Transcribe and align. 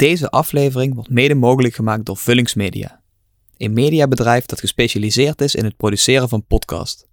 Deze 0.00 0.30
aflevering 0.30 0.94
wordt 0.94 1.10
mede 1.10 1.34
mogelijk 1.34 1.74
gemaakt 1.74 2.06
door 2.06 2.16
Vullingsmedia, 2.16 3.00
een 3.56 3.72
mediabedrijf 3.72 4.46
dat 4.46 4.60
gespecialiseerd 4.60 5.40
is 5.40 5.54
in 5.54 5.64
het 5.64 5.76
produceren 5.76 6.28
van 6.28 6.46
podcast. 6.46 7.08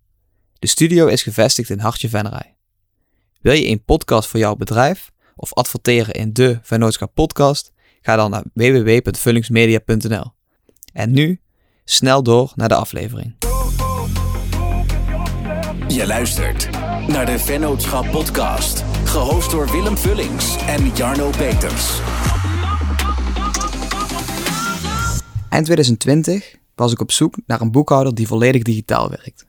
De 0.60 0.68
studio 0.68 1.08
is 1.08 1.24
gevestigd 1.24 1.70
in 1.70 1.80
Hartje 1.80 2.10
Venray. 2.10 2.56
Wil 3.42 3.54
je 3.54 3.68
een 3.68 3.84
podcast 3.84 4.30
voor 4.30 4.40
jouw 4.40 4.56
bedrijf 4.56 5.12
of 5.36 5.54
adverteren 5.54 6.14
in 6.14 6.34
de 6.34 6.60
Vennootschap 6.62 7.14
podcast? 7.14 7.72
Ga 8.02 8.16
dan 8.16 8.32
naar 8.32 8.44
www.vullingsmedia.nl. 8.54 10.32
En 10.94 11.12
nu 11.12 11.42
snel 11.86 12.24
door 12.24 12.52
naar 12.56 12.70
de 12.70 12.76
aflevering. 12.76 13.36
Je 15.88 16.04
luistert 16.06 16.72
naar 17.08 17.26
de 17.26 17.40
Vennootschap 17.40 18.12
podcast, 18.12 18.84
gehost 19.04 19.52
door 19.52 19.72
Willem 19.72 19.98
Vullings 19.98 20.66
en 20.66 20.92
Jarno 20.96 21.30
Peters. 21.30 22.00
Eind 25.58 25.70
2020 25.70 26.56
was 26.76 26.92
ik 26.92 27.02
op 27.02 27.12
zoek 27.12 27.36
naar 27.46 27.62
een 27.62 27.72
boekhouder 27.72 28.16
die 28.16 28.28
volledig 28.28 28.62
digitaal 28.62 29.10
werkt. 29.10 29.46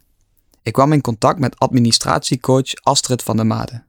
Ik 0.62 0.72
kwam 0.72 0.92
in 0.92 1.00
contact 1.00 1.38
met 1.38 1.58
administratiecoach 1.58 2.74
Astrid 2.82 3.22
van 3.22 3.36
der 3.36 3.46
Made. 3.46 3.82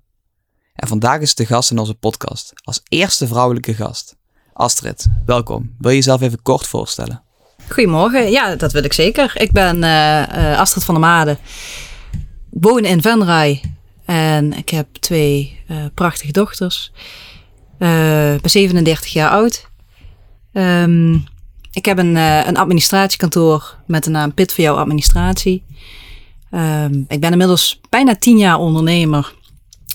En 0.73 0.87
vandaag 0.87 1.19
is 1.19 1.35
de 1.35 1.45
gast 1.45 1.71
in 1.71 1.77
onze 1.79 1.93
podcast, 1.93 2.53
als 2.63 2.81
eerste 2.87 3.27
vrouwelijke 3.27 3.73
gast. 3.73 4.15
Astrid, 4.53 5.07
welkom. 5.25 5.75
Wil 5.77 5.89
je 5.89 5.95
jezelf 5.95 6.21
even 6.21 6.41
kort 6.41 6.67
voorstellen? 6.67 7.23
Goedemorgen, 7.69 8.31
ja, 8.31 8.55
dat 8.55 8.71
wil 8.71 8.83
ik 8.83 8.93
zeker. 8.93 9.31
Ik 9.35 9.51
ben 9.51 9.83
eh, 9.83 10.51
eh, 10.51 10.59
Astrid 10.59 10.83
van 10.83 10.93
der 10.93 11.03
Made, 11.03 11.37
woon 12.49 12.85
in 12.85 13.01
Venray 13.01 13.63
en 14.05 14.53
ik 14.53 14.69
heb 14.69 14.95
twee 14.95 15.61
eh, 15.67 15.85
prachtige 15.93 16.31
dochters. 16.31 16.91
Ik 18.35 18.41
ben 18.41 18.49
37 18.49 19.13
jaar 19.13 19.29
oud. 19.29 19.69
Ehm, 20.53 21.17
ik 21.71 21.85
heb 21.85 21.97
een, 21.97 22.17
eh, 22.17 22.45
een 22.45 22.57
administratiekantoor 22.57 23.75
met 23.85 24.03
de 24.03 24.09
naam 24.09 24.33
Pit 24.33 24.53
voor 24.53 24.63
jouw 24.63 24.75
administratie. 24.75 25.63
Ehm, 26.51 26.93
ik 27.07 27.19
ben 27.19 27.31
inmiddels 27.31 27.79
bijna 27.89 28.15
10 28.15 28.37
jaar 28.37 28.57
ondernemer. 28.57 29.33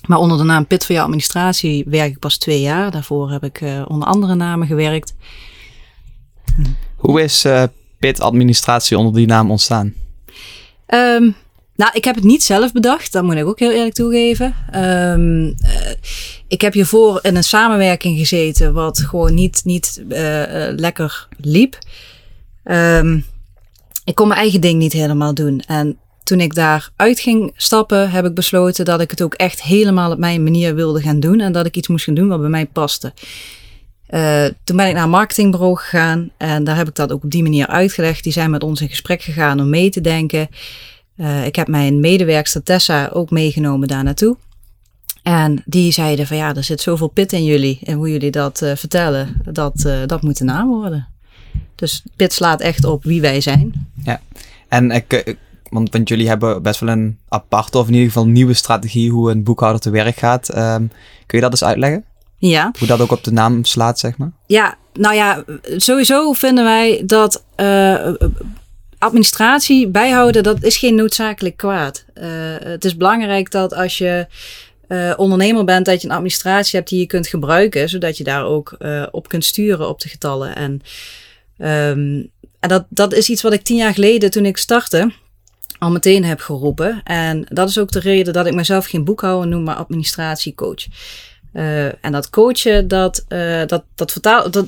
Maar 0.06 0.18
onder 0.18 0.38
de 0.38 0.44
naam 0.44 0.66
Pit 0.66 0.84
voor 0.84 0.94
jouw 0.94 1.04
administratie 1.04 1.84
werk 1.86 2.10
ik 2.10 2.18
pas 2.18 2.38
twee 2.38 2.60
jaar. 2.60 2.90
Daarvoor 2.90 3.30
heb 3.30 3.44
ik 3.44 3.60
eh, 3.60 3.82
onder 3.88 4.08
andere 4.08 4.34
namen 4.34 4.66
gewerkt. 4.66 5.14
Hoe 6.96 7.22
is 7.22 7.44
eh 7.44 7.62
PIT 7.98 8.20
administratie 8.20 8.98
onder 8.98 9.14
die 9.14 9.26
naam 9.26 9.50
ontstaan? 9.50 9.94
Ehm, 10.86 11.30
nou, 11.76 11.90
ik 11.94 12.04
heb 12.04 12.14
het 12.14 12.24
niet 12.24 12.42
zelf 12.42 12.72
bedacht, 12.72 13.12
dat 13.12 13.22
moet 13.22 13.34
ik 13.34 13.46
ook 13.46 13.58
heel 13.58 13.70
eerlijk 13.70 13.94
toegeven. 13.94 14.54
Ehm, 14.70 15.46
eh, 15.46 15.90
ik 16.48 16.60
heb 16.60 16.72
hiervoor 16.72 17.18
in 17.22 17.36
een 17.36 17.44
samenwerking 17.44 18.18
gezeten 18.18 18.72
wat 18.72 18.98
gewoon 18.98 19.34
niet, 19.34 19.60
niet 19.64 20.04
eh, 20.08 20.68
eh, 20.68 20.76
lekker 20.78 21.28
liep. 21.40 21.78
Ehm, 22.64 23.20
ik 24.04 24.14
kon 24.14 24.28
mijn 24.28 24.40
eigen 24.40 24.60
ding 24.60 24.78
niet 24.78 24.92
helemaal 24.92 25.34
doen. 25.34 25.60
En 25.60 25.98
toen 26.22 26.40
ik 26.40 26.54
daar 26.54 26.90
uit 26.96 27.20
ging 27.20 27.52
stappen, 27.56 28.10
heb 28.10 28.24
ik 28.24 28.34
besloten 28.34 28.84
dat 28.84 29.00
ik 29.00 29.10
het 29.10 29.22
ook 29.22 29.34
echt 29.34 29.62
helemaal 29.62 30.12
op 30.12 30.18
mijn 30.18 30.42
manier 30.42 30.74
wilde 30.74 31.00
gaan 31.00 31.20
doen. 31.20 31.40
En 31.40 31.52
dat 31.52 31.66
ik 31.66 31.76
iets 31.76 31.88
moest 31.88 32.04
gaan 32.04 32.14
doen 32.14 32.28
wat 32.28 32.40
bij 32.40 32.48
mij 32.48 32.66
paste. 32.66 33.12
Toen 34.64 34.76
ben 34.76 34.88
ik 34.88 34.94
naar 34.94 35.02
een 35.02 35.10
marketingbureau 35.10 35.76
gegaan 35.76 36.30
en 36.36 36.64
daar 36.64 36.76
heb 36.76 36.88
ik 36.88 36.94
dat 36.94 37.12
ook 37.12 37.24
op 37.24 37.30
die 37.30 37.42
manier 37.42 37.66
uitgelegd. 37.66 38.22
Die 38.22 38.32
zijn 38.32 38.50
met 38.50 38.62
ons 38.62 38.80
in 38.80 38.88
gesprek 38.88 39.22
gegaan 39.22 39.60
om 39.60 39.68
mee 39.68 39.90
te 39.90 40.00
denken. 40.00 40.48
Eh, 41.16 41.46
ik 41.46 41.56
heb 41.56 41.68
mijn 41.68 42.00
medewerkster 42.00 42.62
Tessa 42.62 43.10
ook 43.12 43.30
meegenomen 43.30 43.88
daar 43.88 44.04
naartoe. 44.04 44.36
En 45.22 45.62
die 45.64 45.92
zeiden 45.92 46.26
van 46.26 46.36
ja, 46.36 46.54
er 46.54 46.64
zit 46.64 46.80
zoveel 46.80 47.08
pit 47.08 47.32
in 47.32 47.44
jullie 47.44 47.78
en 47.82 47.96
hoe 47.96 48.10
jullie 48.10 48.30
dat 48.30 48.62
eh, 48.62 48.76
vertellen, 48.76 49.40
dat, 49.44 49.84
eh, 49.84 49.98
dat 50.06 50.22
moet 50.22 50.38
de 50.38 50.44
naam 50.44 50.68
worden. 50.68 51.08
Dus 51.74 52.02
pit 52.16 52.32
slaat 52.32 52.60
echt 52.60 52.84
op 52.84 53.04
wie 53.04 53.20
wij 53.20 53.40
zijn. 53.40 53.88
Ja, 54.04 54.20
en 54.68 54.90
ik, 54.90 55.36
want, 55.70 55.92
want 55.92 56.08
jullie 56.08 56.28
hebben 56.28 56.62
best 56.62 56.80
wel 56.80 56.88
een 56.88 57.18
aparte 57.28 57.78
of 57.78 57.86
in 57.86 57.92
ieder 57.92 58.08
geval 58.08 58.26
nieuwe 58.26 58.54
strategie 58.54 59.10
hoe 59.10 59.30
een 59.30 59.42
boekhouder 59.42 59.80
te 59.80 59.90
werk 59.90 60.16
gaat. 60.16 60.48
Ehm, 60.48 60.86
kun 61.26 61.38
je 61.38 61.40
dat 61.40 61.50
eens 61.50 61.64
uitleggen? 61.64 62.04
Ja. 62.38 62.72
Hoe 62.78 62.88
dat 62.88 63.00
ook 63.00 63.10
op 63.10 63.24
de 63.24 63.32
naam 63.32 63.64
slaat, 63.64 63.98
zeg 63.98 64.16
maar? 64.16 64.30
Ja, 64.46 64.76
nou 64.92 65.14
ja, 65.14 65.44
sowieso 65.76 66.32
vinden 66.32 66.64
wij 66.64 67.02
dat 67.06 67.44
administratie 69.04 69.88
bijhouden, 69.88 70.42
dat 70.42 70.62
is 70.62 70.76
geen 70.76 70.94
noodzakelijk 70.94 71.56
kwaad. 71.56 72.04
Eh, 72.14 72.28
het 72.58 72.84
is 72.84 72.96
belangrijk 72.96 73.50
dat 73.50 73.74
als 73.74 73.98
je 73.98 74.26
eh, 74.88 75.12
ondernemer 75.16 75.64
bent, 75.64 75.86
dat 75.86 76.02
je 76.02 76.08
een 76.08 76.14
administratie 76.14 76.78
hebt 76.78 76.90
die 76.90 76.98
je 76.98 77.06
kunt 77.06 77.26
gebruiken, 77.26 77.88
zodat 77.88 78.16
je 78.16 78.24
daar 78.24 78.44
ook 78.44 78.74
eh, 78.78 79.06
op 79.10 79.28
kunt 79.28 79.44
sturen 79.44 79.88
op 79.88 80.00
de 80.00 80.08
getallen. 80.08 80.56
En, 80.56 80.80
ehm, 81.58 82.22
en 82.60 82.68
dat, 82.68 82.84
dat 82.88 83.12
is 83.12 83.28
iets 83.28 83.42
wat 83.42 83.52
ik 83.52 83.62
tien 83.62 83.76
jaar 83.76 83.94
geleden, 83.94 84.30
toen 84.30 84.46
ik 84.46 84.56
startte, 84.56 85.12
al 85.78 85.90
meteen 85.90 86.24
heb 86.24 86.40
geroepen. 86.40 87.00
En 87.04 87.46
dat 87.48 87.68
is 87.68 87.78
ook 87.78 87.92
de 87.92 88.00
reden 88.00 88.32
dat 88.32 88.46
ik 88.46 88.54
mezelf 88.54 88.86
geen 88.86 89.04
boekhouder 89.04 89.48
noem, 89.48 89.62
maar 89.62 89.74
administratiecoach. 89.74 90.86
Eh, 91.54 92.04
en 92.04 92.12
dat 92.12 92.30
coachen, 92.30 92.88
dat, 92.88 93.24
eh, 93.28 93.66
dat, 93.66 93.84
dat 93.94 94.12
vertaal, 94.12 94.50
dat, 94.50 94.66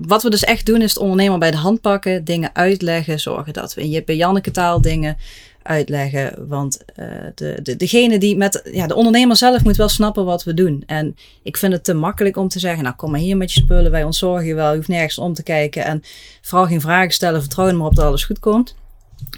wat 0.00 0.22
we 0.22 0.30
dus 0.30 0.44
echt 0.44 0.66
doen 0.66 0.82
is 0.82 0.92
het 0.92 1.02
ondernemer 1.02 1.38
bij 1.38 1.50
de 1.50 1.56
hand 1.56 1.80
pakken, 1.80 2.24
dingen 2.24 2.50
uitleggen, 2.52 3.20
zorgen 3.20 3.52
dat 3.52 3.74
we 3.74 3.82
in 3.82 4.04
en 4.04 4.16
Janneke 4.16 4.50
taal 4.50 4.80
dingen 4.80 5.16
uitleggen. 5.62 6.48
Want 6.48 6.84
eh, 6.94 7.06
de, 7.34 7.58
de, 7.62 7.76
degene 7.76 8.18
die 8.18 8.36
met, 8.36 8.68
ja, 8.72 8.86
de 8.86 8.94
ondernemer 8.94 9.36
zelf 9.36 9.64
moet 9.64 9.76
wel 9.76 9.88
snappen 9.88 10.24
wat 10.24 10.44
we 10.44 10.54
doen. 10.54 10.82
En 10.86 11.16
ik 11.42 11.56
vind 11.56 11.72
het 11.72 11.84
te 11.84 11.94
makkelijk 11.94 12.36
om 12.36 12.48
te 12.48 12.58
zeggen, 12.58 12.82
nou 12.82 12.96
kom 12.96 13.10
maar 13.10 13.20
hier 13.20 13.36
met 13.36 13.52
je 13.52 13.60
spullen, 13.60 13.90
wij 13.90 14.04
ontzorgen 14.04 14.46
je 14.46 14.54
wel, 14.54 14.70
je 14.70 14.76
hoeft 14.76 14.88
nergens 14.88 15.18
om 15.18 15.34
te 15.34 15.42
kijken. 15.42 15.84
En 15.84 16.02
vooral 16.40 16.66
geen 16.66 16.80
vragen 16.80 17.12
stellen, 17.12 17.40
vertrouw 17.40 17.66
er 17.66 17.76
maar 17.76 17.86
op 17.86 17.94
dat 17.94 18.04
alles 18.04 18.24
goed 18.24 18.38
komt. 18.38 18.74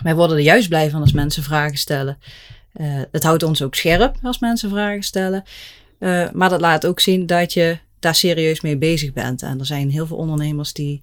Wij 0.03 0.15
worden 0.15 0.37
er 0.37 0.43
juist 0.43 0.69
blij 0.69 0.91
van 0.91 1.01
als 1.01 1.13
mensen 1.13 1.43
vragen 1.43 1.79
stellen. 1.79 2.19
Het 3.11 3.23
houdt 3.23 3.43
ons 3.43 3.63
ook 3.63 3.75
scherp 3.75 4.17
als 4.23 4.39
mensen 4.39 4.71
vragen 4.71 5.03
stellen. 5.03 5.45
Uh, 6.03 6.31
maar 6.33 6.49
dat 6.49 6.61
laat 6.61 6.87
ook 6.87 7.01
zien 7.01 7.27
dat 7.27 7.53
je 7.53 7.79
daar 7.99 8.15
serieus 8.15 8.61
mee 8.61 8.77
bezig 8.77 9.13
bent. 9.13 9.43
En 9.43 9.59
er 9.59 9.67
zijn 9.67 9.91
heel 9.91 10.07
veel 10.07 10.17
ondernemers 10.17 10.73
die 10.73 11.03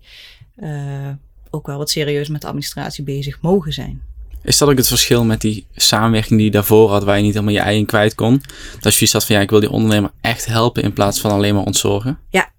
uh, 0.64 1.10
ook 1.50 1.68
wel 1.68 1.78
wat 1.78 1.90
serieus 1.90 2.30
met 2.30 2.42
de 2.42 2.48
administratie 2.48 3.04
bezig 3.04 3.42
mogen 3.42 3.74
zijn. 3.74 4.02
Is 4.44 4.58
dat 4.58 4.70
ook 4.70 4.78
het 4.78 4.88
verschil 4.88 5.26
met 5.26 5.42
die 5.42 5.66
samenwerking 5.76 6.36
die 6.36 6.46
je 6.46 6.52
daarvoor 6.52 6.90
had, 6.90 7.04
waar 7.04 7.18
je 7.18 7.24
niet 7.24 7.34
helemaal 7.34 7.54
je 7.54 7.60
eigen 7.60 7.86
kwijt 7.86 8.16
kon? 8.16 8.42
Dat 8.80 8.96
je 8.96 9.06
zat 9.06 9.26
van 9.26 9.36
ja, 9.36 9.42
ik 9.42 9.50
wil 9.50 9.60
die 9.60 9.72
ondernemer 9.72 10.12
echt 10.22 10.46
helpen 10.46 10.84
in 10.84 10.94
plaats 10.94 11.20
van 11.20 11.32
alleen 11.32 11.56
maar 11.56 11.64
ontzorgen? 11.64 12.20
Ja, 12.30 12.52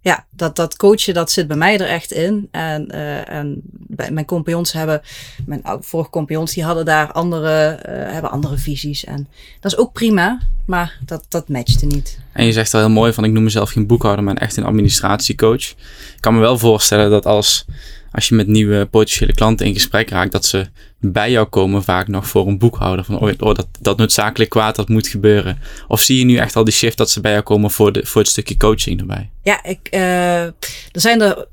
ja, 0.00 0.26
dat, 0.30 0.56
dat 0.56 0.76
coachen, 0.76 1.14
dat 1.14 1.30
zit 1.30 1.46
bij 1.46 1.56
mij 1.56 1.78
er 1.78 1.88
echt 1.88 2.12
in. 2.12 2.48
En, 2.50 2.88
uh, 2.94 3.28
en 3.28 3.60
bij 3.72 4.10
mijn 4.10 4.26
compagnons 4.26 4.72
hebben, 4.72 5.00
mijn 5.46 5.62
vorige 5.80 6.10
compagnons, 6.10 6.54
die 6.54 6.64
hadden 6.64 6.84
daar 6.84 7.12
andere, 7.12 7.78
uh, 7.88 8.12
hebben 8.12 8.30
andere 8.30 8.58
visies. 8.58 9.04
En 9.04 9.28
dat 9.60 9.72
is 9.72 9.78
ook 9.78 9.92
prima, 9.92 10.40
maar 10.64 10.98
dat, 11.04 11.24
dat 11.28 11.48
matchte 11.48 11.86
niet. 11.86 12.18
En 12.32 12.44
je 12.44 12.52
zegt 12.52 12.74
al 12.74 12.80
heel 12.80 12.90
mooi 12.90 13.12
van, 13.12 13.24
ik 13.24 13.32
noem 13.32 13.42
mezelf 13.42 13.70
geen 13.70 13.86
boekhouder, 13.86 14.24
maar 14.24 14.36
echt 14.36 14.56
een 14.56 14.64
administratiecoach. 14.64 15.70
Ik 15.70 16.20
kan 16.20 16.34
me 16.34 16.40
wel 16.40 16.58
voorstellen 16.58 17.10
dat 17.10 17.26
als, 17.26 17.64
als 18.12 18.28
je 18.28 18.34
met 18.34 18.46
nieuwe 18.46 18.86
potentiële 18.86 19.34
klanten 19.34 19.66
in 19.66 19.74
gesprek 19.74 20.10
raakt, 20.10 20.32
dat 20.32 20.44
ze 20.44 20.68
bij 21.00 21.30
jou 21.30 21.46
komen 21.46 21.84
vaak 21.84 22.08
nog 22.08 22.28
voor 22.28 22.46
een 22.46 22.58
boekhouder. 22.58 23.04
Van, 23.04 23.18
oh, 23.18 23.36
dat, 23.38 23.66
dat 23.80 23.96
noodzakelijk 23.96 24.50
kwaad, 24.50 24.76
dat 24.76 24.88
moet 24.88 25.08
gebeuren. 25.08 25.58
Of 25.88 26.00
zie 26.00 26.18
je 26.18 26.24
nu 26.24 26.36
echt 26.36 26.56
al 26.56 26.64
die 26.64 26.74
shift 26.74 26.96
dat 26.96 27.10
ze 27.10 27.20
bij 27.20 27.32
jou 27.32 27.42
komen 27.42 27.70
voor, 27.70 27.92
de, 27.92 28.06
voor 28.06 28.20
het 28.20 28.30
stukje 28.30 28.56
coaching 28.56 29.00
erbij? 29.00 29.30
Ja, 29.42 29.64
ik, 29.64 29.88
uh, 29.90 30.42
er 30.42 30.54
zijn 30.92 31.20
er... 31.20 31.48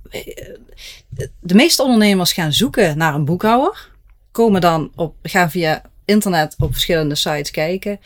De 1.39 1.55
meeste 1.55 1.83
ondernemers 1.83 2.33
gaan 2.33 2.53
zoeken 2.53 2.97
naar 2.97 3.13
een 3.13 3.25
boekhouder. 3.25 3.89
Komen 4.31 4.61
dan 4.61 4.91
op, 4.95 5.15
gaan 5.21 5.51
via 5.51 5.81
internet 6.05 6.55
op 6.57 6.71
verschillende 6.71 7.15
sites 7.15 7.51
kijken. 7.51 7.99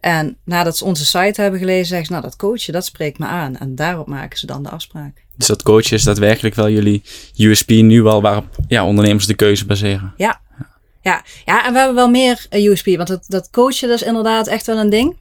En 0.00 0.36
nadat 0.44 0.76
ze 0.76 0.84
onze 0.84 1.04
site 1.04 1.40
hebben 1.40 1.60
gelezen, 1.60 1.86
zeggen 1.86 2.06
ze, 2.06 2.12
nou 2.12 2.24
dat 2.24 2.36
coachen, 2.36 2.72
dat 2.72 2.84
spreekt 2.84 3.18
me 3.18 3.26
aan. 3.26 3.56
En 3.56 3.74
daarop 3.74 4.06
maken 4.06 4.38
ze 4.38 4.46
dan 4.46 4.62
de 4.62 4.70
afspraak. 4.70 5.24
Dus 5.38 5.46
dat 5.46 5.92
is 5.92 6.02
daadwerkelijk 6.02 6.54
wel 6.54 6.68
jullie 6.68 7.02
USP 7.36 7.68
nu 7.68 8.06
al 8.06 8.22
waarop 8.22 8.56
ja, 8.68 8.86
ondernemers 8.86 9.26
de 9.26 9.34
keuze 9.34 9.66
baseren? 9.66 10.14
Ja, 10.16 10.40
ja, 11.02 11.24
ja, 11.44 11.66
en 11.66 11.72
we 11.72 11.78
hebben 11.78 11.96
wel 11.96 12.10
meer 12.10 12.46
USP, 12.50 12.86
want 12.86 13.08
dat, 13.08 13.24
dat 13.26 13.50
coachen 13.50 13.90
is 13.90 14.02
inderdaad 14.02 14.46
echt 14.46 14.66
wel 14.66 14.78
een 14.78 14.90
ding. 14.90 15.16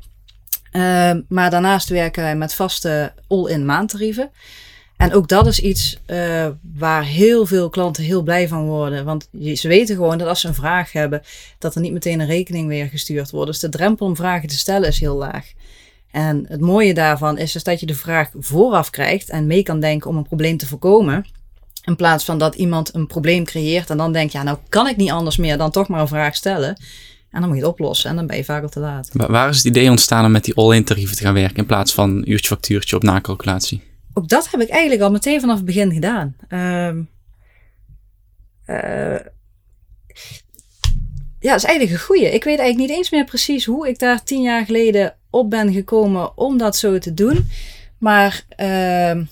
Uh, 0.72 1.12
maar 1.30 1.50
daarnaast 1.50 1.90
werken 1.90 2.24
wij 2.24 2.36
met 2.36 2.54
vaste 2.54 3.14
all-in 3.28 3.66
maandtarieven. 3.66 4.32
En 4.98 5.14
ook 5.14 5.28
dat 5.28 5.48
is 5.48 5.60
iets 5.60 5.98
uh, 6.08 6.48
waar 6.78 7.04
heel 7.04 7.46
veel 7.46 7.70
klanten 7.70 8.04
heel 8.04 8.22
blij 8.22 8.48
van 8.48 8.66
worden. 8.66 9.06
Want 9.06 9.30
ze 9.54 9.68
weten 9.68 9.96
gewoon 9.96 10.18
dat 10.18 10.28
als 10.28 10.42
ze 10.42 10.48
een 10.48 10.54
vraag 10.54 10.92
hebben, 10.92 11.22
dat 11.58 11.76
er 11.76 11.82
niet 11.82 11.94
meteen 11.94 12.20
een 12.20 12.28
rekening 12.28 12.68
weer 12.68 12.88
gestuurd 12.88 13.32
wordt. 13.32 13.52
Dus 13.52 13.60
de 13.60 13.70
drempel 13.70 14.06
om 14.06 14.16
vragen 14.16 14.50
te 14.50 14.58
stellen 14.58 14.88
is 14.88 15.00
heel 15.00 15.16
laag. 15.16 15.52
En 16.18 16.46
het 16.48 16.62
mooie 16.62 16.94
daarvan 16.94 17.38
is 17.38 17.52
dus 17.52 17.64
dat 17.64 17.80
je 17.80 17.86
de 17.86 17.96
vraag 17.96 18.30
vooraf 18.40 18.90
krijgt 18.90 19.30
en 19.30 19.48
mee 19.48 19.64
kan 19.64 19.80
denken 19.80 20.10
om 20.10 20.18
een 20.18 20.28
probleem 20.28 20.58
te 20.58 20.68
voorkomen. 20.68 21.26
In 21.84 21.96
plaats 21.96 22.26
van 22.26 22.38
dat 22.38 22.56
iemand 22.56 22.96
een 22.96 23.08
probleem 23.08 23.44
creëert 23.44 23.90
en 23.90 23.98
dan 23.98 24.14
denkt, 24.14 24.34
ja, 24.34 24.44
nou 24.44 24.58
kan 24.70 24.88
ik 24.88 24.98
niet 24.98 25.12
anders 25.12 25.38
meer 25.38 25.58
dan 25.58 25.72
toch 25.72 25.88
maar 25.88 26.02
een 26.02 26.08
vraag 26.08 26.36
stellen. 26.36 26.70
En 27.30 27.40
dan 27.40 27.48
moet 27.48 27.58
je 27.58 27.64
het 27.64 27.72
oplossen 27.72 28.10
en 28.10 28.16
dan 28.16 28.28
ben 28.28 28.38
je 28.38 28.44
vaak 28.44 28.64
al 28.64 28.70
te 28.70 28.80
laat. 28.80 29.10
Waar 29.14 29.50
is 29.50 29.58
het 29.58 29.66
idee 29.66 29.90
ontstaan 29.90 30.26
om 30.26 30.32
met 30.32 30.44
die 30.44 30.56
all-in 30.56 30.84
tarieven 30.84 31.16
te 31.16 31.24
gaan 31.24 31.34
werken 31.34 31.58
in 31.58 31.66
plaats 31.66 31.94
van 31.94 32.24
uurtje 32.26 32.48
factuurtje 32.48 32.96
op 32.96 33.04
nakalculatie? 33.04 33.84
ook 34.14 34.28
dat 34.28 34.52
heb 34.52 34.62
ik 34.62 34.70
eigenlijk 34.70 35.02
al 35.02 35.12
meteen 35.12 35.40
vanaf 35.40 35.56
het 35.56 35.66
begin 35.66 35.94
gedaan. 35.94 36.36
Eh, 36.48 36.96
ja, 41.40 41.52
dat 41.52 41.56
is 41.56 41.64
eigenlijk 41.64 41.92
een 41.92 42.06
goeie. 42.06 42.26
Ik 42.26 42.44
weet 42.44 42.60
eigenlijk 42.60 42.78
niet 42.78 42.98
eens 42.98 43.10
meer 43.10 43.26
precies 43.26 43.66
hoe 43.66 43.88
ik 43.88 44.00
daar 44.00 44.24
tien 44.24 44.42
jaar 44.42 44.66
geleden 44.66 45.17
op 45.30 45.50
ben 45.50 45.74
gekomen 45.74 46.38
om 46.38 46.58
dat 46.58 46.76
zo 46.76 46.98
te 46.98 47.14
doen. 47.14 47.50
Maar 47.98 48.46
ehm, 48.50 49.24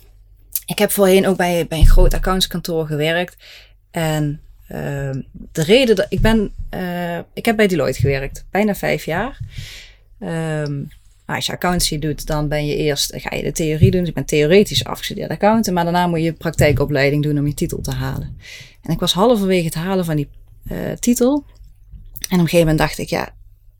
ik 0.66 0.80
heb 0.80 0.92
voorheen 0.92 1.28
ook 1.28 1.38
bij, 1.38 1.66
bij 1.68 1.80
een 1.80 1.88
groot 1.88 2.14
accountskantoor 2.14 2.88
gewerkt. 2.88 3.38
En 3.92 4.42
ehm, 4.68 5.22
de 5.32 5.64
reden 5.64 5.96
dat 5.96 6.06
ik 6.10 6.20
ben, 6.20 6.52
eh, 6.70 7.18
ik 7.34 7.46
heb 7.46 7.56
bij 7.56 7.68
Deloitte 7.68 8.00
gewerkt, 8.00 8.46
bijna 8.52 8.76
vijf 8.76 9.06
jaar. 9.06 9.40
Ehm, 10.20 10.84
als 11.26 11.46
je 11.46 11.52
accountancy 11.52 12.00
doet, 12.00 12.28
dan 12.28 12.48
ben 12.48 12.66
je 12.66 12.76
eerst, 12.76 13.14
ga 13.16 13.36
je 13.36 13.44
de 13.44 13.52
theorie 13.52 13.92
doen. 13.92 14.00
Dus 14.00 14.10
ik 14.10 14.16
ben 14.16 14.26
theoretisch 14.26 14.86
afgestudeerd 14.86 15.30
accountant, 15.30 15.76
maar 15.76 15.84
daarna 15.84 16.08
moet 16.08 16.24
je 16.24 16.34
praktijkopleiding 16.34 17.24
doen 17.24 17.38
om 17.38 17.48
je 17.48 17.54
titel 17.54 17.82
te 17.82 17.92
halen. 17.92 18.38
En 18.82 18.94
ik 18.94 19.00
was 19.00 19.14
halverwege 19.14 19.66
het 19.66 19.74
halen 19.74 20.06
van 20.06 20.16
die 20.16 20.30
uh, 20.72 20.92
titel. 20.92 21.34
En 21.34 21.42
op 22.20 22.32
een 22.32 22.38
gegeven 22.40 22.60
moment 22.60 22.78
dacht 22.78 22.98
ik, 22.98 23.10
ja, 23.10 23.34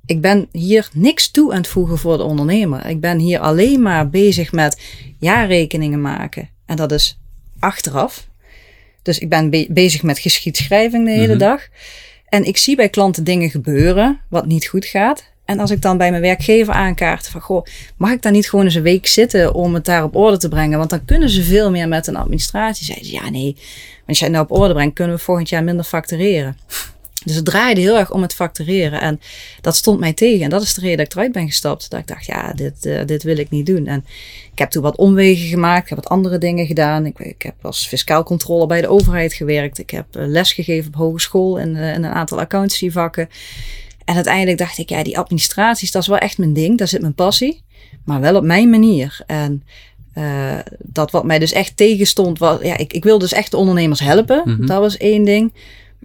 ik 0.06 0.22
ben 0.22 0.48
hier 0.52 0.90
niks 0.94 1.32
toe 1.32 1.52
aan 1.52 1.58
het 1.58 1.68
voegen 1.68 1.98
voor 1.98 2.18
de 2.18 2.24
ondernemer. 2.24 2.86
Ik 2.86 3.00
ben 3.00 3.20
hier 3.20 3.40
alleen 3.40 3.82
maar 3.82 4.10
bezig 4.10 4.52
met 4.52 4.82
jaarrekeningen 5.20 6.02
maken. 6.02 6.50
En 6.66 6.76
dat 6.76 6.92
is 6.92 7.20
achteraf. 7.60 8.28
Dus 9.02 9.20
ik 9.20 9.30
ben 9.30 9.50
be 9.50 9.68
bezig 9.70 10.04
met 10.04 10.20
geschiedschrijving 10.20 11.06
de 11.06 11.12
hele 11.12 11.28
Mhm. 11.28 11.38
dag. 11.38 11.62
En 12.30 12.44
ik 12.44 12.58
zie 12.58 12.76
bij 12.76 12.90
klanten 12.90 13.24
dingen 13.24 13.50
gebeuren 13.50 14.20
wat 14.30 14.46
niet 14.46 14.68
goed 14.68 14.86
gaat. 14.86 15.34
En 15.46 15.60
als 15.60 15.72
ik 15.72 15.82
dan 15.82 15.98
bij 15.98 16.10
mijn 16.10 16.22
werkgever 16.22 16.74
aankaart 16.74 17.28
van, 17.28 17.42
goh, 17.42 17.66
mag 17.98 18.12
ik 18.12 18.22
daar 18.22 18.32
niet 18.32 18.50
gewoon 18.50 18.66
eens 18.66 18.76
een 18.76 18.82
week 18.82 19.08
zitten 19.08 19.54
om 19.54 19.74
het 19.74 19.86
daar 19.86 20.04
op 20.04 20.16
orde 20.16 20.38
te 20.38 20.48
brengen? 20.48 20.78
Want 20.78 20.90
dan 20.90 21.06
kunnen 21.06 21.30
ze 21.30 21.44
veel 21.44 21.72
meer 21.72 21.88
met 21.88 22.08
een 22.08 22.16
administratie. 22.16 22.86
Zeiden 22.86 23.08
ze, 23.08 23.14
ja 23.14 23.30
nee, 23.30 23.54
want 23.54 24.08
als 24.08 24.20
jij 24.20 24.28
het 24.28 24.38
nou 24.38 24.48
op 24.50 24.58
orde 24.58 24.74
brengt, 24.74 24.94
kunnen 24.96 25.16
we 25.16 25.22
volgend 25.22 25.50
jaar 25.50 25.64
minder 25.64 25.86
factureren. 25.86 26.58
Dus 27.26 27.36
het 27.36 27.46
draaide 27.46 27.82
heel 27.82 27.98
erg 27.98 28.12
om 28.12 28.22
het 28.22 28.34
factureren. 28.34 29.02
En 29.02 29.20
dat 29.62 29.76
stond 29.76 30.00
mij 30.00 30.14
tegen. 30.14 30.44
En 30.44 30.50
dat 30.50 30.62
is 30.62 30.74
de 30.74 30.82
reden 30.82 30.98
dat 30.98 31.06
ik 31.06 31.14
eruit 31.14 31.32
ben 31.32 31.46
gestapt. 31.46 31.90
Dat 31.90 32.00
ik 32.00 32.08
dacht, 32.08 32.26
ja, 32.26 32.54
dit, 32.54 32.86
eh, 32.86 33.06
dit 33.06 33.24
wil 33.24 33.38
ik 33.38 33.50
niet 33.50 33.66
doen. 33.66 33.88
En 33.88 34.06
ik 34.52 34.60
heb 34.60 34.70
toen 34.70 34.84
wat 34.84 34.98
omwegen 34.98 35.48
gemaakt. 35.48 35.84
Ik 35.84 35.90
heb 35.90 35.98
wat 35.98 36.10
andere 36.10 36.38
dingen 36.38 36.66
gedaan. 36.66 37.06
Ik, 37.06 37.20
ik 37.20 37.42
heb 37.42 37.56
als 37.62 37.88
fiscaal 37.88 38.24
controle 38.24 38.66
bij 38.66 38.82
de 38.82 38.88
overheid 38.88 39.34
gewerkt. 39.34 39.78
Ik 39.78 39.90
heb 39.90 40.16
eh, 40.16 40.28
les 40.28 40.54
gegeven 40.54 40.88
op 40.88 40.96
hogeschool 40.96 41.58
in, 41.58 41.76
eh, 41.76 41.94
in 41.94 42.04
een 42.04 42.12
aantal 42.12 42.40
accountancyvakken. 42.40 43.30
En 44.06 44.16
uiteindelijk 44.16 44.58
dacht 44.58 44.78
ik, 44.78 44.90
ja, 44.90 45.04
die 45.04 45.18
administraties, 45.18 45.92
dat 45.92 46.02
is 46.02 46.08
wel 46.08 46.18
echt 46.18 46.38
mijn 46.38 46.54
ding. 46.54 46.78
Daar 46.78 46.88
zit 46.88 47.02
mijn 47.02 47.14
passie. 47.14 47.64
Maar 48.06 48.22
wel 48.22 48.36
op 48.36 48.44
mijn 48.44 48.70
manier. 48.70 49.24
En 49.28 49.64
eh, 50.14 50.60
dat 50.80 51.12
wat 51.12 51.24
mij 51.24 51.40
dus 51.40 51.52
echt 51.52 51.78
tegenstond, 51.78 52.40
was, 52.40 52.62
ja, 52.62 52.78
ik, 52.78 52.94
ik 52.94 53.04
wilde 53.04 53.20
dus 53.20 53.34
echt 53.34 53.52
de 53.52 53.58
ondernemers 53.58 54.00
helpen. 54.00 54.42
Mhm. 54.46 54.66
Dat 54.66 54.80
was 54.80 54.98
één 54.98 55.26
ding. 55.26 55.54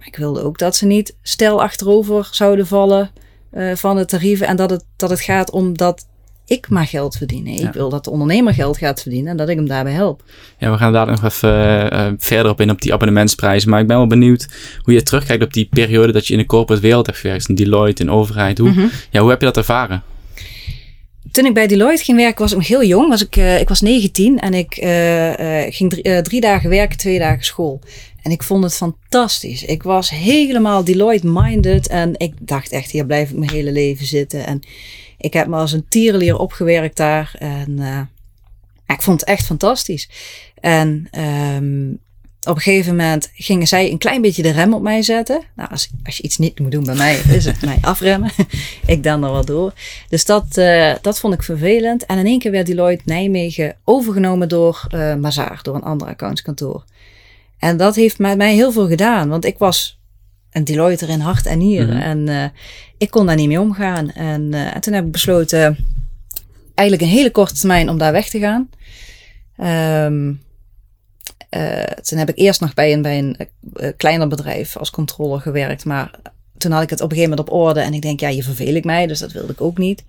Maar 0.01 0.09
ik 0.09 0.17
wilde 0.17 0.43
ook 0.43 0.57
dat 0.57 0.75
ze 0.75 0.85
niet 0.85 1.15
stel 1.21 1.61
achterover 1.61 2.27
zouden 2.31 2.67
vallen 2.67 3.11
eh, 3.51 3.75
van 3.75 3.95
de 3.95 4.05
tarieven. 4.05 4.47
En 4.47 4.55
dat 4.55 4.69
het, 4.69 4.83
dat 4.95 5.09
het 5.09 5.21
gaat 5.21 5.51
om 5.51 5.77
dat 5.77 6.07
ik 6.45 6.69
maar 6.69 6.85
geld 6.87 7.15
verdien. 7.17 7.43
Nee, 7.43 7.59
Ja. 7.59 7.67
ik 7.67 7.73
wil 7.73 7.89
dat 7.89 8.03
de 8.03 8.09
ondernemer 8.09 8.53
geld 8.53 8.77
gaat 8.77 9.01
verdienen 9.01 9.31
en 9.31 9.37
dat 9.37 9.49
ik 9.49 9.55
hem 9.55 9.67
daarbij 9.67 9.93
help. 9.93 10.23
Ja, 10.57 10.71
we 10.71 10.77
gaan 10.77 10.93
daar 10.93 11.05
nog 11.05 11.23
even 11.23 11.49
eh, 11.53 12.05
eh, 12.07 12.13
verder 12.17 12.51
op 12.51 12.61
in 12.61 12.69
op 12.69 12.81
die 12.81 12.93
abonnementsprijzen. 12.93 13.69
Maar 13.69 13.79
ik 13.81 13.87
ben 13.87 13.97
wel 13.97 14.07
benieuwd 14.07 14.47
hoe 14.81 14.93
je 14.93 15.03
terugkijkt 15.03 15.43
op 15.43 15.53
die 15.53 15.65
periode 15.71 16.11
dat 16.13 16.27
je 16.27 16.33
in 16.33 16.39
de 16.39 16.45
corporate 16.45 16.81
wereld 16.81 17.05
hebt 17.05 17.17
gewerkt. 17.17 17.49
In 17.49 17.55
Deloitte, 17.55 18.03
in 18.03 18.11
overheid. 18.11 18.57
Hoe, 18.57 18.69
Mhm. 18.69 18.87
ja, 19.09 19.19
hoe 19.21 19.29
heb 19.29 19.39
je 19.39 19.45
dat 19.45 19.57
ervaren? 19.57 20.03
Toen 21.31 21.45
ik 21.45 21.53
bij 21.53 21.67
Deloitte 21.67 22.03
ging 22.03 22.17
werken 22.17 22.41
was 22.41 22.51
ik 22.51 22.57
nog 22.57 22.67
heel 22.67 22.83
jong. 22.83 23.09
Was 23.09 23.25
ik, 23.25 23.35
ik 23.35 23.69
was 23.69 23.81
19 23.81 24.39
en 24.39 24.53
ik 24.53 24.73
ging 25.73 25.89
drie, 25.89 26.21
drie 26.21 26.41
dagen 26.41 26.69
werken, 26.69 26.97
twee 26.97 27.19
dagen 27.19 27.43
school. 27.43 27.81
En 28.21 28.31
ik 28.31 28.43
vond 28.43 28.63
het 28.63 28.73
fantastisch. 28.73 29.63
Ik 29.63 29.83
was 29.83 30.09
helemaal 30.09 30.83
Deloitte-minded. 30.83 31.87
En 31.87 32.13
ik 32.17 32.33
dacht 32.39 32.71
echt, 32.71 32.91
hier 32.91 33.05
blijf 33.05 33.29
ik 33.29 33.37
mijn 33.37 33.51
hele 33.51 33.71
leven 33.71 34.05
zitten. 34.05 34.45
En 34.45 34.61
ik 35.17 35.33
heb 35.33 35.47
me 35.47 35.55
als 35.55 35.71
een 35.71 35.85
tierenlier 35.89 36.37
opgewerkt 36.37 36.97
daar. 36.97 37.35
En 37.39 37.79
eh, 37.79 38.01
ik 38.95 39.01
vond 39.01 39.19
het 39.19 39.29
echt 39.29 39.45
fantastisch. 39.45 40.09
En 40.55 41.07
ehm, 41.11 41.91
op 42.43 42.55
een 42.55 42.61
gegeven 42.61 42.95
moment 42.95 43.31
gingen 43.33 43.67
zij 43.67 43.91
een 43.91 43.97
klein 43.97 44.21
beetje 44.21 44.41
de 44.41 44.51
rem 44.51 44.73
op 44.73 44.81
mij 44.81 45.01
zetten. 45.01 45.41
Nou, 45.55 45.69
als, 45.69 45.89
als 46.03 46.17
je 46.17 46.23
iets 46.23 46.37
niet 46.37 46.59
moet 46.59 46.71
doen 46.71 46.83
bij 46.83 46.95
mij, 46.95 47.15
is 47.37 47.45
het 47.45 47.61
mij 47.61 47.77
afremmen. 47.81 48.31
ik 48.85 49.03
dan 49.03 49.23
er 49.23 49.31
wel 49.31 49.45
door. 49.45 49.73
Dus 50.09 50.25
dat, 50.25 50.57
eh, 50.57 50.93
dat 51.01 51.19
vond 51.19 51.33
ik 51.33 51.43
vervelend. 51.43 52.05
En 52.05 52.17
in 52.17 52.25
één 52.25 52.39
keer 52.39 52.51
werd 52.51 52.65
Deloitte 52.65 53.03
Nijmegen 53.05 53.75
overgenomen 53.83 54.49
door 54.49 54.85
eh 54.89 55.15
Mazaar, 55.15 55.59
door 55.61 55.75
een 55.75 55.83
ander 55.83 56.07
accountskantoor. 56.07 56.83
En 57.61 57.77
dat 57.77 57.95
heeft 57.95 58.19
met 58.19 58.37
mij 58.37 58.53
heel 58.53 58.71
veel 58.71 58.87
gedaan, 58.87 59.29
want 59.29 59.45
ik 59.45 59.57
was 59.57 59.99
een 60.51 60.63
Deloitte 60.63 61.05
in 61.05 61.19
hart 61.19 61.45
en 61.45 61.57
nieren. 61.57 61.97
Mhm. 61.97 62.01
En 62.01 62.27
eh, 62.27 62.49
ik 62.97 63.09
kon 63.09 63.25
daar 63.25 63.35
niet 63.35 63.47
mee 63.47 63.59
omgaan. 63.59 64.11
En, 64.11 64.53
eh, 64.53 64.75
en 64.75 64.81
toen 64.81 64.93
heb 64.93 65.05
ik 65.05 65.11
besloten, 65.11 65.77
eigenlijk 66.73 67.09
een 67.09 67.17
hele 67.17 67.31
korte 67.31 67.53
termijn, 67.53 67.89
om 67.89 67.97
daar 67.97 68.11
weg 68.11 68.29
te 68.29 68.39
gaan. 68.39 68.69
Ehm, 69.57 70.33
eh, 71.49 71.83
toen 71.83 72.17
heb 72.17 72.29
ik 72.29 72.37
eerst 72.37 72.61
nog 72.61 72.73
bij 72.73 72.93
een, 72.93 73.01
bij 73.01 73.17
een 73.17 73.37
kleiner 73.97 74.27
bedrijf 74.27 74.77
als 74.77 74.89
controller 74.89 75.41
gewerkt. 75.41 75.85
Maar 75.85 76.11
toen 76.57 76.71
had 76.71 76.83
ik 76.83 76.89
het 76.89 77.01
op 77.01 77.11
een 77.11 77.15
gegeven 77.17 77.37
moment 77.37 77.49
op 77.49 77.59
orde. 77.61 77.79
En 77.79 77.93
ik 77.93 78.01
denk, 78.01 78.19
ja, 78.19 78.29
je 78.29 78.43
vervel 78.43 78.75
ik 78.75 78.85
mij, 78.85 79.07
dus 79.07 79.19
dat 79.19 79.31
wilde 79.31 79.51
ik 79.51 79.61
ook 79.61 79.77
niet. 79.77 80.03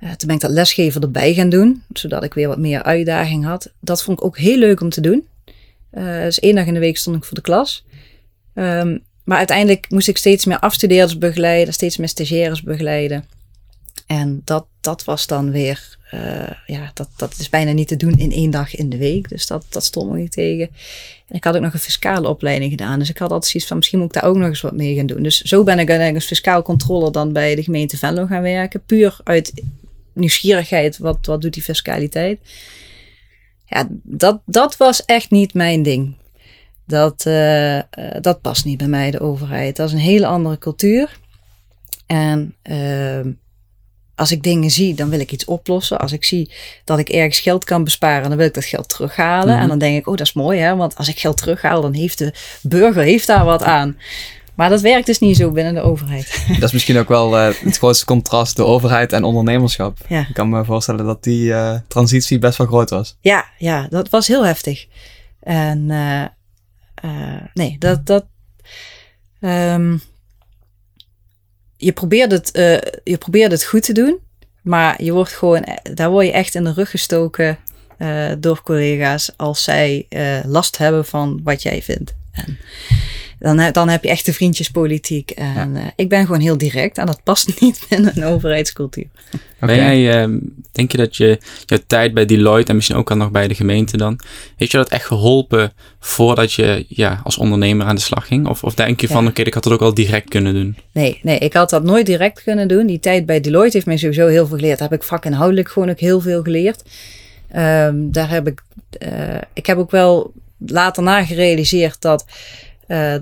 Toen 0.00 0.26
ben 0.26 0.36
ik 0.36 0.40
dat 0.40 0.50
lesgeven 0.50 1.02
erbij 1.02 1.34
gaan 1.34 1.48
doen, 1.48 1.82
zodat 1.92 2.24
ik 2.24 2.34
weer 2.34 2.48
wat 2.48 2.58
meer 2.58 2.82
uitdaging 2.82 3.44
had. 3.44 3.72
Dat 3.80 4.02
vond 4.02 4.18
ik 4.18 4.24
ook 4.24 4.38
heel 4.38 4.58
leuk 4.58 4.80
om 4.80 4.90
te 4.90 5.00
doen. 5.00 5.26
Eh, 5.96 6.22
dus 6.22 6.38
één 6.38 6.54
dag 6.54 6.66
in 6.66 6.74
de 6.74 6.80
week 6.80 6.96
stond 6.96 7.16
ik 7.16 7.24
voor 7.24 7.36
de 7.36 7.42
klas. 7.42 7.84
Ehm, 8.54 8.98
maar 9.24 9.38
uiteindelijk 9.38 9.90
moest 9.90 10.08
ik 10.08 10.16
steeds 10.16 10.44
meer 10.44 10.58
afstudeerders 10.58 11.18
begeleiden, 11.18 11.74
steeds 11.74 11.96
meer 11.96 12.08
stagiaires 12.08 12.62
begeleiden. 12.62 13.24
En 14.06 14.42
dat, 14.44 14.66
dat 14.80 15.04
was 15.04 15.26
dan 15.26 15.50
weer, 15.50 15.98
eh, 16.10 16.50
ja, 16.66 16.90
dat, 16.94 17.08
dat 17.16 17.34
is 17.38 17.48
bijna 17.48 17.72
niet 17.72 17.88
te 17.88 17.96
doen 17.96 18.18
in 18.18 18.32
één 18.32 18.50
dag 18.50 18.74
in 18.74 18.88
de 18.88 18.96
week. 18.96 19.28
Dus 19.28 19.46
dat, 19.46 19.64
dat 19.68 19.84
stond 19.84 20.10
me 20.10 20.18
niet 20.18 20.32
tegen. 20.32 20.68
En 21.28 21.36
ik 21.36 21.44
had 21.44 21.56
ook 21.56 21.62
nog 21.62 21.72
een 21.72 21.78
fiscale 21.78 22.28
opleiding 22.28 22.70
gedaan. 22.70 22.98
Dus 22.98 23.10
ik 23.10 23.18
had 23.18 23.30
altijd 23.30 23.50
zoiets 23.50 23.68
van, 23.68 23.76
misschien 23.76 23.98
moet 23.98 24.14
ik 24.14 24.20
daar 24.20 24.30
ook 24.30 24.36
nog 24.36 24.48
eens 24.48 24.60
wat 24.60 24.76
mee 24.76 24.94
gaan 24.94 25.06
doen. 25.06 25.22
Dus 25.22 25.40
zo 25.40 25.62
ben 25.62 25.72
ik 25.72 25.78
uiteindelijk 25.78 26.16
als 26.16 26.26
fiscaal 26.26 26.62
controller 26.62 27.12
dan 27.12 27.32
bij 27.32 27.54
de 27.54 27.62
gemeente 27.62 27.96
Venlo 27.96 28.26
gaan 28.26 28.42
werken. 28.42 28.82
Puur 28.86 29.18
uit 29.24 29.52
nieuwsgierigheid, 30.12 30.98
wat, 30.98 31.18
wat 31.26 31.42
doet 31.42 31.54
die 31.54 31.62
fiscaliteit? 31.62 32.38
Ja, 33.66 33.88
dat, 34.02 34.40
dat 34.44 34.76
was 34.76 35.04
echt 35.04 35.30
niet 35.30 35.54
mijn 35.54 35.82
ding. 35.82 36.16
Dat, 36.86 37.26
eh, 37.26 37.76
eh, 37.78 37.84
dat 38.20 38.40
past 38.40 38.64
niet 38.64 38.78
bij 38.78 38.86
mij, 38.86 39.10
de 39.10 39.20
overheid. 39.20 39.76
Dat 39.76 39.86
is 39.86 39.92
een 39.92 39.98
hele 39.98 40.26
andere 40.26 40.58
cultuur. 40.58 41.18
En 42.06 42.54
ehm, 42.62 43.30
als 44.14 44.32
ik 44.32 44.42
dingen 44.42 44.70
zie, 44.70 44.94
dan 44.94 45.08
wil 45.08 45.20
ik 45.20 45.32
iets 45.32 45.44
oplossen. 45.44 45.98
Als 45.98 46.12
ik 46.12 46.24
zie 46.24 46.52
dat 46.84 46.98
ik 46.98 47.08
ergens 47.08 47.38
geld 47.38 47.64
kan 47.64 47.84
besparen, 47.84 48.28
dan 48.28 48.38
wil 48.38 48.46
ik 48.46 48.54
dat 48.54 48.64
geld 48.64 48.88
terughalen. 48.88 49.54
Mhm. 49.54 49.62
En 49.62 49.68
dan 49.68 49.78
denk 49.78 49.98
ik, 49.98 50.06
oh, 50.06 50.16
dat 50.16 50.26
is 50.26 50.32
mooi, 50.32 50.60
hè? 50.60 50.76
Want 50.76 50.96
als 50.96 51.08
ik 51.08 51.18
geld 51.18 51.36
terughaal, 51.36 51.80
dan 51.80 51.94
heeft 51.94 52.18
de 52.18 52.34
burger 52.62 53.02
heeft 53.02 53.26
daar 53.26 53.44
wat 53.44 53.62
aan. 53.62 53.96
Maar 54.56 54.68
dat 54.68 54.80
werkt 54.80 55.06
dus 55.06 55.18
niet 55.18 55.36
zo 55.36 55.50
binnen 55.50 55.74
de 55.74 55.80
overheid. 55.80 56.44
Dat 56.60 56.62
is 56.62 56.72
misschien 56.72 56.98
ook 56.98 57.08
wel 57.08 57.38
eh, 57.38 57.54
het 57.58 57.78
grootste 57.78 58.04
contrast, 58.04 58.56
de 58.56 58.64
overheid 58.64 59.12
en 59.12 59.24
ondernemerschap. 59.24 59.98
Ja. 60.08 60.20
Ik 60.28 60.34
kan 60.34 60.48
me 60.48 60.64
voorstellen 60.64 61.04
dat 61.04 61.22
die 61.22 61.52
eh, 61.52 61.78
transitie 61.88 62.38
best 62.38 62.58
wel 62.58 62.66
groot 62.66 62.90
was. 62.90 63.16
Ja, 63.20 63.44
ja, 63.58 63.86
dat 63.90 64.08
was 64.08 64.26
heel 64.26 64.46
heftig. 64.46 64.86
En 65.40 65.90
eh, 65.90 66.22
eh, 66.94 67.42
nee, 67.54 67.76
dat. 67.78 68.06
dat 68.06 68.24
ehm, 69.40 69.96
je, 71.76 71.92
probeert 71.92 72.30
het, 72.30 72.50
eh, 72.50 72.78
je 73.04 73.16
probeert 73.18 73.50
het 73.50 73.64
goed 73.64 73.82
te 73.82 73.92
doen, 73.92 74.18
maar 74.62 75.02
je 75.02 75.12
wordt 75.12 75.32
gewoon, 75.32 75.66
daar 75.94 76.10
word 76.10 76.26
je 76.26 76.32
echt 76.32 76.54
in 76.54 76.64
de 76.64 76.72
rug 76.72 76.90
gestoken 76.90 77.58
eh, 77.98 78.32
door 78.38 78.62
collega's 78.62 79.32
als 79.36 79.64
zij 79.64 80.06
eh, 80.08 80.38
last 80.44 80.78
hebben 80.78 81.04
van 81.04 81.40
wat 81.44 81.62
jij 81.62 81.82
vindt. 81.82 82.14
En 82.32 82.58
dan, 83.38 83.72
dan 83.72 83.88
heb 83.88 84.02
je 84.02 84.08
echt 84.08 84.24
de 84.24 84.32
vriendjespolitiek. 84.32 85.30
En 85.30 85.76
eh, 85.76 85.82
ik 85.96 86.08
ben 86.08 86.26
gewoon 86.26 86.40
heel 86.40 86.58
direct 86.58 86.98
en 86.98 87.06
dat 87.06 87.22
past 87.22 87.54
niet 87.60 87.86
binnen 87.88 88.12
een 88.16 88.24
overheidscultuur. 88.24 89.06
Ben 89.60 89.76
jij, 89.76 90.20
ehm, 90.20 90.38
denk 90.72 90.92
je 90.92 90.98
dat 90.98 91.16
je 91.16 91.38
jouw 91.66 91.78
tijd 91.86 92.14
bij 92.14 92.24
Deloitte 92.24 92.70
en 92.70 92.76
misschien 92.76 92.96
ook 92.96 93.10
al 93.10 93.16
nog 93.16 93.30
bij 93.30 93.48
de 93.48 93.54
gemeente 93.54 93.96
dan, 93.96 94.20
heeft 94.56 94.70
je 94.70 94.76
dat 94.76 94.88
echt 94.88 95.06
geholpen 95.06 95.72
voordat 96.00 96.52
je 96.52 96.84
ja, 96.88 97.20
als 97.24 97.38
ondernemer 97.38 97.86
aan 97.86 97.94
de 97.94 98.00
slag 98.00 98.26
ging? 98.26 98.48
Of, 98.48 98.64
of 98.64 98.74
denk 98.74 99.00
je 99.00 99.08
van, 99.08 99.26
oké, 99.26 99.42
ik 99.42 99.54
had 99.54 99.64
het 99.64 99.72
ook 99.72 99.80
al 99.80 99.94
direct 99.94 100.28
kunnen 100.28 100.54
doen? 100.54 100.76
Nee, 100.92 101.18
nee, 101.22 101.38
ik 101.38 101.52
had 101.52 101.70
dat 101.70 101.82
nooit 101.82 102.06
direct 102.06 102.42
kunnen 102.42 102.68
doen. 102.68 102.86
Die 102.86 103.00
tijd 103.00 103.26
bij 103.26 103.40
Deloitte 103.40 103.72
heeft 103.72 103.86
mij 103.86 103.96
sowieso 103.96 104.26
heel 104.26 104.46
veel 104.46 104.56
geleerd. 104.56 104.78
Daar 104.78 104.88
heb 104.88 105.00
ik 105.00 105.06
vakinhoudelijk 105.06 105.68
gewoon 105.68 105.90
ook 105.90 106.00
heel 106.00 106.20
veel 106.20 106.42
geleerd. 106.42 106.82
Ehm, 107.48 107.94
daar 107.96 108.30
heb 108.30 108.46
ik, 108.46 108.62
eh, 108.98 109.40
ik 109.52 109.66
heb 109.66 109.78
ook 109.78 109.90
wel 109.90 110.32
later 110.58 111.02
na 111.02 111.24
gerealiseerd 111.24 112.00
dat, 112.00 112.24
eh, 112.86 113.14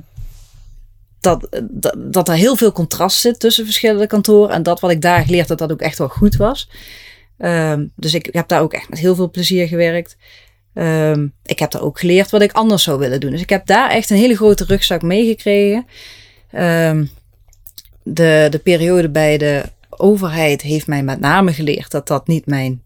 dat, 1.21 1.63
dat, 1.97 2.29
er 2.29 2.35
heel 2.35 2.57
veel 2.57 2.73
contrast 2.73 3.21
zit 3.21 3.41
tussen 3.41 3.65
verschillende 3.65 4.07
kantoren. 4.07 4.55
En 4.55 4.63
dat 4.63 4.81
wat 4.81 4.91
ik 4.91 5.01
daar 5.01 5.25
geleerd 5.25 5.49
had, 5.49 5.59
dat 5.59 5.73
ook 5.73 5.81
echt 5.81 5.99
wel 5.99 6.09
goed 6.09 6.37
was. 6.37 6.71
Ehm, 7.39 7.87
dus 7.97 8.15
ik 8.15 8.29
heb 8.33 8.49
daar 8.49 8.61
ook 8.61 8.73
echt 8.73 8.89
met 8.89 8.99
heel 8.99 9.15
veel 9.15 9.31
plezier 9.31 9.69
gewerkt. 9.69 10.17
Ehm, 10.75 11.27
ik 11.45 11.59
heb 11.59 11.71
daar 11.71 11.83
ook 11.83 11.99
geleerd 11.99 12.31
wat 12.31 12.43
ik 12.43 12.53
anders 12.53 12.83
zou 12.83 12.99
willen 12.99 13.21
doen. 13.21 13.31
Dus 13.31 13.41
ik 13.41 13.51
heb 13.51 13.67
daar 13.67 13.91
echt 13.91 14.11
een 14.11 14.17
hele 14.17 14.37
grote 14.37 14.65
rugzak 14.65 15.03
meegekregen. 15.03 15.87
Ehm, 16.51 17.05
de, 18.03 18.47
de 18.51 18.59
periode 18.59 19.11
bij 19.11 19.39
de 19.39 19.63
overheid 19.91 20.63
heeft 20.63 20.87
mij 20.87 21.03
met 21.03 21.21
name 21.21 21.53
geleerd 21.53 21.91
dat 21.91 22.07
dat 22.07 22.27
niet 22.27 22.47
mijn 22.47 22.83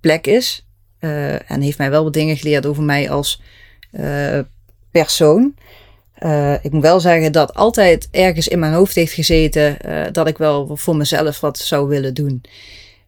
plek 0.00 0.26
is. 0.26 0.66
Uh, 1.00 1.50
en 1.50 1.60
heeft 1.60 1.78
mij 1.78 1.90
wel 1.90 2.04
wat 2.04 2.12
dingen 2.12 2.36
geleerd 2.36 2.66
over 2.66 2.82
mij 2.82 3.10
als 3.10 3.42
uh, 3.92 4.38
persoon. 4.90 5.54
Uh, 6.24 6.54
ik 6.62 6.72
moet 6.72 6.82
wel 6.82 7.00
zeggen 7.00 7.32
dat 7.32 7.54
altijd 7.54 8.08
ergens 8.10 8.48
in 8.48 8.58
mijn 8.58 8.72
hoofd 8.72 8.94
heeft 8.94 9.12
gezeten 9.12 9.76
dat 10.12 10.28
ik 10.28 10.38
wel 10.38 10.76
voor 10.76 10.96
mezelf 10.96 11.40
wat 11.40 11.58
zou 11.58 11.88
willen 11.88 12.14
doen. 12.14 12.42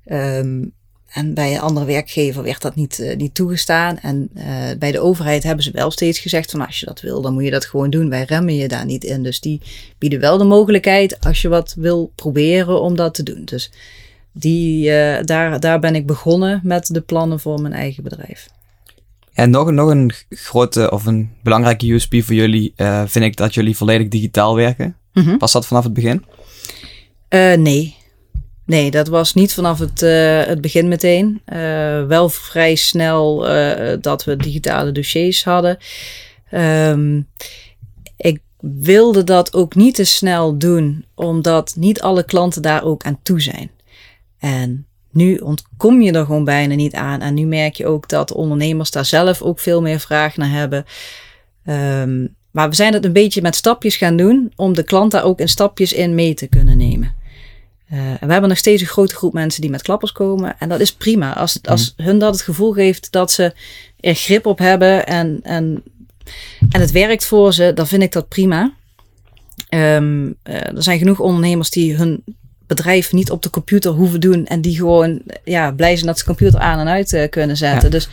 Um, 0.06 0.72
en 1.06 1.34
bij 1.34 1.52
een 1.52 1.60
andere 1.60 1.86
werkgever 1.86 2.42
werd 2.42 2.62
dat 2.62 2.74
niet, 2.74 2.98
uh, 2.98 3.16
niet 3.16 3.34
toegestaan. 3.34 3.98
En 3.98 4.30
bij 4.78 4.92
de 4.92 5.00
overheid 5.00 5.42
hebben 5.42 5.64
ze 5.64 5.70
wel 5.70 5.90
steeds 5.90 6.18
gezegd 6.18 6.50
van 6.50 6.66
als 6.66 6.80
je 6.80 6.86
dat 6.86 7.00
wil, 7.00 7.20
dan 7.22 7.32
moet 7.32 7.44
je 7.44 7.50
dat 7.50 7.64
gewoon 7.64 7.90
doen. 7.90 8.08
Wij 8.08 8.22
remmen 8.22 8.54
je 8.54 8.68
daar 8.68 8.84
niet 8.84 9.04
in. 9.04 9.22
Dus 9.22 9.40
die 9.40 9.60
bieden 9.98 10.20
wel 10.20 10.38
de 10.38 10.44
mogelijkheid 10.44 11.20
als 11.20 11.42
je 11.42 11.48
wat 11.48 11.74
wil 11.78 12.12
proberen 12.14 12.80
om 12.80 12.96
dat 12.96 13.14
te 13.14 13.22
doen. 13.22 13.44
Dus 13.44 13.72
die, 14.32 14.84
daar, 15.24 15.60
daar 15.60 15.78
ben 15.78 15.94
ik 15.94 16.06
begonnen 16.06 16.60
met 16.62 16.86
de 16.86 17.00
plannen 17.00 17.40
voor 17.40 17.60
mijn 17.60 17.74
eigen 17.74 18.02
bedrijf. 18.02 18.48
En 19.36 19.50
nog, 19.50 19.70
nog 19.70 19.90
een 19.90 20.12
grote 20.28 20.90
of 20.90 21.06
een 21.06 21.30
belangrijke 21.42 21.92
USP 21.92 22.14
voor 22.22 22.34
jullie 22.34 22.74
vind 23.06 23.24
ik 23.24 23.36
dat 23.36 23.54
jullie 23.54 23.76
volledig 23.76 24.08
digitaal 24.08 24.56
werken. 24.56 24.96
Mm 25.12 25.22
-hmm. 25.22 25.38
Was 25.38 25.52
dat 25.52 25.66
vanaf 25.66 25.84
het 25.84 25.92
begin? 25.92 26.24
nee. 27.58 27.96
Nee, 28.64 28.90
dat 28.90 29.08
was 29.08 29.34
niet 29.34 29.54
vanaf 29.54 29.78
het, 29.78 30.02
uh, 30.02 30.44
het 30.44 30.60
begin 30.60 30.88
meteen. 30.88 31.42
Wel 32.08 32.28
vrij 32.28 32.74
snel 32.74 33.38
dat 34.00 34.24
we 34.24 34.36
digitale 34.36 34.92
dossiers 34.92 35.44
hadden. 35.44 35.78
Um, 36.54 37.28
ik 38.16 38.40
wilde 38.60 39.24
dat 39.24 39.54
ook 39.54 39.74
niet 39.74 39.94
te 39.94 40.04
snel 40.04 40.58
doen, 40.58 41.04
omdat 41.14 41.74
niet 41.76 42.00
alle 42.00 42.24
klanten 42.24 42.62
daar 42.62 42.84
ook 42.84 43.04
aan 43.04 43.18
toe 43.22 43.40
zijn. 43.40 43.70
En 44.38 44.86
nu 45.16 45.36
ontkom 45.36 46.02
je 46.02 46.12
er 46.12 46.24
gewoon 46.24 46.44
bijna 46.44 46.74
niet 46.74 46.94
aan. 46.94 47.20
En 47.20 47.34
nu 47.34 47.46
merk 47.46 47.74
je 47.74 47.86
ook 47.86 48.08
dat 48.08 48.32
ondernemers 48.32 48.90
daar 48.90 49.04
zelf 49.04 49.42
ook 49.42 49.60
veel 49.60 49.82
meer 49.82 50.00
vraag 50.00 50.36
naar 50.36 50.50
hebben. 50.50 50.84
Um, 51.66 52.34
maar 52.50 52.68
we 52.68 52.74
zijn 52.74 52.92
het 52.92 53.04
een 53.04 53.12
beetje 53.12 53.42
met 53.42 53.56
stapjes 53.56 53.96
gaan 53.96 54.16
doen 54.16 54.52
om 54.56 54.74
de 54.74 54.82
klant 54.82 55.10
daar 55.10 55.24
ook 55.24 55.40
in 55.40 55.48
stapjes 55.48 55.92
in 55.92 56.14
mee 56.14 56.34
te 56.34 56.46
kunnen 56.46 56.76
nemen. 56.76 57.14
Uh, 57.92 57.98
en 57.98 58.26
we 58.26 58.32
hebben 58.32 58.48
nog 58.48 58.58
steeds 58.58 58.82
een 58.82 58.88
grote 58.88 59.14
groep 59.14 59.32
mensen 59.32 59.60
die 59.60 59.70
met 59.70 59.82
klappers 59.82 60.12
komen. 60.12 60.56
En 60.58 60.68
dat 60.68 60.80
is 60.80 60.94
prima. 60.94 61.34
Als, 61.34 61.58
als 61.62 61.94
mm. 61.96 62.04
hun 62.04 62.18
dat 62.18 62.32
het 62.32 62.42
gevoel 62.42 62.72
geeft 62.72 63.12
dat 63.12 63.32
ze 63.32 63.54
er 64.00 64.14
grip 64.14 64.46
op 64.46 64.58
hebben 64.58 65.06
en, 65.06 65.40
en, 65.42 65.82
en 66.70 66.80
het 66.80 66.90
werkt 66.90 67.24
voor 67.24 67.54
ze, 67.54 67.72
dan 67.74 67.86
vind 67.86 68.02
ik 68.02 68.12
dat 68.12 68.28
prima. 68.28 68.72
Um, 69.74 70.26
uh, 70.26 70.54
er 70.54 70.82
zijn 70.82 70.98
genoeg 70.98 71.20
ondernemers 71.20 71.70
die 71.70 71.96
hun 71.96 72.24
bedrijf 72.66 73.12
niet 73.12 73.30
op 73.30 73.42
de 73.42 73.50
computer 73.50 73.90
hoeven 73.90 74.20
doen. 74.20 74.46
En 74.46 74.60
die 74.60 74.76
gewoon 74.76 75.20
ja, 75.44 75.72
blij 75.72 75.94
zijn 75.94 76.06
dat 76.06 76.18
ze 76.18 76.24
computer 76.24 76.60
aan 76.60 76.78
en 76.78 76.88
uit 76.88 77.12
uh, 77.12 77.28
kunnen 77.28 77.56
zetten. 77.56 77.82
Ja. 77.82 77.88
Dus, 77.88 78.08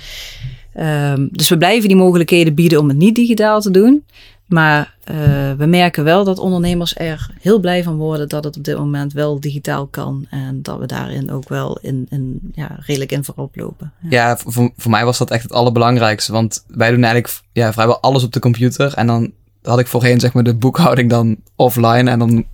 um, 1.14 1.30
dus 1.32 1.50
we 1.50 1.58
blijven 1.58 1.88
die 1.88 1.98
mogelijkheden 1.98 2.56
bieden 2.56 2.80
om 2.80 2.88
het 2.88 2.98
niet 2.98 3.16
digitaal 3.16 3.62
te 3.62 3.72
doen. 3.72 4.04
Maar 4.46 4.96
uh, 5.12 5.16
we 5.58 5.66
merken 5.66 6.04
wel 6.04 6.24
dat 6.24 6.40
ondernemers 6.40 6.96
er 6.98 7.30
heel 7.42 7.60
blij 7.60 7.84
van 7.84 7.96
worden 7.96 8.30
dat 8.30 8.44
het 8.44 8.58
op 8.58 8.64
dit 8.64 8.78
moment 8.78 9.14
wel 9.14 9.40
digitaal 9.40 9.88
kan. 9.88 10.26
En 10.30 10.60
dat 10.62 10.80
we 10.80 10.86
daarin 10.86 11.32
ook 11.32 11.50
wel 11.50 11.80
in, 11.82 12.06
in, 12.10 12.40
ja, 12.54 12.78
redelijk 12.80 13.12
in 13.12 13.24
voorop 13.24 13.56
lopen. 13.56 13.92
Ja, 14.02 14.10
ja 14.10 14.38
voor, 14.38 14.72
voor 14.78 14.92
mij 14.92 15.06
was 15.06 15.18
dat 15.18 15.32
echt 15.32 15.44
het 15.44 15.52
allerbelangrijkste. 15.52 16.32
Want 16.32 16.64
wij 16.68 16.90
doen 16.90 17.04
eigenlijk 17.04 17.42
ja, 17.52 17.74
vrijwel 17.74 18.00
alles 18.00 18.24
op 18.24 18.32
de 18.32 18.40
computer. 18.40 18.94
En 18.94 19.08
dan 19.08 19.32
had 19.62 19.80
ik 19.80 19.88
voorheen 19.88 20.20
zeg 20.20 20.34
maar 20.34 20.44
de 20.44 20.56
boekhouding 20.56 21.10
dan 21.10 21.38
offline. 21.56 22.10
En 22.10 22.20
dan 22.20 22.46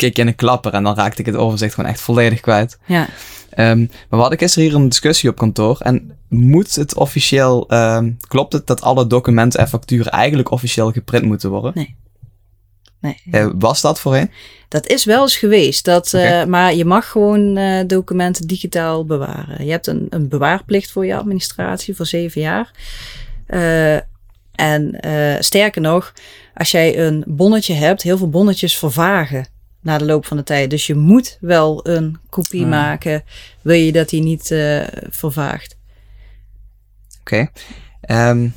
je 0.00 0.10
in 0.12 0.26
een 0.26 0.34
klapper 0.34 0.72
en 0.72 0.82
dan 0.82 0.94
raakte 0.94 1.20
ik 1.20 1.26
het 1.26 1.36
overzicht 1.36 1.74
gewoon 1.74 1.90
echt 1.90 2.00
volledig 2.00 2.40
kwijt. 2.40 2.78
Ja. 2.86 3.08
Um, 3.56 3.78
maar 3.88 4.06
we 4.08 4.16
hadden 4.16 4.38
gisteren 4.38 4.68
hier 4.68 4.76
een 4.76 4.88
discussie 4.88 5.30
op 5.30 5.36
kantoor. 5.36 5.80
En 5.80 6.16
moet 6.28 6.74
het 6.74 6.94
officieel, 6.94 7.74
um, 7.74 8.16
klopt 8.28 8.52
het 8.52 8.66
dat 8.66 8.80
alle 8.82 9.06
documenten 9.06 9.60
en 9.60 9.68
facturen 9.68 10.12
eigenlijk 10.12 10.50
officieel 10.50 10.92
geprint 10.92 11.24
moeten 11.24 11.50
worden? 11.50 11.72
Nee. 11.74 11.96
Nee. 13.00 13.20
Uh, 13.30 13.50
was 13.58 13.80
dat 13.80 14.00
voorheen? 14.00 14.30
Dat 14.68 14.86
is 14.86 15.04
wel 15.04 15.22
eens 15.22 15.36
geweest. 15.36 15.84
Dat, 15.84 16.14
okay. 16.14 16.40
uh, 16.40 16.46
maar 16.46 16.74
je 16.74 16.84
mag 16.84 17.08
gewoon 17.08 17.58
uh, 17.58 17.80
documenten 17.86 18.46
digitaal 18.46 19.04
bewaren. 19.04 19.64
Je 19.64 19.70
hebt 19.70 19.86
een, 19.86 20.06
een 20.10 20.28
bewaarplicht 20.28 20.90
voor 20.90 21.06
je 21.06 21.16
administratie 21.16 21.96
voor 21.96 22.06
zeven 22.06 22.40
jaar. 22.40 22.70
en 24.54 24.98
sterker 25.38 25.80
nog, 25.80 26.12
als 26.54 26.70
jij 26.70 26.98
een 26.98 27.24
bonnetje 27.26 27.74
hebt, 27.74 28.02
heel 28.02 28.18
veel 28.18 28.30
bonnetjes 28.30 28.78
vervagen 28.78 29.46
na 29.80 29.98
de 29.98 30.04
loop 30.04 30.26
van 30.26 30.36
de 30.36 30.42
tijd. 30.42 30.70
Dus 30.70 30.86
je 30.86 30.94
moet 30.94 31.38
wel 31.40 31.86
een 31.86 32.18
kopie 32.30 32.62
Ah. 32.62 32.68
maken, 32.68 33.24
wil 33.62 33.76
je 33.76 33.92
dat 33.92 34.08
die 34.08 34.22
niet 34.22 34.50
uh, 34.50 34.82
vervaagt. 35.10 35.76
Oké. 37.20 37.48
Okay. 38.04 38.30
Um, 38.30 38.54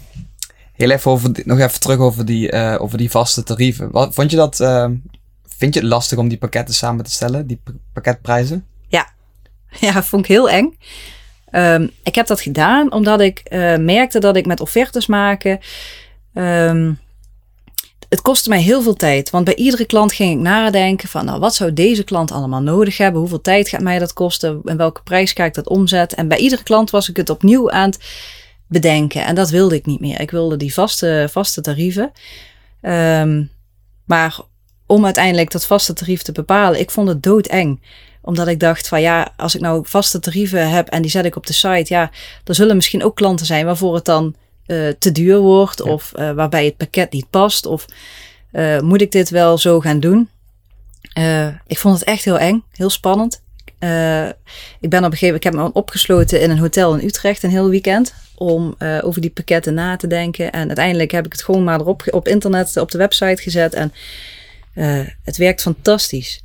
heel 0.74 0.90
even 0.90 1.12
over, 1.12 1.34
die, 1.34 1.44
nog 1.48 1.60
even 1.60 1.80
terug 1.80 1.98
over 1.98 2.26
die, 2.26 2.52
uh, 2.52 2.76
over 2.80 2.98
die 2.98 3.12
vaste 3.12 3.44
tarieven. 3.44 3.92
Wat, 3.92 4.14
vond 4.14 4.32
je 4.32 4.38
dat, 4.38 4.60
uh, 4.60 4.90
vind 5.58 5.74
je 5.74 5.80
het 5.80 5.90
lastig 5.90 6.18
om 6.18 6.28
die 6.28 6.38
pakketten 6.38 6.76
samen 6.76 7.06
te 7.06 7.12
stellen, 7.12 7.48
die 7.48 7.62
pakketprijzen? 7.94 8.66
Ja, 8.88 9.10
ja, 9.80 10.04
vond 10.04 10.24
ik 10.24 10.32
heel 10.32 10.50
eng. 10.50 10.78
Um, 11.52 11.92
ik 12.04 12.16
heb 12.16 12.28
dat 12.28 12.42
gedaan 12.42 12.92
omdat 12.92 13.22
ik 13.22 13.42
uh, 13.50 13.78
merkte 13.78 14.20
dat 14.20 14.36
ik 14.36 14.46
met 14.46 14.60
offertes 14.60 15.08
maken... 15.08 15.60
Um, 16.34 17.00
het 18.14 18.22
kostte 18.22 18.50
mij 18.50 18.62
heel 18.62 18.82
veel 18.82 18.94
tijd. 18.94 19.30
Want 19.30 19.46
bij 19.46 19.56
iedere 19.56 19.86
klant 19.86 20.14
ging 20.14 20.32
ik 20.32 20.38
nadenken 20.38 21.10
van, 21.10 21.26
nou, 21.26 21.40
wat 21.40 21.56
zou 21.56 21.74
deze 21.74 22.04
klant 22.04 22.32
allemaal 22.32 22.62
nodig 22.62 22.98
hebben? 22.98 23.20
Hoeveel 23.20 23.42
tijd 23.42 23.70
gaat 23.70 23.82
mij 23.82 24.00
dat 24.00 24.14
kosten? 24.14 24.62
En 24.66 24.78
welke 24.78 25.02
prijs 25.04 25.32
ga 25.32 25.46
ik 25.46 25.54
dat 25.54 25.68
omzetten? 25.68 26.18
En 26.18 26.28
bij 26.28 26.38
iedere 26.38 26.64
klant 26.64 26.90
was 26.90 27.10
ik 27.10 27.18
het 27.18 27.30
opnieuw 27.30 27.72
aan 27.72 27.90
het 27.90 28.00
bedenken. 28.68 29.26
En 29.26 29.36
dat 29.36 29.50
wilde 29.50 29.76
ik 29.76 29.86
niet 29.86 30.00
meer. 30.00 30.20
Ik 30.20 30.32
wilde 30.32 30.58
die 30.58 30.74
vaste, 30.74 31.28
vaste 31.32 31.62
tarieven. 31.62 32.12
Um, 32.82 33.52
maar 34.06 34.40
om 34.86 35.06
uiteindelijk 35.06 35.52
dat 35.52 35.66
vaste 35.66 35.94
tarief 35.94 36.22
te 36.22 36.32
bepalen, 36.32 36.80
ik 36.80 36.92
vond 36.92 37.08
het 37.08 37.24
doodeng 37.24 37.82
omdat 38.22 38.48
ik 38.48 38.60
dacht 38.60 38.88
van 38.88 39.02
ja, 39.02 39.34
als 39.38 39.56
ik 39.56 39.62
nou 39.62 39.84
vaste 39.88 40.20
tarieven 40.20 40.70
heb 40.70 40.88
en 40.88 41.02
die 41.02 41.12
zet 41.12 41.26
ik 41.26 41.36
op 41.36 41.46
de 41.46 41.54
site, 41.54 41.94
ja, 41.94 42.12
er 42.44 42.56
zullen 42.56 42.76
misschien 42.76 43.04
ook 43.04 43.16
klanten 43.16 43.46
zijn 43.46 43.66
waarvoor 43.66 43.96
het 43.96 44.06
dan 44.06 44.36
uh, 44.68 44.88
te 45.00 45.12
duur 45.12 45.40
wordt 45.40 45.82
ja. 45.86 45.92
of 45.92 46.12
uh, 46.16 46.32
waarbij 46.32 46.66
het 46.66 46.78
pakket 46.78 47.12
niet 47.12 47.30
past 47.30 47.66
of 47.66 47.86
uh, 48.52 48.80
moet 48.80 49.02
ik 49.02 49.12
dit 49.12 49.30
wel 49.30 49.58
zo 49.58 49.80
gaan 49.80 50.00
doen? 50.00 50.30
ik 51.68 51.78
vond 51.78 52.00
het 52.00 52.08
echt 52.08 52.26
heel 52.26 52.40
eng, 52.40 52.64
heel 52.72 52.90
spannend. 52.90 53.42
ik 54.80 54.90
ben 54.90 55.04
op 55.04 55.12
een 55.12 55.18
gegeven 55.18 55.26
moment, 55.26 55.36
ik 55.36 55.44
heb 55.44 55.54
me 55.54 55.74
opgesloten 55.74 56.42
in 56.42 56.50
een 56.50 56.58
hotel 56.58 56.96
in 56.96 57.08
Utrecht 57.08 57.44
een 57.44 57.50
heel 57.50 57.70
weekend 57.70 58.14
om 58.36 58.76
over 59.02 59.22
die 59.22 59.30
pakketten 59.30 59.74
na 59.74 59.96
te 59.96 60.08
denken. 60.08 60.52
En 60.52 60.68
uiteindelijk 60.68 61.12
heb 61.12 61.26
ik 61.26 61.32
het 61.32 61.44
gewoon 61.44 61.64
maar 61.64 61.80
erop 61.80 62.04
op 62.10 62.28
internet, 62.28 62.78
op 62.78 62.92
de 62.92 62.98
website 62.98 63.42
gezet 63.42 63.74
en 63.74 63.94
het 65.24 65.38
werkt 65.38 65.62
fantastisch. 65.62 66.44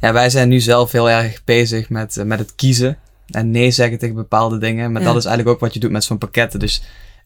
Ja, 0.00 0.12
wij 0.12 0.30
zijn 0.30 0.48
nu 0.48 0.60
zelf 0.60 0.92
heel 0.92 1.10
erg 1.10 1.44
bezig 1.44 1.88
met, 1.88 2.22
met 2.24 2.38
het 2.38 2.54
kiezen 2.54 2.98
en 3.32 3.50
nee 3.50 3.70
zeggen 3.70 3.98
tegen 3.98 4.14
bepaalde 4.14 4.58
dingen. 4.58 4.92
Maar 4.92 5.02
ja. 5.02 5.08
dat 5.08 5.16
is 5.16 5.24
eigenlijk 5.24 5.56
ook 5.56 5.62
wat 5.62 5.74
je 5.74 5.80
doet 5.80 5.90
met 5.90 6.04
zo'n 6.04 6.18
pakketten. 6.18 6.60
Dus 6.60 6.82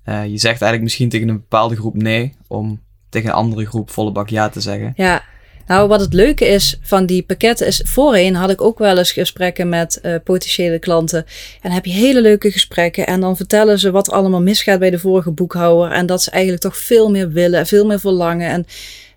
uh, 0.08 0.26
je 0.26 0.38
zegt 0.38 0.44
eigenlijk 0.44 0.82
misschien 0.82 1.08
tegen 1.08 1.28
een 1.28 1.36
bepaalde 1.36 1.76
groep 1.76 1.96
nee, 1.96 2.34
om 2.46 2.80
tegen 3.08 3.28
een 3.28 3.34
andere 3.34 3.66
groep 3.66 3.90
volle 3.90 4.12
bak 4.12 4.28
ja 4.28 4.48
te 4.48 4.60
zeggen. 4.60 4.92
Ja, 4.96 5.22
nou 5.66 5.88
wat 5.88 6.00
het 6.00 6.12
leuke 6.12 6.46
is 6.46 6.78
van 6.82 7.06
die 7.06 7.22
pakketten 7.22 7.66
is, 7.66 7.82
voorheen 7.84 8.34
had 8.34 8.50
ik 8.50 8.60
ook 8.60 8.78
wel 8.78 8.98
eens 8.98 9.12
gesprekken 9.12 9.68
met 9.68 9.98
uh, 10.02 10.14
potentiële 10.24 10.78
klanten. 10.78 11.18
En 11.18 11.60
dan 11.62 11.72
heb 11.72 11.84
je 11.84 11.92
hele 11.92 12.20
leuke 12.20 12.50
gesprekken 12.50 13.06
en 13.06 13.20
dan 13.20 13.36
vertellen 13.36 13.78
ze 13.78 13.90
wat 13.90 14.10
allemaal 14.10 14.42
misgaat 14.42 14.78
bij 14.78 14.90
de 14.90 14.98
vorige 14.98 15.30
boekhouder. 15.30 15.92
En 15.92 16.06
dat 16.06 16.22
ze 16.22 16.30
eigenlijk 16.30 16.62
toch 16.62 16.76
veel 16.76 17.10
meer 17.10 17.30
willen, 17.30 17.66
veel 17.66 17.86
meer 17.86 18.00
verlangen 18.00 18.48
en 18.48 18.66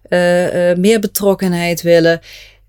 uh, 0.10 0.78
meer 0.78 1.00
betrokkenheid 1.00 1.82
willen. 1.82 2.20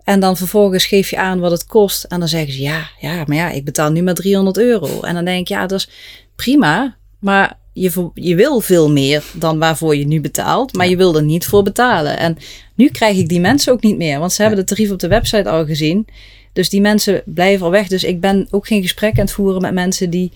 En 0.04 0.20
dan 0.20 0.36
vervolgens 0.36 0.86
geef 0.86 1.10
je 1.10 1.18
aan 1.18 1.40
wat 1.40 1.50
het 1.50 1.66
kost. 1.66 2.04
En 2.04 2.18
dan 2.18 2.28
zeggen 2.28 2.52
ze 2.52 2.60
ja, 2.60 2.88
ja, 2.98 3.24
maar 3.26 3.36
ja, 3.36 3.50
ik 3.50 3.64
betaal 3.64 3.90
nu 3.90 4.02
maar 4.02 4.14
300 4.14 4.58
euro. 4.58 5.00
En 5.00 5.14
dan 5.14 5.24
denk 5.24 5.40
ik 5.40 5.48
ja, 5.48 5.66
dat 5.66 5.78
is 5.78 5.88
prima. 6.36 6.96
Maar 7.18 7.58
je, 7.80 8.10
je 8.14 8.34
wil 8.34 8.60
veel 8.60 8.90
meer 8.90 9.24
dan 9.32 9.58
waarvoor 9.58 9.96
je 9.96 10.06
nu 10.06 10.20
betaalt, 10.20 10.74
maar 10.74 10.84
ja. 10.84 10.90
je 10.90 10.96
wil 10.96 11.16
er 11.16 11.22
niet 11.22 11.46
voor 11.46 11.62
betalen. 11.62 12.18
En 12.18 12.36
nu 12.74 12.88
krijg 12.88 13.16
ik 13.16 13.28
die 13.28 13.40
mensen 13.40 13.72
ook 13.72 13.82
niet 13.82 13.96
meer, 13.96 14.18
want 14.18 14.32
ze 14.32 14.42
hebben 14.42 14.60
de 14.60 14.74
tarief 14.74 14.90
op 14.90 14.98
de 14.98 15.08
website 15.08 15.48
al 15.48 15.64
gezien. 15.64 16.06
Dus 16.52 16.68
die 16.68 16.80
mensen 16.80 17.22
blijven 17.24 17.64
al 17.64 17.70
weg. 17.70 17.88
Dus 17.88 18.04
ik 18.04 18.20
ben 18.20 18.46
ook 18.50 18.66
geen 18.66 18.82
gesprek 18.82 19.18
aan 19.18 19.24
het 19.24 19.32
voeren 19.32 19.60
met 19.60 19.72
mensen 19.72 20.10
die, 20.10 20.32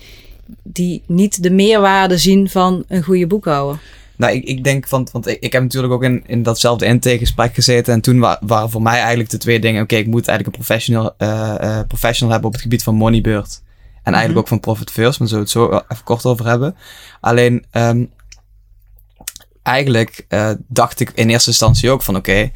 die 0.63 1.03
niet 1.07 1.43
de 1.43 1.51
meerwaarde 1.51 2.19
zien 2.19 2.49
van 2.49 2.85
een 2.89 3.03
goede 3.03 3.27
boekhouder. 3.27 3.81
Nou, 4.17 4.33
ik, 4.33 4.45
ik 4.45 4.65
denk, 4.65 4.89
want, 4.89 5.11
want 5.11 5.27
ik, 5.27 5.41
ik 5.41 5.53
heb 5.53 5.63
natuurlijk 5.63 5.93
ook 5.93 6.05
in, 6.05 6.23
in 6.27 6.43
datzelfde 6.43 6.87
intakegesprek 6.87 7.55
gezeten. 7.55 7.95
En 7.95 8.01
toen 8.01 8.19
wa 8.19 8.41
waren 8.47 8.71
voor 8.71 8.83
mij 8.83 8.99
eigenlijk 8.99 9.31
de 9.31 9.39
twee 9.39 9.61
dingen. 9.61 9.83
Oké, 9.83 9.93
okay, 9.95 10.05
ik 10.05 10.11
moet 10.11 10.29
eigenlijk 10.29 10.59
een 10.59 10.65
professional, 10.65 11.15
uh, 11.19 11.55
uh, 11.61 11.81
professional 11.89 12.33
hebben 12.33 12.49
op 12.49 12.55
het 12.55 12.63
gebied 12.63 12.83
van 12.83 12.95
Moneybird. 12.95 13.63
En 14.05 14.13
eigenlijk 14.15 14.33
Mhm. 14.33 14.39
ook 14.39 14.49
van 14.49 14.61
Profit 14.61 14.91
First, 14.91 15.19
maar 15.19 15.29
zullen 15.29 15.45
we 15.45 15.51
het 15.51 15.59
zo 15.73 15.83
even 15.89 16.05
kort 16.05 16.25
over 16.25 16.47
hebben. 16.47 16.77
Alleen, 17.21 17.65
ehm, 17.71 18.05
eigenlijk 19.63 20.25
eh, 20.29 20.51
dacht 20.69 21.01
ik 21.01 21.11
in 21.15 21.31
eerste 21.31 21.49
instantie 21.51 21.91
ook 21.91 22.03
van 22.03 22.17
oké, 22.17 22.51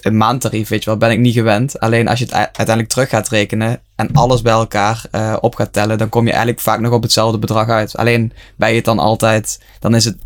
een 0.00 0.16
maandtarief, 0.16 0.68
weet 0.68 0.84
je 0.84 0.90
wel, 0.90 0.98
ben 0.98 1.10
ik 1.10 1.18
niet 1.18 1.34
gewend. 1.34 1.80
Alleen 1.80 2.08
als 2.08 2.18
je 2.18 2.24
het 2.24 2.34
uiteindelijk 2.34 2.88
terug 2.88 3.08
gaat 3.08 3.28
rekenen 3.28 3.80
en 3.96 4.12
alles 4.12 4.42
bij 4.42 4.52
elkaar 4.52 5.04
eh, 5.10 5.36
op 5.40 5.54
gaat 5.54 5.72
tellen, 5.72 5.98
dan 5.98 6.08
kom 6.08 6.24
je 6.24 6.30
eigenlijk 6.30 6.60
vaak 6.60 6.80
nog 6.80 6.92
op 6.92 7.02
hetzelfde 7.02 7.38
bedrag 7.38 7.68
uit. 7.68 7.96
Alleen 7.96 8.32
ben 8.56 8.68
je 8.68 8.74
het 8.76 8.84
dan 8.84 8.98
altijd, 8.98 9.60
dan 9.80 9.94
is 9.94 10.04
het, 10.04 10.16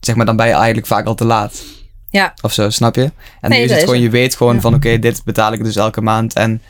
zeg 0.00 0.14
maar, 0.16 0.26
dan 0.26 0.36
ben 0.36 0.46
je 0.46 0.52
eigenlijk 0.52 0.86
vaak 0.86 1.06
al 1.06 1.14
te 1.14 1.24
laat. 1.24 1.62
Ja. 2.10 2.34
Of 2.42 2.52
zo, 2.52 2.70
snap 2.70 2.94
je? 2.94 3.12
En 3.40 3.50
Nee, 3.50 3.58
nu 3.58 3.64
is 3.64 3.70
het 3.70 3.80
gewoon, 3.80 4.00
je 4.00 4.10
weet 4.10 4.36
gewoon 4.36 4.54
Ja. 4.54 4.60
van 4.60 4.74
oké, 4.74 4.98
dit 4.98 5.24
betaal 5.24 5.52
ik 5.52 5.64
dus 5.64 5.76
elke 5.76 6.00
maand. 6.00 6.34
En 6.34 6.62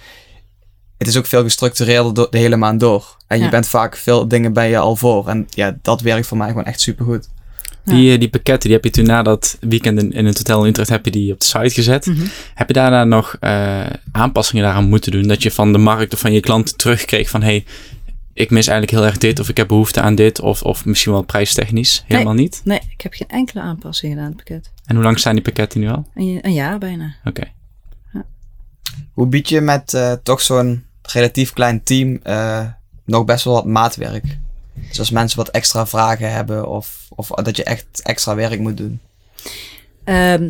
het 0.98 1.08
is 1.08 1.16
ook 1.16 1.26
veel 1.26 1.42
gestructureerder 1.42 2.30
de 2.30 2.38
hele 2.38 2.56
maand 2.56 2.80
door. 2.80 3.16
En 3.26 3.40
je 3.40 3.48
bent 3.48 3.68
vaak 3.68 3.96
veel 3.96 4.28
dingen 4.28 4.52
ben 4.52 4.68
je 4.68 4.78
al 4.78 4.96
voor. 4.96 5.28
En 5.28 5.46
ja, 5.50 5.76
dat 5.82 6.00
werkt 6.00 6.26
voor 6.26 6.36
mij 6.36 6.48
gewoon 6.48 6.64
echt 6.64 6.80
supergoed. 6.80 7.28
Die, 7.84 8.12
eh, 8.12 8.18
die 8.18 8.28
pakketten, 8.28 8.68
die 8.68 8.72
heb 8.72 8.84
je 8.84 8.90
toen 8.90 9.06
na 9.06 9.22
dat 9.22 9.56
weekend 9.60 10.02
in, 10.02 10.12
in 10.12 10.26
het 10.26 10.36
hotel 10.36 10.62
in 10.62 10.68
Utrecht, 10.68 10.88
heb 10.88 11.04
je 11.04 11.10
die 11.10 11.32
op 11.32 11.40
de 11.40 11.46
site 11.46 11.70
gezet. 11.70 12.06
Mhm. 12.06 12.26
Heb 12.54 12.68
je 12.68 12.74
daarna 12.74 13.04
nog 13.04 13.36
eh, 13.40 13.86
aanpassingen 14.12 14.64
daaraan 14.64 14.88
moeten 14.88 15.12
doen? 15.12 15.22
Dat 15.22 15.42
je 15.42 15.50
van 15.50 15.72
de 15.72 15.78
markt 15.78 16.12
of 16.12 16.20
van 16.20 16.32
je 16.32 16.40
klanten 16.40 16.76
terugkreeg 16.76 17.30
van... 17.30 17.42
hey, 17.42 17.64
ik 18.32 18.50
mis 18.50 18.66
eigenlijk 18.66 18.98
heel 18.98 19.06
erg 19.06 19.18
dit 19.18 19.40
of 19.40 19.48
ik 19.48 19.56
heb 19.56 19.68
behoefte 19.68 20.00
aan 20.00 20.14
dit. 20.14 20.40
Of, 20.40 20.62
of 20.62 20.84
misschien 20.84 21.12
wel 21.12 21.22
prijstechnisch. 21.22 22.04
Helemaal 22.06 22.34
niet. 22.34 22.60
Nee, 22.64 22.80
ik 22.90 23.00
heb 23.00 23.12
geen 23.12 23.28
enkele 23.28 23.60
aanpassing 23.60 24.12
gedaan 24.12 24.26
aan 24.26 24.36
het 24.36 24.44
pakket. 24.44 24.72
En 24.84 24.94
hoe 24.94 25.04
lang 25.04 25.18
staan 25.18 25.34
die 25.34 25.42
pakketten 25.42 25.80
nu 25.80 25.88
al? 25.88 26.08
Een, 26.14 26.38
een 26.42 26.52
jaar 26.52 26.78
bijna. 26.78 27.14
Oké. 27.24 27.42
Hoe 29.12 29.26
bied 29.26 29.48
je 29.48 29.60
met 29.60 29.94
eh, 29.94 30.12
toch 30.12 30.40
zo'n 30.40 30.84
relatief 31.12 31.52
klein 31.52 31.82
team 31.82 32.20
eh, 32.22 32.66
nog 33.04 33.24
best 33.24 33.44
wel 33.44 33.54
wat 33.54 33.64
maatwerk? 33.64 34.24
Dus 34.88 34.98
als 34.98 35.10
mensen 35.10 35.38
wat 35.38 35.48
extra 35.48 35.86
vragen 35.86 36.32
hebben 36.32 36.68
of, 36.68 37.06
of 37.08 37.28
dat 37.28 37.56
je 37.56 37.64
echt 37.64 37.86
extra 38.02 38.34
werk 38.34 38.58
moet 38.58 38.76
doen. 38.76 39.00
Ehm, 40.04 40.48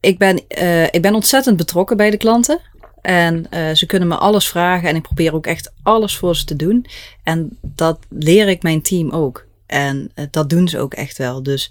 ik, 0.00 0.18
ben, 0.18 0.48
eh, 0.48 0.84
ik 0.84 1.02
ben 1.02 1.14
ontzettend 1.14 1.56
betrokken 1.56 1.96
bij 1.96 2.10
de 2.10 2.16
klanten. 2.16 2.60
En 3.02 3.50
eh, 3.50 3.74
ze 3.74 3.86
kunnen 3.86 4.08
me 4.08 4.16
alles 4.16 4.48
vragen. 4.48 4.88
En 4.88 4.96
ik 4.96 5.02
probeer 5.02 5.34
ook 5.34 5.46
echt 5.46 5.72
alles 5.82 6.16
voor 6.16 6.36
ze 6.36 6.44
te 6.44 6.56
doen. 6.56 6.86
En 7.22 7.58
dat 7.60 7.98
leer 8.08 8.48
ik 8.48 8.62
mijn 8.62 8.82
team 8.82 9.10
ook. 9.10 9.46
En 9.66 10.12
dat 10.30 10.50
doen 10.50 10.68
ze 10.68 10.78
ook 10.78 10.94
echt 10.94 11.18
wel. 11.18 11.42
Dus 11.42 11.70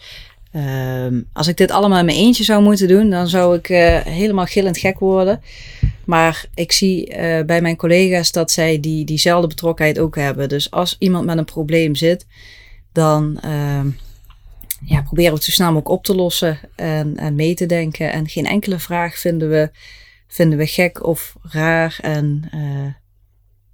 ehm, 0.51 1.21
als 1.33 1.47
ik 1.47 1.57
dit 1.57 1.71
allemaal 1.71 1.99
in 1.99 2.05
mijn 2.05 2.17
eentje 2.17 2.43
zou 2.43 2.63
moeten 2.63 2.87
doen, 2.87 3.09
dan 3.09 3.27
zou 3.27 3.57
ik 3.57 3.67
helemaal 4.07 4.45
gillend 4.45 4.77
gek 4.77 4.99
worden. 4.99 5.41
Maar 6.05 6.45
ik 6.53 6.71
zie 6.71 7.07
eh, 7.07 7.45
bij 7.45 7.61
mijn 7.61 7.75
collega's 7.75 8.31
dat 8.31 8.51
zij 8.51 8.79
die, 8.79 9.05
diezelfde 9.05 9.47
betrokkenheid 9.47 9.99
ook 9.99 10.15
hebben. 10.15 10.49
Dus 10.49 10.71
als 10.71 10.95
iemand 10.99 11.25
met 11.25 11.37
een 11.37 11.45
probleem 11.45 11.95
zit, 11.95 12.25
dan 12.91 13.39
ehm, 13.39 13.89
ja, 14.85 15.01
proberen 15.01 15.29
we 15.31 15.35
het 15.35 15.45
zo 15.45 15.51
snel 15.51 15.67
mogelijk 15.67 15.89
op 15.89 16.03
te 16.03 16.15
lossen 16.15 16.59
en, 16.75 17.17
en 17.17 17.35
mee 17.35 17.53
te 17.55 17.65
denken. 17.65 18.11
En 18.11 18.27
geen 18.27 18.45
enkele 18.45 18.79
vraag 18.79 19.17
vinden 19.17 19.49
we, 19.49 19.69
vinden 20.27 20.57
we 20.57 20.67
gek 20.67 21.05
of 21.05 21.35
raar. 21.41 21.97
En 22.01 22.47
eh, 22.51 22.93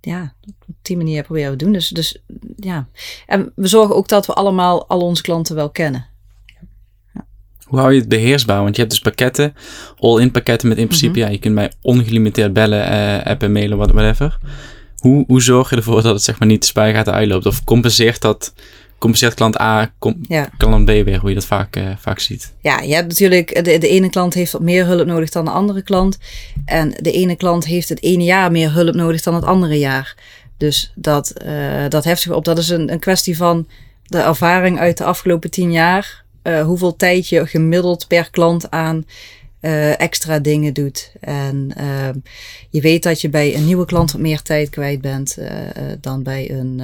ja, 0.02 0.36
op 0.68 0.76
die 0.82 0.98
manier 0.98 1.24
proberen 1.24 1.48
we 1.48 1.56
het 1.56 1.64
doen. 1.64 1.74
Dus, 1.74 1.88
dus 1.88 2.22
ja, 2.56 2.88
en 3.26 3.52
we 3.56 3.68
zorgen 3.68 3.96
ook 3.96 4.08
dat 4.08 4.26
we 4.26 4.34
allemaal 4.34 4.88
al 4.88 5.02
onze 5.02 5.22
klanten 5.22 5.56
wel 5.56 5.70
kennen. 5.70 6.11
Hoe 7.72 7.80
hou 7.80 7.94
je 7.94 8.00
het 8.00 8.10
beheersbaar? 8.10 8.62
Want 8.64 8.76
je 8.76 8.82
hebt 8.82 8.94
dus 8.94 9.02
pakketten, 9.04 9.54
all-in 10.00 10.32
pakketten 10.32 10.68
met 10.68 10.78
in 10.78 10.86
principe, 10.88 11.20
ja, 11.20 11.28
je 11.28 11.38
kunt 11.38 11.54
mij 11.56 11.72
ongelimiteerd 11.82 12.54
bellen, 12.54 12.86
eh, 12.86 13.32
appen, 13.32 13.52
mailen, 13.52 13.78
wat- 13.78 13.92
whatever. 13.92 14.38
Hoe, 14.98 15.24
hoe 15.28 15.42
zorg 15.42 15.70
je 15.70 15.76
ervoor 15.76 16.02
dat 16.02 16.14
het 16.14 16.24
zeg 16.24 16.40
maar 16.40 16.48
niet 16.48 16.62
de 16.62 16.68
spuigaten 16.68 17.14
uitloopt? 17.14 17.46
Of 17.46 17.64
compenseert 17.64 18.22
dat, 18.22 18.54
compenseert 18.98 19.34
klant 19.34 19.60
A, 19.62 19.92
com- 20.00 20.20
Ja. 20.28 20.50
klant 20.58 20.86
B 20.86 20.88
weer, 20.88 21.18
hoe 21.20 21.30
je 21.30 21.36
dat 21.36 21.46
vaak, 21.46 21.76
eh, 21.76 21.84
vaak 22.00 22.20
ziet? 22.20 22.54
Ja, 22.62 22.80
je 22.80 22.94
hebt 22.94 23.08
natuurlijk, 23.08 23.66
de, 23.66 23.78
de 23.78 23.88
ene 23.88 24.10
klant 24.10 24.34
heeft 24.34 24.52
wat 24.52 24.62
meer 24.62 24.86
hulp 24.86 25.06
nodig 25.08 25.30
dan 25.30 25.46
de 25.46 25.52
andere 25.52 25.82
klant. 25.82 26.18
En 26.66 26.94
de 27.02 27.12
ene 27.12 27.36
klant 27.36 27.66
heeft 27.66 27.90
het 27.90 28.04
ene 28.04 28.24
jaar 28.24 28.52
meer 28.52 28.72
hulp 28.74 28.96
nodig 28.96 29.22
dan 29.22 29.36
het 29.36 29.44
andere 29.46 29.80
jaar. 29.80 30.16
Dus 30.58 30.92
dat, 30.96 31.30
eh, 31.32 31.54
dat 31.90 32.04
heft 32.04 32.22
zich 32.22 32.32
op. 32.32 32.46
Dat 32.46 32.58
is 32.58 32.70
een, 32.70 32.92
een 32.92 33.00
kwestie 33.00 33.38
van 33.38 33.68
de 34.06 34.18
ervaring 34.20 34.80
uit 34.80 34.98
de 34.98 35.04
afgelopen 35.04 35.52
tien 35.52 35.72
jaar. 35.72 36.21
Eh, 36.42 36.64
hoeveel 36.64 36.96
tijd 36.96 37.28
je 37.28 37.46
gemiddeld 37.48 38.08
per 38.08 38.30
klant 38.30 38.72
aan 38.72 39.06
eh, 39.60 40.00
extra 40.00 40.40
dingen 40.40 40.74
doet. 40.74 41.12
En 41.20 41.72
ehm, 41.76 42.14
je 42.70 42.82
weet 42.82 43.04
dat 43.04 43.22
je 43.22 43.30
bij 43.30 43.56
een 43.56 43.66
nieuwe 43.66 43.86
klant 43.86 44.12
wat 44.12 44.22
meer 44.22 44.42
tijd 44.42 44.70
kwijt 44.70 45.02
bent 45.02 45.38
eh, 45.38 45.52
dan 46.00 46.24
bij 46.24 46.52
een, 46.52 46.82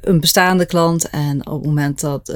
een 0.00 0.20
bestaande 0.20 0.66
klant. 0.66 1.10
En 1.10 1.46
op 1.46 1.52
het 1.52 1.64
moment 1.64 2.00
dat 2.00 2.28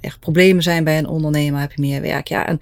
er 0.00 0.16
problemen 0.20 0.62
zijn 0.62 0.84
bij 0.84 0.98
een 0.98 1.08
ondernemer, 1.08 1.60
heb 1.60 1.72
je 1.72 1.80
meer 1.80 2.00
werk. 2.00 2.28
Ja, 2.28 2.46
en 2.46 2.60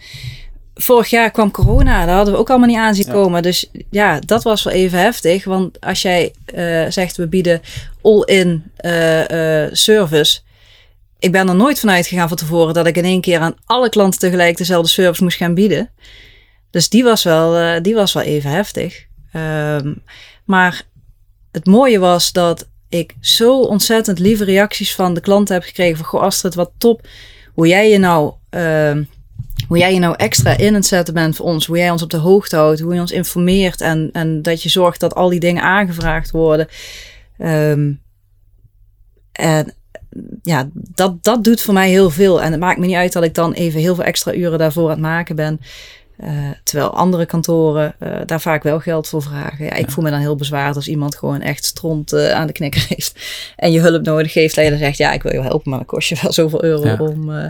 vorig 0.75 1.09
jaar 1.11 1.31
kwam 1.31 1.51
corona, 1.51 2.07
daar 2.07 2.17
hadden 2.17 2.35
we 2.35 2.41
ook 2.41 2.51
allemaal 2.51 2.69
niet 2.69 2.77
aan 2.77 2.95
zien 2.95 3.07
Ja. 3.07 3.13
komen. 3.13 3.43
Dus 3.43 3.71
ja, 3.91 4.19
dat 4.19 4.43
was 4.43 4.63
wel 4.63 4.73
even 4.73 4.99
heftig. 4.99 5.45
Want 5.45 5.81
als 5.81 6.03
jij 6.03 6.33
zegt, 6.89 7.17
we 7.17 7.27
bieden 7.27 7.61
all-in 8.03 8.63
service. 9.73 10.41
Ik 11.25 11.33
ben 11.33 11.49
er 11.49 11.55
nooit 11.55 11.81
vanuit 11.81 12.07
gegaan 12.07 12.29
van 12.29 12.37
tevoren 12.37 12.75
dat 12.75 12.87
ik 12.87 12.97
in 12.97 13.05
één 13.05 13.21
keer 13.21 13.39
aan 13.39 13.57
alle 13.65 13.89
klanten 13.89 14.21
tegelijk 14.21 14.57
dezelfde 14.57 14.89
service 14.89 15.23
moest 15.23 15.37
gaan 15.37 15.55
bieden. 15.55 15.91
Dus 16.71 16.89
die 16.89 17.05
was 17.05 17.23
wel, 17.23 17.57
eh, 17.57 17.83
die 17.83 17.95
was 17.95 18.13
wel 18.13 18.23
even 18.23 18.51
heftig. 18.51 19.07
Ehm, 19.33 19.95
maar 20.45 20.83
het 21.53 21.67
mooie 21.67 21.99
was 21.99 22.33
dat 22.33 22.69
ik 22.89 23.15
zo 23.21 23.61
ontzettend 23.61 24.19
lieve 24.19 24.45
reacties 24.45 24.95
van 24.95 25.15
de 25.15 25.21
klanten 25.21 25.55
heb 25.55 25.65
gekregen. 25.65 25.97
Van, 25.97 26.07
goh 26.07 26.21
Astrid, 26.21 26.55
wat 26.55 26.71
top. 26.79 27.07
Hoe 27.53 27.67
jij 27.67 27.91
je 27.91 27.99
nou, 27.99 28.33
ehm, 28.51 29.05
hoe 29.69 29.79
jij 29.79 29.95
je 29.95 30.01
nou 30.01 30.15
extra 30.17 30.57
in 30.57 30.75
het 30.75 30.87
zetten 30.87 31.15
bent 31.15 31.37
voor 31.37 31.47
ons. 31.47 31.67
Hoe 31.67 31.77
jij 31.77 31.91
ons 31.91 32.03
op 32.03 32.11
de 32.11 32.17
hoogte 32.17 32.57
houdt. 32.57 32.81
Hoe 32.81 32.95
je 32.95 33.01
ons 33.01 33.13
informeert. 33.13 33.81
En, 33.81 34.09
en 34.13 34.43
dat 34.43 34.63
je 34.63 34.69
zorgt 34.69 35.01
dat 35.01 35.15
al 35.15 35.29
die 35.29 35.41
dingen 35.41 35.63
aangevraagd 35.63 36.31
worden. 36.31 36.69
Ehm, 37.39 37.93
en 39.33 39.75
ja, 40.43 40.69
dat, 40.75 41.25
dat 41.25 41.45
doet 41.45 41.61
voor 41.63 41.75
mij 41.75 41.89
heel 41.91 42.11
veel. 42.11 42.43
En 42.43 42.51
het 42.51 42.61
maakt 42.61 42.79
me 42.79 42.87
niet 42.87 42.95
uit 42.97 43.13
dat 43.13 43.25
ik 43.25 43.35
dan 43.35 43.53
even 43.53 43.81
heel 43.81 43.95
veel 43.95 44.05
extra 44.05 44.33
uren 44.35 44.59
daarvoor 44.59 44.85
aan 44.85 44.91
het 44.91 45.01
maken 45.01 45.37
ben. 45.37 45.61
Eh, 46.17 46.31
terwijl 46.65 46.91
andere 46.95 47.27
kantoren 47.27 47.95
eh, 47.99 48.21
daar 48.27 48.41
vaak 48.41 48.63
wel 48.63 48.81
geld 48.81 49.09
voor 49.09 49.23
vragen. 49.23 49.65
Ja, 49.65 49.73
ik 49.73 49.87
Ja. 49.87 49.93
voel 49.93 50.05
me 50.05 50.11
dan 50.11 50.21
heel 50.21 50.37
bezwaard 50.37 50.77
als 50.77 50.89
iemand 50.89 51.17
gewoon 51.17 51.41
echt 51.41 51.65
stront 51.65 52.13
eh, 52.13 52.31
aan 52.31 52.47
de 52.47 52.53
knikker 52.53 52.85
heeft. 52.97 53.13
En 53.57 53.73
je 53.73 53.81
hulp 53.81 54.05
nodig 54.05 54.35
heeft. 54.35 54.57
En 54.57 54.65
je 54.65 54.71
dan 54.71 54.79
zegt, 54.79 54.97
ja, 54.97 55.13
ik 55.13 55.23
wil 55.23 55.33
je 55.33 55.39
wel 55.39 55.47
helpen, 55.49 55.71
maar 55.71 55.79
dan 55.79 55.89
kost 55.89 56.09
je 56.09 56.19
wel 56.23 56.33
zoveel 56.33 56.65
euro 56.65 56.87
Ja. 56.87 56.97
om... 56.99 57.31
eh, 57.35 57.47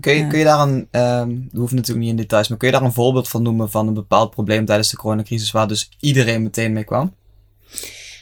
Kun 0.00 0.12
je, 0.14 0.18
Ja. 0.20 0.26
kun 0.28 0.38
je 0.38 0.44
daar 0.44 0.60
een, 0.60 0.88
ehm 0.90 1.28
dat 1.28 1.60
hoeft 1.60 1.72
natuurlijk 1.72 2.00
niet 2.00 2.10
in 2.10 2.16
details, 2.16 2.48
maar 2.48 2.58
kun 2.58 2.68
je 2.68 2.74
daar 2.74 2.82
een 2.82 2.92
voorbeeld 2.92 3.28
van 3.28 3.42
noemen 3.42 3.70
van 3.70 3.86
een 3.86 3.94
bepaald 3.94 4.30
probleem 4.30 4.64
tijdens 4.64 4.90
de 4.90 4.96
coronacrisis 4.96 5.50
waar 5.50 5.68
dus 5.68 5.88
iedereen 6.00 6.42
meteen 6.42 6.72
mee 6.72 6.84
kwam? 6.84 7.14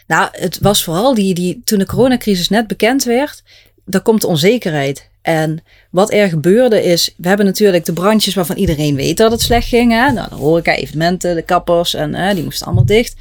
Nou, 0.09 0.29
het 0.33 0.59
was 0.61 0.85
vooral 0.85 1.15
die, 1.15 1.35
die 1.35 1.61
toen 1.65 1.79
de 1.79 1.87
coronacrisis 1.87 2.49
net 2.49 2.67
bekend 2.67 3.05
werd, 3.05 3.43
daar 3.85 4.01
komt 4.01 4.25
onzekerheid. 4.25 5.09
En 5.23 5.63
wat 5.91 6.13
er 6.13 6.29
gebeurde 6.29 6.83
is, 6.83 7.15
we 7.17 7.29
hebben 7.29 7.47
natuurlijk 7.47 7.85
de 7.85 7.93
branches 7.93 8.35
waarvan 8.35 8.57
iedereen 8.57 8.95
weet 8.95 9.17
dat 9.17 9.31
het 9.31 9.41
slecht 9.41 9.69
ging. 9.69 9.93
Hè? 9.93 10.13
Nou, 10.13 10.29
de 10.29 10.35
horeca, 10.35 10.75
evenementen, 10.75 11.35
de 11.35 11.43
kappers 11.43 11.95
en 11.95 12.15
eh, 12.15 12.35
die 12.35 12.45
moesten 12.45 12.67
allemaal 12.67 12.87
dicht. 12.87 13.17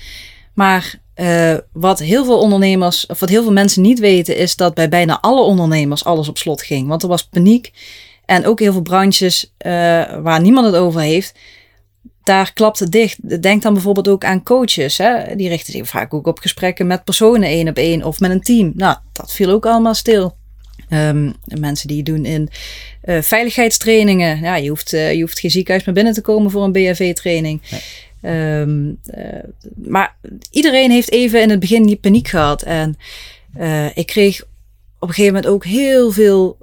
Maar 0.54 1.00
eh, 1.14 1.58
wat 1.72 2.00
heel 2.00 2.26
veel 2.26 2.40
ondernemers, 2.40 3.06
of 3.06 3.20
wat 3.20 3.30
heel 3.30 3.44
veel 3.44 3.52
mensen 3.52 3.82
niet 3.82 4.00
weten, 4.00 4.38
is 4.38 4.56
dat 4.56 4.74
bij 4.74 4.90
bijna 4.90 5.22
alle 5.22 5.42
ondernemers 5.42 6.04
alles 6.04 6.28
op 6.28 6.38
slot 6.38 6.62
ging. 6.62 6.88
Want 6.88 7.04
er 7.04 7.10
was 7.10 7.28
paniek. 7.28 7.72
En 8.26 8.46
ook 8.46 8.60
heel 8.60 8.72
veel 8.72 8.82
branches 8.82 9.54
eh, 9.58 9.72
waar 10.22 10.42
niemand 10.42 10.66
het 10.66 10.76
over 10.76 11.02
heeft, 11.02 11.34
daar 12.28 12.54
klapt 12.54 12.80
het 12.80 12.92
dicht. 12.92 13.42
Denk 13.42 13.62
dan 13.62 13.74
bijvoorbeeld 13.74 14.08
ook 14.08 14.24
aan 14.24 14.44
coaches. 14.44 14.98
Hè? 14.98 15.36
Die 15.36 15.50
richten 15.50 15.74
zich 15.74 15.88
vaak 15.88 16.14
ook 16.14 16.28
op 16.28 16.40
gesprekken 16.40 16.88
met 16.88 17.04
personen 17.04 17.50
één 17.50 17.68
op 17.68 17.78
één 17.78 18.04
of 18.04 18.20
met 18.20 18.32
een 18.32 18.42
team. 18.42 18.72
Nou, 18.76 18.98
dat 19.14 19.34
viel 19.34 19.50
ook 19.50 19.66
allemaal 19.66 19.94
stil. 19.94 20.36
Ehm, 20.90 21.32
mensen 21.60 21.88
die 21.88 22.04
doen 22.04 22.26
in 22.26 22.50
eh, 23.02 23.22
veiligheidstrainingen. 23.22 24.40
Ja, 24.40 24.56
je, 24.56 24.70
hoeft, 24.70 24.94
eh, 24.94 25.14
je 25.14 25.22
hoeft 25.22 25.40
geen 25.40 25.52
ziekenhuis 25.52 25.86
meer 25.86 25.96
binnen 25.96 26.14
te 26.14 26.22
komen 26.22 26.52
voor 26.52 26.64
een 26.64 26.72
BHV-training. 26.72 27.62
Ehm, 28.22 28.92
eh, 29.06 29.44
maar 29.76 30.16
iedereen 30.52 30.92
heeft 30.92 31.12
even 31.12 31.42
in 31.42 31.50
het 31.50 31.60
begin 31.60 31.86
die 31.86 31.96
paniek 31.96 32.28
gehad. 32.28 32.62
En 32.62 32.98
ik 33.94 34.06
kreeg 34.06 34.42
op 35.00 35.08
een 35.08 35.14
gegeven 35.14 35.34
moment 35.34 35.54
ook 35.54 35.66
heel 35.66 36.12
veel. 36.12 36.58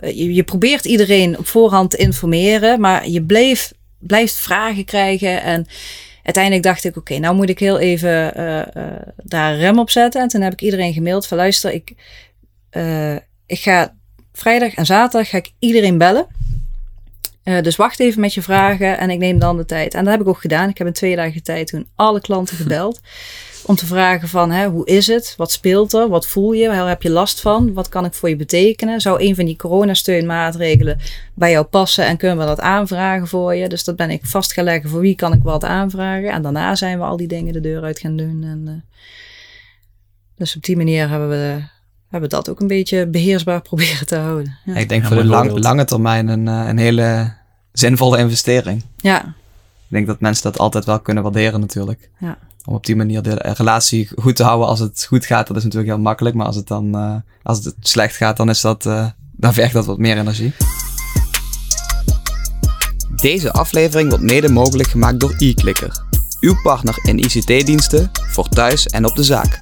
je, 0.00 0.34
je 0.34 0.42
probeert 0.42 0.84
iedereen 0.84 1.38
op 1.38 1.46
voorhand 1.46 1.90
te 1.90 1.96
informeren, 1.96 2.80
maar 2.80 3.08
je 3.08 3.22
bleef, 3.22 3.72
blijft 4.06 4.34
vragen 4.34 4.84
krijgen. 4.84 5.42
En 5.42 5.66
uiteindelijk 6.22 6.64
dacht 6.64 6.84
ik: 6.84 6.96
oké, 6.96 7.18
nou 7.18 7.34
moet 7.34 7.48
ik 7.48 7.58
heel 7.58 7.78
even 7.78 8.34
eh, 8.34 8.60
eh, 8.60 9.02
daar 9.22 9.56
rem 9.56 9.78
op 9.78 9.90
zetten. 9.90 10.22
En 10.22 10.28
toen 10.28 10.40
heb 10.40 10.52
ik 10.52 10.60
iedereen 10.60 10.92
gemaild: 10.92 11.26
van 11.26 11.36
luister, 11.36 11.72
ik, 11.72 11.94
eh, 12.70 13.14
ik 13.46 13.58
ga 13.60 13.96
vrijdag 14.32 14.74
en 14.74 14.86
zaterdag 14.86 15.28
ga 15.28 15.36
ik 15.36 15.52
iedereen 15.58 15.98
bellen. 15.98 16.26
Eh, 17.44 17.62
dus 17.62 17.76
wacht 17.76 18.00
even 18.00 18.20
met 18.20 18.34
je 18.34 18.42
vragen 18.42 18.98
en 18.98 19.10
ik 19.10 19.18
neem 19.18 19.38
dan 19.38 19.56
de 19.56 19.64
tijd. 19.64 19.94
En 19.94 20.04
dat 20.04 20.12
heb 20.12 20.22
ik 20.22 20.28
ook 20.28 20.40
gedaan. 20.40 20.68
Ik 20.68 20.78
heb 20.78 20.86
in 20.86 20.92
twee 20.92 21.16
dagen 21.16 21.42
tijd 21.42 21.66
toen 21.66 21.86
alle 21.94 22.20
klanten 22.20 22.56
gebeld. 22.62 23.00
om 23.66 23.76
te 23.76 23.86
vragen 23.86 24.28
van, 24.28 24.50
hè, 24.50 24.68
hoe 24.68 24.86
is 24.86 25.06
het? 25.06 25.34
Wat 25.36 25.52
speelt 25.52 25.92
er? 25.92 26.08
Wat 26.08 26.26
voel 26.26 26.52
je? 26.52 26.68
Waar 26.68 26.88
heb 26.88 27.02
je 27.02 27.10
last 27.10 27.40
van? 27.40 27.72
Wat 27.72 27.88
kan 27.88 28.04
ik 28.04 28.14
voor 28.14 28.28
je 28.28 28.36
betekenen? 28.36 29.00
Zou 29.00 29.22
een 29.22 29.34
van 29.34 29.44
die 29.44 29.56
coronasteunmaatregelen 29.56 30.98
bij 31.34 31.50
jou 31.50 31.64
passen 31.64 32.06
en 32.06 32.16
kunnen 32.16 32.38
we 32.38 32.44
dat 32.44 32.60
aanvragen 32.60 33.26
voor 33.26 33.54
je? 33.54 33.68
Dus 33.68 33.84
dat 33.84 33.96
ben 33.96 34.10
ik 34.10 34.26
vast 34.26 34.52
gaan 34.52 34.64
leggen 34.64 34.90
voor 34.90 35.00
wie 35.00 35.14
kan 35.14 35.32
ik 35.32 35.42
wat 35.42 35.64
aanvragen. 35.64 36.30
En 36.30 36.42
daarna 36.42 36.74
zijn 36.74 36.98
we 36.98 37.04
al 37.04 37.16
die 37.16 37.28
dingen 37.28 37.52
de 37.52 37.60
deur 37.60 37.82
uit 37.82 37.98
gaan 37.98 38.16
doen. 38.16 38.42
En, 38.42 38.64
uh, 38.66 38.74
dus 40.36 40.56
op 40.56 40.62
die 40.62 40.76
manier 40.76 41.08
hebben 41.08 41.28
we, 41.28 41.62
hebben 42.14 42.30
we 42.30 42.36
dat 42.36 42.48
ook 42.48 42.60
een 42.60 42.66
beetje 42.66 43.06
beheersbaar 43.06 43.62
proberen 43.70 44.06
te 44.06 44.16
houden. 44.16 44.56
Ja. 44.64 44.74
Ik 44.74 44.88
denk 44.88 45.04
voor 45.04 45.16
de 45.16 45.24
lang, 45.24 45.58
lange 45.58 45.84
termijn 45.84 46.28
een, 46.28 46.46
uh, 46.46 46.68
een 46.68 46.78
hele 46.78 47.32
zinvolle 47.72 48.18
investering. 48.18 48.84
Ja. 48.96 49.20
Ik 49.88 50.00
denk 50.00 50.06
dat 50.06 50.20
mensen 50.20 50.42
dat 50.42 50.58
altijd 50.58 50.84
wel 50.84 51.00
kunnen 51.00 51.22
waarderen 51.22 51.60
natuurlijk. 51.60 52.10
Ja 52.18 52.38
om 52.64 52.74
op 52.74 52.86
die 52.86 52.96
manier 52.96 53.22
de 53.22 53.34
relatie 53.34 54.08
goed 54.16 54.36
te 54.36 54.42
houden 54.42 54.68
als 54.68 54.78
het 54.78 55.04
goed 55.08 55.26
gaat. 55.26 55.46
Dat 55.46 55.56
is 55.56 55.62
natuurlijk 55.62 55.92
heel 55.92 56.02
makkelijk. 56.02 56.34
Maar 56.34 56.46
als 56.46 56.56
het 56.56 56.66
dan 56.66 56.96
uh, 56.96 57.14
als 57.42 57.64
het 57.64 57.74
slecht 57.80 58.16
gaat, 58.16 58.36
dan 58.36 58.48
is 58.48 58.60
dat. 58.60 58.86
Uh, 58.86 59.06
dan 59.36 59.54
vergt 59.54 59.72
dat 59.72 59.86
wat 59.86 59.98
meer 59.98 60.18
energie. 60.18 60.52
Deze 63.16 63.52
aflevering 63.52 64.08
wordt 64.08 64.24
mede 64.24 64.48
mogelijk 64.48 64.88
gemaakt 64.88 65.20
door 65.20 65.34
e-clicker. 65.38 66.02
Uw 66.40 66.54
partner 66.62 66.98
in 67.02 67.18
ICT-diensten 67.18 68.10
voor 68.12 68.48
thuis 68.48 68.86
en 68.86 69.04
op 69.04 69.14
de 69.14 69.24
zaak. 69.24 69.58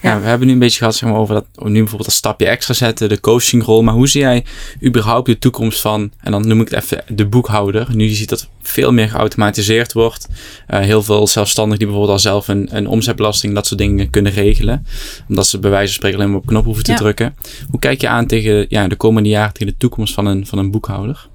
Ja. 0.00 0.20
we 0.20 0.26
hebben 0.26 0.46
nu 0.46 0.52
een 0.52 0.58
beetje 0.58 0.78
gehad 0.78 0.96
zeg 0.96 1.08
maar, 1.08 1.18
over 1.18 1.34
dat, 1.34 1.44
nu 1.54 1.78
bijvoorbeeld 1.78 2.04
dat 2.04 2.12
stapje 2.12 2.46
extra 2.46 2.74
zetten, 2.74 3.08
de 3.08 3.20
coachingrol. 3.20 3.82
Maar 3.82 3.94
hoe 3.94 4.08
zie 4.08 4.20
jij 4.20 4.44
überhaupt 4.84 5.26
de 5.26 5.38
toekomst 5.38 5.80
van, 5.80 6.12
en 6.20 6.32
dan 6.32 6.48
noem 6.48 6.60
ik 6.60 6.68
het 6.68 6.82
even 6.82 7.04
de 7.16 7.26
boekhouder. 7.26 7.88
Nu 7.92 8.04
je 8.04 8.14
ziet 8.14 8.28
dat 8.28 8.48
veel 8.62 8.92
meer 8.92 9.08
geautomatiseerd 9.08 9.92
wordt. 9.92 10.28
Uh, 10.70 10.80
heel 10.80 11.02
veel 11.02 11.26
zelfstandigen 11.26 11.78
die 11.78 11.88
bijvoorbeeld 11.88 12.16
al 12.16 12.30
zelf 12.30 12.48
een, 12.48 12.76
een 12.76 12.86
omzetbelasting, 12.86 13.54
dat 13.54 13.66
soort 13.66 13.80
dingen 13.80 14.10
kunnen 14.10 14.32
regelen. 14.32 14.86
Omdat 15.28 15.46
ze 15.46 15.58
bij 15.58 15.70
wijze 15.70 15.86
van 15.86 15.94
spreken 15.94 16.18
alleen 16.18 16.30
maar 16.30 16.40
op 16.40 16.46
knop 16.46 16.64
hoeven 16.64 16.84
te 16.84 16.94
drukken. 16.94 17.34
Hoe 17.70 17.80
kijk 17.80 18.00
je 18.00 18.08
aan 18.08 18.26
tegen 18.26 18.66
ja, 18.68 18.88
de 18.88 18.96
komende 18.96 19.28
jaren, 19.28 19.52
tegen 19.52 19.72
de 19.72 19.78
toekomst 19.78 20.14
van 20.14 20.26
een, 20.26 20.46
van 20.46 20.58
een 20.58 20.70
boekhouder? 20.70 21.28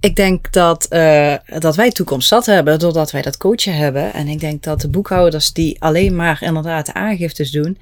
Ik 0.00 0.16
denk 0.16 0.52
dat, 0.52 0.86
uh, 0.90 1.34
dat 1.58 1.76
wij 1.76 1.90
toekomst 1.90 2.28
zat 2.28 2.46
hebben 2.46 2.78
doordat 2.78 3.10
wij 3.10 3.22
dat 3.22 3.36
coachen 3.36 3.76
hebben. 3.76 4.12
En 4.12 4.28
ik 4.28 4.40
denk 4.40 4.62
dat 4.62 4.80
de 4.80 4.88
boekhouders 4.88 5.52
die 5.52 5.76
alleen 5.82 6.16
maar 6.16 6.42
inderdaad 6.42 6.86
de 6.86 6.94
aangiftes 6.94 7.50
doen, 7.50 7.78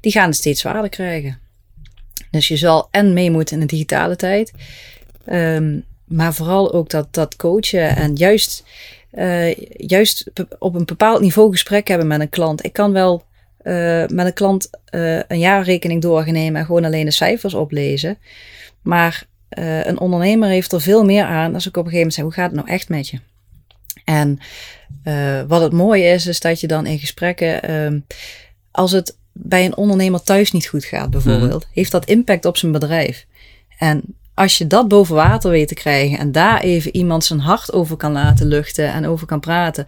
die 0.00 0.12
gaan 0.12 0.26
het 0.26 0.36
steeds 0.36 0.60
zwaarder 0.60 0.88
krijgen. 0.88 1.38
Dus 2.30 2.48
je 2.48 2.56
zal 2.56 2.88
en 2.90 3.12
mee 3.12 3.30
moeten 3.30 3.54
in 3.54 3.60
de 3.60 3.66
digitale 3.66 4.16
tijd. 4.16 4.52
Um, 5.26 5.84
maar 6.04 6.34
vooral 6.34 6.72
ook 6.72 6.90
dat, 6.90 7.14
dat 7.14 7.36
coachen 7.36 7.96
en 7.96 8.14
juist, 8.14 8.64
uh, 9.12 9.54
juist 9.76 10.30
op 10.58 10.74
een 10.74 10.84
bepaald 10.84 11.20
niveau 11.20 11.50
gesprek 11.50 11.88
hebben 11.88 12.06
met 12.06 12.20
een 12.20 12.28
klant. 12.28 12.64
Ik 12.64 12.72
kan 12.72 12.92
wel 12.92 13.24
uh, 13.62 14.06
met 14.06 14.26
een 14.26 14.32
klant 14.32 14.70
een 15.28 15.38
jaarrekening 15.38 16.02
doornemen 16.02 16.60
en 16.60 16.66
gewoon 16.66 16.84
alleen 16.84 17.04
de 17.04 17.10
cijfers 17.10 17.54
oplezen. 17.54 18.18
Maar 18.82 19.26
uh, 19.58 19.84
een 19.84 19.98
ondernemer 19.98 20.48
heeft 20.48 20.72
er 20.72 20.80
veel 20.80 21.04
meer 21.04 21.24
aan 21.24 21.54
als 21.54 21.66
ik 21.66 21.76
op 21.76 21.84
een 21.84 21.90
gegeven 21.90 21.96
moment 21.96 22.14
zeg, 22.14 22.24
hoe 22.24 22.32
gaat 22.32 22.50
het 22.50 22.60
nou 22.60 22.68
echt 22.68 22.88
met 22.88 23.08
je? 23.08 23.18
En 24.04 24.38
uh, 25.04 25.42
wat 25.48 25.60
het 25.60 25.72
mooie 25.72 26.04
is, 26.04 26.26
is 26.26 26.40
dat 26.40 26.60
je 26.60 26.66
dan 26.66 26.86
in 26.86 26.98
gesprekken, 26.98 27.70
uh, 27.70 28.00
als 28.70 28.92
het 28.92 29.16
bij 29.32 29.64
een 29.64 29.76
ondernemer 29.76 30.22
thuis 30.22 30.52
niet 30.52 30.66
goed 30.66 30.84
gaat 30.84 31.10
bijvoorbeeld, 31.10 31.64
mm. 31.64 31.70
heeft 31.72 31.90
dat 31.90 32.04
impact 32.04 32.44
op 32.44 32.56
zijn 32.56 32.72
bedrijf. 32.72 33.26
En 33.78 34.02
als 34.34 34.58
je 34.58 34.66
dat 34.66 34.88
boven 34.88 35.14
water 35.14 35.50
weet 35.50 35.68
te 35.68 35.74
krijgen 35.74 36.18
en 36.18 36.32
daar 36.32 36.60
even 36.60 36.96
iemand 36.96 37.24
zijn 37.24 37.40
hart 37.40 37.72
over 37.72 37.96
kan 37.96 38.12
laten 38.12 38.46
luchten 38.46 38.92
en 38.92 39.06
over 39.06 39.26
kan 39.26 39.40
praten, 39.40 39.86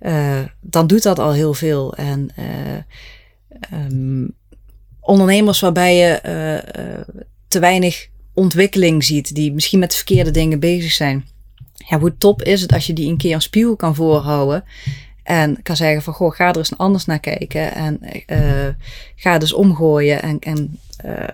uh, 0.00 0.38
dan 0.60 0.86
doet 0.86 1.02
dat 1.02 1.18
al 1.18 1.32
heel 1.32 1.54
veel. 1.54 1.94
En 1.94 2.30
um, 3.72 4.34
ondernemers 5.00 5.60
waarbij 5.60 5.96
je 5.96 6.20
te 7.48 7.58
weinig 7.58 8.08
ontwikkeling 8.36 9.04
ziet, 9.04 9.34
die 9.34 9.52
misschien 9.52 9.78
met 9.78 9.94
verkeerde 9.94 10.30
dingen 10.30 10.60
bezig 10.60 10.92
zijn. 10.92 11.26
Ja, 11.74 11.98
hoe 11.98 12.16
top 12.18 12.42
is 12.42 12.60
het 12.60 12.72
als 12.72 12.86
je 12.86 12.92
die 12.92 13.08
een 13.08 13.16
keer 13.16 13.34
een 13.34 13.42
spiegel 13.42 13.76
kan 13.76 13.94
voorhouden 13.94 14.64
en 15.22 15.62
kan 15.62 15.76
zeggen 15.76 16.02
van, 16.02 16.14
goh, 16.14 16.34
ga 16.34 16.48
er 16.48 16.56
eens 16.56 16.78
anders 16.78 17.04
naar 17.04 17.20
kijken 17.20 17.74
en 17.74 18.00
uh, 18.26 18.68
ga 19.16 19.38
dus 19.38 19.52
omgooien. 19.52 20.22
En, 20.22 20.38
en, 20.38 20.78
uh, 21.04 21.28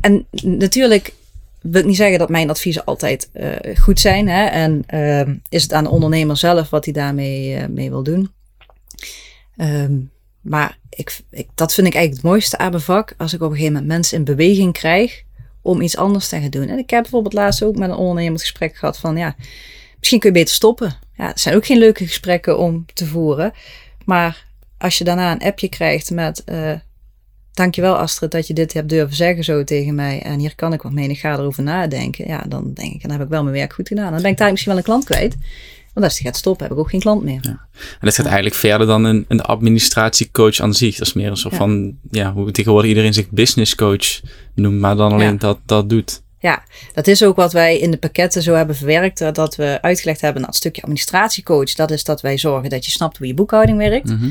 en 0.00 0.26
natuurlijk 0.42 1.14
wil 1.60 1.80
ik 1.80 1.86
niet 1.86 1.96
zeggen 1.96 2.18
dat 2.18 2.28
mijn 2.28 2.50
adviezen 2.50 2.84
altijd 2.84 3.30
uh, 3.34 3.76
goed 3.78 4.00
zijn. 4.00 4.28
Hè? 4.28 4.44
En 4.44 4.84
is 5.48 5.62
het 5.62 5.72
aan 5.72 5.84
de 5.84 5.90
ondernemer 5.90 6.36
zelf 6.36 6.70
wat 6.70 6.84
hij 6.84 6.94
daarmee 6.94 7.68
mee 7.68 7.90
wil 7.90 8.02
doen. 8.02 8.30
Um, 9.56 10.10
maar 10.40 10.78
ik, 10.88 11.20
ik, 11.30 11.48
dat 11.54 11.74
vind 11.74 11.86
ik 11.86 11.94
eigenlijk 11.94 12.22
het 12.22 12.32
mooiste 12.32 12.58
aan 12.58 12.70
mijn 12.70 12.82
vak. 12.82 13.14
Als 13.16 13.32
ik 13.32 13.40
op 13.40 13.50
een 13.50 13.56
gegeven 13.56 13.72
moment 13.72 13.92
mensen 13.92 14.18
in 14.18 14.24
beweging 14.24 14.72
krijg 14.72 15.22
om 15.62 15.80
iets 15.80 15.96
anders 15.96 16.28
te 16.28 16.40
gaan 16.40 16.50
doen. 16.50 16.68
En 16.68 16.78
ik 16.78 16.90
heb 16.90 17.02
bijvoorbeeld 17.02 17.34
laatst 17.34 17.62
ook 17.62 17.76
met 17.76 17.90
een 17.90 17.96
ondernemer 17.96 18.32
het 18.32 18.40
gesprek 18.40 18.76
gehad 18.76 18.98
van 18.98 19.16
ja, 19.16 19.34
misschien 19.98 20.20
kun 20.20 20.32
je 20.32 20.38
beter 20.38 20.54
stoppen. 20.54 20.94
Ja, 21.16 21.26
het 21.26 21.40
zijn 21.40 21.54
ook 21.54 21.66
geen 21.66 21.78
leuke 21.78 22.06
gesprekken 22.06 22.58
om 22.58 22.86
te 22.94 23.06
voeren. 23.06 23.52
Maar 24.04 24.46
als 24.78 24.98
je 24.98 25.04
daarna 25.04 25.32
een 25.32 25.46
appje 25.46 25.68
krijgt 25.68 26.10
met 26.10 26.42
uh, 26.46 26.72
dankjewel 27.52 27.96
Astrid 27.96 28.30
dat 28.30 28.46
je 28.46 28.54
dit 28.54 28.72
hebt 28.72 28.88
durven 28.88 29.16
zeggen 29.16 29.44
zo 29.44 29.64
tegen 29.64 29.94
mij. 29.94 30.22
En 30.22 30.38
hier 30.38 30.54
kan 30.54 30.72
ik 30.72 30.82
wat 30.82 30.92
mee 30.92 31.08
ik 31.08 31.18
ga 31.18 31.32
erover 31.32 31.62
nadenken. 31.62 32.28
Ja, 32.28 32.44
dan 32.48 32.72
denk 32.72 32.94
ik, 32.94 33.02
dan 33.02 33.10
heb 33.10 33.20
ik 33.20 33.28
wel 33.28 33.42
mijn 33.42 33.56
werk 33.56 33.72
goed 33.72 33.88
gedaan. 33.88 34.12
Dan 34.12 34.22
ben 34.22 34.30
ik 34.30 34.38
daar 34.38 34.50
misschien 34.50 34.70
wel 34.72 34.80
een 34.80 34.86
klant 34.86 35.04
kwijt. 35.04 35.36
Want 35.92 36.06
als 36.06 36.16
die 36.16 36.26
gaat 36.26 36.36
stoppen, 36.36 36.66
heb 36.66 36.74
ik 36.74 36.80
ook 36.80 36.90
geen 36.90 37.00
klant 37.00 37.22
meer. 37.22 37.38
Ja. 37.40 37.66
En 37.72 37.98
dat 38.00 38.14
gaat 38.14 38.26
eigenlijk 38.26 38.54
verder 38.54 38.86
dan 38.86 39.04
een, 39.04 39.24
een 39.28 39.40
administratiecoach 39.40 40.60
aan 40.60 40.74
zich. 40.74 40.96
Dat 40.96 41.06
is 41.06 41.12
meer 41.12 41.30
een 41.30 41.36
soort 41.36 41.54
van, 41.54 41.98
ja, 42.10 42.32
hoe 42.32 42.50
tegenwoordig 42.50 42.88
iedereen 42.88 43.14
zich 43.14 43.30
business 43.30 43.74
coach 43.74 44.20
noemt, 44.54 44.80
maar 44.80 44.96
dan 44.96 45.12
alleen 45.12 45.38
dat, 45.38 45.58
dat 45.66 45.88
doet. 45.88 46.22
Ja, 46.38 46.62
dat 46.92 47.06
is 47.06 47.24
ook 47.24 47.36
wat 47.36 47.52
wij 47.52 47.78
in 47.78 47.90
de 47.90 47.96
pakketten 47.96 48.42
zo 48.42 48.54
hebben 48.54 48.76
verwerkt. 48.76 49.34
Dat 49.34 49.56
we 49.56 49.78
uitgelegd 49.80 50.20
hebben 50.20 50.44
het 50.44 50.56
stukje 50.56 50.82
administratiecoach. 50.82 51.72
Dat 51.72 51.90
is 51.90 52.04
dat 52.04 52.20
wij 52.20 52.38
zorgen 52.38 52.70
dat 52.70 52.84
je 52.84 52.90
snapt 52.90 53.18
hoe 53.18 53.26
je 53.26 53.34
boekhouding 53.34 53.78
werkt. 53.78 54.08
Mhm. 54.08 54.24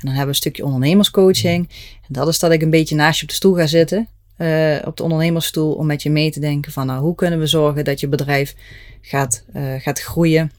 En 0.00 0.06
dan 0.06 0.08
hebben 0.08 0.22
we 0.22 0.28
een 0.28 0.34
stukje 0.34 0.64
ondernemerscoaching. 0.64 1.68
En 2.02 2.08
dat 2.08 2.28
is 2.28 2.38
dat 2.38 2.50
ik 2.50 2.62
een 2.62 2.70
beetje 2.70 2.94
naast 2.94 3.16
je 3.16 3.22
op 3.22 3.28
de 3.28 3.34
stoel 3.34 3.54
ga 3.54 3.66
zitten. 3.66 4.08
Uh, 4.38 4.76
op 4.84 4.96
de 4.96 5.02
ondernemersstoel 5.02 5.72
om 5.72 5.86
met 5.86 6.02
je 6.02 6.10
mee 6.10 6.30
te 6.30 6.40
denken 6.40 6.72
van 6.72 6.86
nou, 6.86 7.00
hoe 7.00 7.14
kunnen 7.14 7.38
we 7.38 7.46
zorgen 7.46 7.84
dat 7.84 8.00
je 8.00 8.08
bedrijf 8.08 8.54
gaat, 9.00 9.44
uh, 9.56 9.74
gaat 9.78 10.00
groeien. 10.00 10.50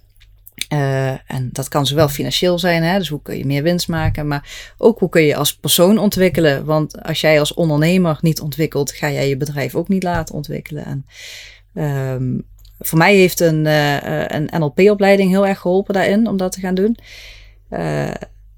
Uh, 0.73 1.31
en 1.31 1.49
dat 1.51 1.67
kan 1.67 1.85
zowel 1.85 2.09
financieel 2.09 2.59
zijn, 2.59 2.83
hè, 2.83 2.97
dus 2.97 3.07
hoe 3.07 3.21
kun 3.21 3.37
je 3.37 3.45
meer 3.45 3.63
winst 3.63 3.87
maken, 3.87 4.27
maar 4.27 4.73
ook 4.77 4.99
hoe 4.99 5.09
kun 5.09 5.21
je 5.21 5.35
als 5.35 5.55
persoon 5.55 5.97
ontwikkelen. 5.97 6.65
Want 6.65 7.03
als 7.03 7.21
jij 7.21 7.39
als 7.39 7.53
ondernemer 7.53 8.17
niet 8.21 8.41
ontwikkelt, 8.41 8.91
ga 8.91 9.11
jij 9.11 9.29
je 9.29 9.37
bedrijf 9.37 9.75
ook 9.75 9.87
niet 9.87 10.03
laten 10.03 10.35
ontwikkelen. 10.35 10.85
En, 10.85 11.05
um, 12.13 12.43
voor 12.79 12.97
mij 12.97 13.15
heeft 13.15 13.39
een, 13.39 13.65
uh, 13.65 14.27
een 14.27 14.49
NLP-opleiding 14.57 15.29
heel 15.29 15.47
erg 15.47 15.59
geholpen 15.59 15.93
daarin 15.93 16.27
om 16.27 16.37
dat 16.37 16.51
te 16.51 16.59
gaan 16.59 16.75
doen. 16.75 16.97
Uh, 17.69 18.11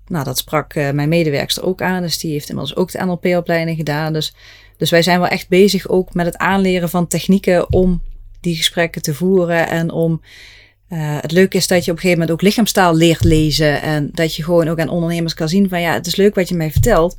nou, 0.08 0.24
dat 0.24 0.38
sprak 0.38 0.76
mijn 0.76 1.10
medewerkster 1.10 1.66
ook 1.66 1.82
aan, 1.82 2.02
dus 2.02 2.20
die 2.20 2.32
heeft 2.32 2.50
inmiddels 2.50 2.78
ook 2.78 2.92
de 2.92 3.06
NLP-opleiding 3.06 3.78
gedaan. 3.78 4.14
Dus, 4.14 4.36
dus 4.78 4.90
wij 4.90 5.02
zijn 5.02 5.20
wel 5.20 5.30
echt 5.30 5.50
bezig 5.50 5.88
ook 5.88 6.14
met 6.14 6.26
het 6.26 6.38
aanleren 6.38 6.90
van 6.90 7.08
technieken 7.08 7.72
om 7.74 8.02
die 8.40 8.56
gesprekken 8.56 9.02
te 9.02 9.14
voeren 9.14 9.68
en 9.68 9.92
om 9.92 10.22
uh, 10.94 11.00
het 11.22 11.32
leuke 11.32 11.58
is 11.58 11.68
dat 11.68 11.86
je 11.86 11.92
op 11.92 11.98
een 11.98 12.04
gegeven 12.04 12.20
moment 12.20 12.32
ook 12.32 12.48
lichaamstaal 12.48 12.96
leert 12.96 13.24
lezen. 13.24 13.82
En 13.82 14.10
dat 14.14 14.36
je 14.36 14.44
gewoon 14.44 14.68
ook 14.68 14.80
aan 14.80 14.90
ondernemers 14.90 15.34
kan 15.34 15.50
zien 15.50 15.70
van 15.70 15.82
ja, 15.82 15.94
het 15.94 16.08
is 16.08 16.16
leuk 16.16 16.36
wat 16.36 16.50
je 16.50 16.56
mij 16.56 16.72
vertelt. 16.72 17.18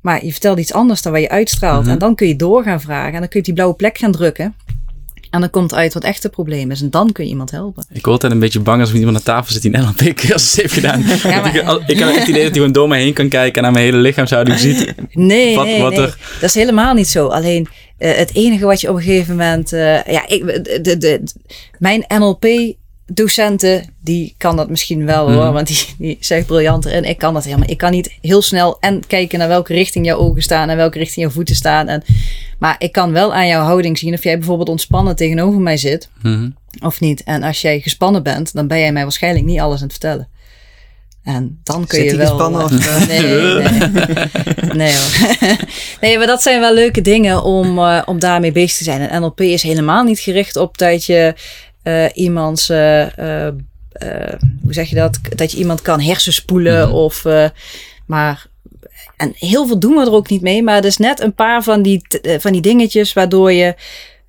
Maar 0.00 0.24
je 0.24 0.30
vertelt 0.30 0.58
iets 0.58 0.72
anders 0.72 1.02
dan 1.02 1.12
wat 1.12 1.20
je 1.20 1.28
uitstraalt. 1.28 1.82
Mhm. 1.82 1.92
En 1.92 1.98
dan 1.98 2.14
kun 2.14 2.28
je 2.28 2.36
door 2.36 2.62
gaan 2.62 2.80
vragen. 2.80 3.12
En 3.12 3.20
dan 3.20 3.28
kun 3.28 3.38
je 3.38 3.44
die 3.44 3.54
blauwe 3.54 3.74
plek 3.74 3.98
gaan 3.98 4.12
drukken. 4.12 4.54
En 5.30 5.40
dan 5.40 5.50
komt 5.50 5.74
uit 5.74 5.94
wat 5.94 6.04
echt 6.04 6.22
het 6.22 6.32
probleem 6.32 6.70
is. 6.70 6.80
En 6.80 6.90
dan 6.90 7.12
kun 7.12 7.24
je 7.24 7.30
iemand 7.30 7.50
helpen. 7.50 7.84
Ik 7.88 8.04
word 8.04 8.06
altijd 8.06 8.32
een 8.32 8.38
beetje 8.38 8.60
bang 8.60 8.80
als 8.80 8.90
er 8.90 8.96
iemand 8.96 9.16
aan 9.16 9.22
tafel 9.22 9.52
zit 9.52 9.62
die 9.62 9.74
een 9.74 9.80
NLP-cursus 9.80 10.56
heeft 10.56 10.72
gedaan. 10.72 11.02
Ja, 11.22 11.40
maar... 11.40 11.56
ik, 11.56 11.88
ik 11.88 11.98
heb 11.98 12.08
echt 12.08 12.18
het 12.18 12.28
idee 12.28 12.42
dat 12.42 12.50
hij 12.50 12.52
gewoon 12.52 12.72
door 12.72 12.88
me 12.88 12.96
heen 12.96 13.12
kan 13.12 13.28
kijken 13.28 13.56
en 13.56 13.62
naar 13.62 13.72
mijn 13.72 13.84
hele 13.84 13.96
lichaamshouding 13.96 14.58
ziet. 14.58 14.94
Nee, 15.12 15.56
wat, 15.56 15.64
nee, 15.64 15.82
wat 15.82 15.90
nee. 15.90 16.00
Er... 16.00 16.18
dat 16.40 16.48
is 16.48 16.54
helemaal 16.54 16.94
niet 16.94 17.08
zo. 17.08 17.26
Alleen 17.26 17.68
uh, 17.98 18.14
het 18.14 18.34
enige 18.34 18.64
wat 18.64 18.80
je 18.80 18.88
op 18.88 18.96
een 18.96 19.02
gegeven 19.02 19.36
moment... 19.36 19.72
Uh, 19.72 20.04
ja, 20.04 20.28
ik, 20.28 20.64
de, 20.64 20.80
de, 20.82 20.98
de, 20.98 21.22
mijn 21.78 22.04
NLP 22.08 22.44
docenten, 23.14 23.94
die 24.02 24.34
kan 24.38 24.56
dat 24.56 24.68
misschien 24.68 25.06
wel 25.06 25.32
hoor, 25.32 25.44
mhm. 25.44 25.52
want 25.52 25.66
die, 25.66 25.86
die 25.98 26.16
zegt 26.20 26.46
briljant 26.46 26.86
en 26.86 27.04
ik 27.04 27.18
kan 27.18 27.34
dat 27.34 27.44
helemaal. 27.44 27.68
Ik 27.68 27.78
kan 27.78 27.90
niet 27.90 28.18
heel 28.20 28.42
snel 28.42 28.76
en 28.80 29.06
kijken 29.06 29.38
naar 29.38 29.48
welke 29.48 29.74
richting 29.74 30.06
jouw 30.06 30.18
ogen 30.18 30.42
staan 30.42 30.68
en 30.68 30.76
welke 30.76 30.98
richting 30.98 31.24
jouw 31.24 31.34
voeten 31.34 31.54
staan. 31.54 31.88
En, 31.88 32.02
maar 32.58 32.76
ik 32.78 32.92
kan 32.92 33.12
wel 33.12 33.34
aan 33.34 33.46
jouw 33.46 33.64
houding 33.64 33.98
zien 33.98 34.14
of 34.14 34.22
jij 34.22 34.38
bijvoorbeeld 34.38 34.68
ontspannen 34.68 35.16
tegenover 35.16 35.60
mij 35.60 35.76
zit 35.76 36.08
mhm. 36.22 36.50
of 36.80 37.00
niet. 37.00 37.22
En 37.22 37.42
als 37.42 37.60
jij 37.60 37.80
gespannen 37.80 38.22
bent, 38.22 38.52
dan 38.52 38.66
ben 38.66 38.78
jij 38.78 38.92
mij 38.92 39.02
waarschijnlijk 39.02 39.46
niet 39.46 39.60
alles 39.60 39.76
aan 39.76 39.88
het 39.88 39.92
vertellen. 39.92 40.28
En 41.24 41.60
dan 41.62 41.86
kun 41.86 41.98
Zit 41.98 42.10
je 42.10 42.16
wel... 42.16 42.26
gespannen 42.26 42.64
of, 42.64 42.70
eh, 42.72 43.02
eh? 43.02 43.08
nee, 43.08 43.88
nee. 44.64 44.72
nee 44.72 44.94
hoor. 44.98 45.56
nee, 46.00 46.18
maar 46.18 46.26
dat 46.26 46.42
zijn 46.42 46.60
wel 46.60 46.74
leuke 46.74 47.00
dingen 47.00 47.42
om, 47.42 47.78
eh, 47.78 48.02
om 48.04 48.18
daarmee 48.18 48.52
bezig 48.52 48.76
te 48.76 48.84
zijn. 48.84 49.08
En 49.08 49.20
NLP 49.20 49.40
is 49.40 49.62
helemaal 49.62 50.04
niet 50.04 50.18
gericht 50.18 50.56
op 50.56 50.78
dat 50.78 51.04
je 51.04 51.34
eh, 51.36 51.42
iemands... 52.14 52.68
eh, 52.68 53.18
eh, 53.18 53.46
eh, 53.92 54.34
hoe 54.62 54.72
zeg 54.72 54.88
je 54.88 54.94
dat? 54.94 55.18
Dat 55.34 55.52
je 55.52 55.58
iemand 55.58 55.82
kan 55.82 56.00
hersenspoelen 56.00 56.86
Mhm. 56.88 56.96
of... 56.96 57.24
eh, 57.24 57.48
maar... 58.06 58.48
En 59.16 59.32
heel 59.34 59.66
veel 59.66 59.78
doen 59.78 59.94
we 59.94 60.00
er 60.00 60.12
ook 60.12 60.28
niet 60.28 60.42
mee. 60.42 60.62
Maar 60.62 60.74
het 60.74 60.84
is 60.84 60.96
net 60.96 61.20
een 61.20 61.34
paar 61.34 61.62
van 61.62 61.82
die, 61.82 62.02
eh, 62.22 62.38
van 62.38 62.52
die 62.52 62.60
dingetjes 62.60 63.12
waardoor 63.12 63.52
je... 63.52 63.74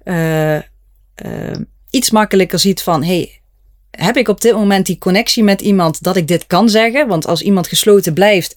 eh, 0.03 0.55
eh, 0.55 0.63
iets 1.89 2.11
makkelijker 2.11 2.59
ziet 2.59 2.81
van... 2.81 3.03
Hey, 3.03 3.41
heb 3.91 4.17
ik 4.17 4.27
op 4.27 4.41
dit 4.41 4.53
moment 4.53 4.85
die 4.85 4.97
connectie 4.97 5.43
met 5.43 5.61
iemand 5.61 6.03
dat 6.03 6.15
ik 6.15 6.27
dit 6.27 6.47
kan 6.47 6.69
zeggen? 6.69 7.07
Want 7.07 7.27
als 7.27 7.41
iemand 7.41 7.67
gesloten 7.67 8.13
blijft, 8.13 8.55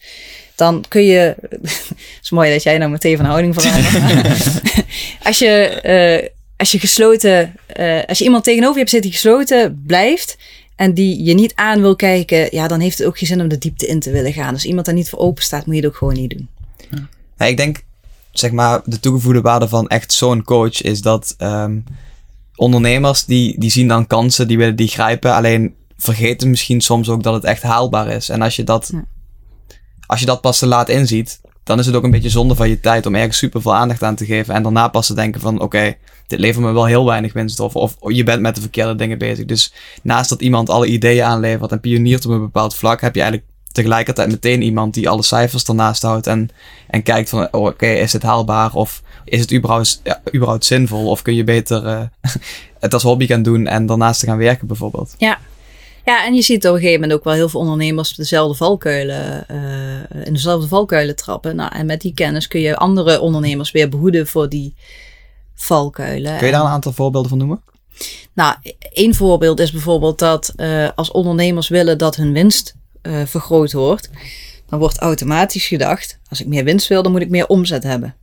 dan 0.57 0.85
kun 0.89 1.05
je. 1.05 1.35
Het 1.63 2.19
is 2.23 2.31
mooi 2.31 2.53
dat 2.53 2.63
jij 2.63 2.79
nou 2.79 2.91
meteen 2.91 3.17
van 3.17 3.27
houding 3.27 3.55
verandert. 3.55 4.45
als, 5.29 5.39
je, 5.39 5.51
eh, 5.81 6.29
als 6.57 6.73
je 6.73 6.79
gesloten. 6.79 7.55
eh, 7.67 8.01
als 8.07 8.19
je 8.19 8.25
iemand 8.25 8.45
tegenover 8.45 8.73
je 8.75 8.79
hebt 8.79 8.91
zitten 8.91 9.11
die 9.11 9.19
gesloten 9.21 9.83
blijft. 9.87 10.37
En 10.77 10.95
die 10.95 11.25
je 11.25 11.35
niet 11.35 11.55
aan 11.55 11.81
wil 11.81 11.97
kijken, 11.97 12.49
ja, 12.51 12.69
dan 12.69 12.81
heeft 12.81 12.99
het 12.99 13.07
ook 13.07 13.19
geen 13.19 13.29
zin 13.29 13.41
om 13.41 13.49
de 13.49 13.59
diepte 13.59 13.87
in 13.87 14.01
te 14.01 14.11
willen 14.11 14.33
gaan. 14.33 14.53
Als 14.53 14.65
iemand 14.65 14.87
daar 14.87 14.95
niet 14.95 15.09
voor 15.09 15.19
open 15.19 15.43
staat, 15.43 15.67
moet 15.67 15.75
je 15.75 15.81
het 15.81 15.91
ook 15.91 15.97
gewoon 15.97 16.15
niet 16.15 16.31
doen. 16.31 16.49
Ja, 17.39 17.47
ik 17.47 17.57
denk, 17.57 17.83
zeg 18.33 18.51
maar, 18.51 18.81
de 18.85 19.01
toegevoegde 19.01 19.41
waarde 19.41 19.69
van 19.69 19.89
echt 19.89 20.13
zo'n 20.13 20.45
coach 20.45 20.83
is 20.83 21.01
dat 21.01 21.35
ehm, 21.39 21.79
ondernemers 22.57 23.25
die, 23.25 23.61
die 23.61 23.71
zien 23.71 23.89
dan 23.89 24.07
kansen, 24.07 24.49
die 24.49 24.59
willen 24.59 24.77
die 24.77 24.89
grijpen, 24.89 25.35
alleen 25.35 25.75
vergeten 25.97 26.51
misschien 26.51 26.81
soms 26.81 27.09
ook 27.09 27.23
dat 27.23 27.35
het 27.35 27.45
echt 27.45 27.63
haalbaar 27.63 28.09
is. 28.09 28.29
En 28.29 28.43
als 28.43 28.57
je 28.57 28.65
dat, 28.65 28.91
Ja. 28.93 29.05
als 30.07 30.21
je 30.21 30.27
dat 30.27 30.41
pas 30.41 30.59
te 30.59 30.67
laat 30.67 30.89
inziet, 30.89 31.41
dan 31.65 31.79
is 31.79 31.87
het 31.87 31.95
ook 31.95 32.05
een 32.05 32.11
beetje 32.11 32.31
zonde 32.31 32.55
van 32.55 32.69
je 32.69 32.81
tijd 32.81 33.07
om 33.07 33.15
ergens 33.15 33.39
super 33.39 33.63
veel 33.63 33.75
aandacht 33.75 34.03
aan 34.03 34.15
te 34.15 34.25
geven 34.25 34.55
en 34.55 34.63
daarna 34.63 34.89
pas 34.89 35.07
te 35.07 35.15
denken 35.15 35.41
van 35.41 35.61
oké, 35.61 35.95
dit 36.27 36.39
levert 36.39 36.65
me 36.65 36.73
wel 36.73 36.85
heel 36.85 37.05
weinig 37.05 37.33
winst 37.33 37.61
of, 37.61 37.77
of 37.77 37.97
je 38.07 38.25
bent 38.25 38.41
met 38.41 38.55
de 38.55 38.61
verkeerde 38.61 38.95
dingen 38.95 39.19
bezig. 39.19 39.45
Dus 39.45 39.73
naast 40.03 40.29
dat 40.29 40.41
iemand 40.41 40.69
alle 40.69 40.87
ideeën 40.87 41.25
aanlevert 41.25 41.73
en 41.73 41.81
pioniert 41.81 42.27
op 42.27 42.33
een 42.33 42.41
bepaald 42.41 42.75
vlak, 42.77 43.01
heb 43.01 43.15
je 43.15 43.21
eigenlijk 43.21 43.53
tegelijkertijd 43.73 44.29
meteen 44.29 44.63
iemand 44.63 44.95
die 44.95 45.09
alle 45.09 45.23
cijfers 45.23 45.65
ernaast 45.65 46.03
houdt 46.03 46.27
en, 46.27 46.51
en 46.87 47.03
kijkt 47.03 47.29
van 47.29 47.49
oh, 47.51 47.67
oké, 47.67 47.87
is 47.87 48.13
het 48.13 48.23
haalbaar 48.23 48.75
of 48.75 49.03
is 49.25 49.41
het 49.41 49.53
überhaupt, 49.53 50.03
überhaupt 50.35 50.65
zinvol 50.65 51.11
of 51.11 51.23
kun 51.23 51.35
je 51.35 51.45
beter 51.45 51.87
eh, 51.87 52.03
het 52.81 52.93
als 52.93 53.03
hobby 53.03 53.27
gaan 53.27 53.43
doen 53.43 53.67
en 53.67 53.87
daarnaast 53.87 54.21
te 54.21 54.27
gaan 54.27 54.39
werken 54.39 54.67
bijvoorbeeld. 54.67 55.15
Ja, 55.19 55.39
en 56.05 56.35
je 56.35 56.43
ziet 56.43 56.67
op 56.67 56.75
een 56.75 56.81
gegeven 56.81 57.01
moment 57.01 57.19
ook 57.19 57.25
wel 57.25 57.35
heel 57.35 57.49
veel 57.49 57.61
ondernemers 57.61 58.15
dezelfde 58.15 58.55
valkuilen, 58.55 59.49
eh, 59.49 60.27
in 60.27 60.33
dezelfde 60.33 60.69
valkuilen 60.69 61.17
trappen. 61.17 61.57
Nou, 61.57 61.75
en 61.75 61.87
met 61.87 62.01
die 62.01 62.15
kennis 62.15 62.49
kun 62.49 62.61
je 62.61 62.77
andere 62.77 63.21
ondernemers 63.21 63.71
weer 63.71 63.89
behoeden 63.89 64.27
voor 64.27 64.49
die 64.49 64.75
valkuilen. 65.55 66.37
Kun 66.37 66.47
je 66.47 66.53
daar 66.53 66.65
een 66.65 66.67
aantal 66.67 66.93
voorbeelden 66.93 67.31
van 67.31 67.39
noemen? 67.39 67.63
Nou, 68.33 68.57
één 68.93 69.15
voorbeeld 69.15 69.61
is 69.61 69.73
bijvoorbeeld 69.73 70.19
dat 70.19 70.53
eh, 70.57 70.89
als 70.95 71.11
ondernemers 71.11 71.69
willen 71.69 71.99
dat 71.99 72.17
hun 72.17 72.33
winst 72.33 72.75
eh, 73.03 73.23
vergroot 73.25 73.73
wordt, 73.73 74.11
dan 74.69 74.79
wordt 74.79 74.99
automatisch 74.99 75.67
gedacht, 75.67 76.19
als 76.29 76.41
ik 76.41 76.47
meer 76.47 76.65
winst 76.65 76.89
wil, 76.89 77.03
dan 77.03 77.13
moet 77.13 77.21
ik 77.21 77.31
meer 77.31 77.47
omzet 77.47 77.83
hebben. 77.83 78.15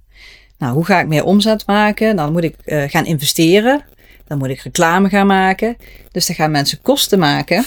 Nou, 0.57 0.73
hoe 0.73 0.85
ga 0.85 0.99
ik 0.99 1.07
meer 1.07 1.23
omzet 1.23 1.65
maken? 1.65 2.05
Nou, 2.05 2.17
dan 2.17 2.31
moet 2.31 2.43
ik 2.43 2.55
gaan 2.91 3.05
investeren. 3.05 3.83
Dan 4.31 4.39
moet 4.39 4.49
ik 4.49 4.61
reclame 4.61 5.09
gaan 5.09 5.27
maken. 5.27 5.77
Dus 6.11 6.25
dan 6.25 6.35
gaan 6.35 6.51
mensen 6.51 6.81
kosten 6.81 7.19
maken 7.19 7.65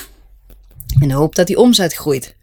in 1.01 1.09
de 1.09 1.15
hoop 1.15 1.35
dat 1.35 1.47
die 1.47 1.59
omzet 1.59 1.95
groeit. 1.95 2.37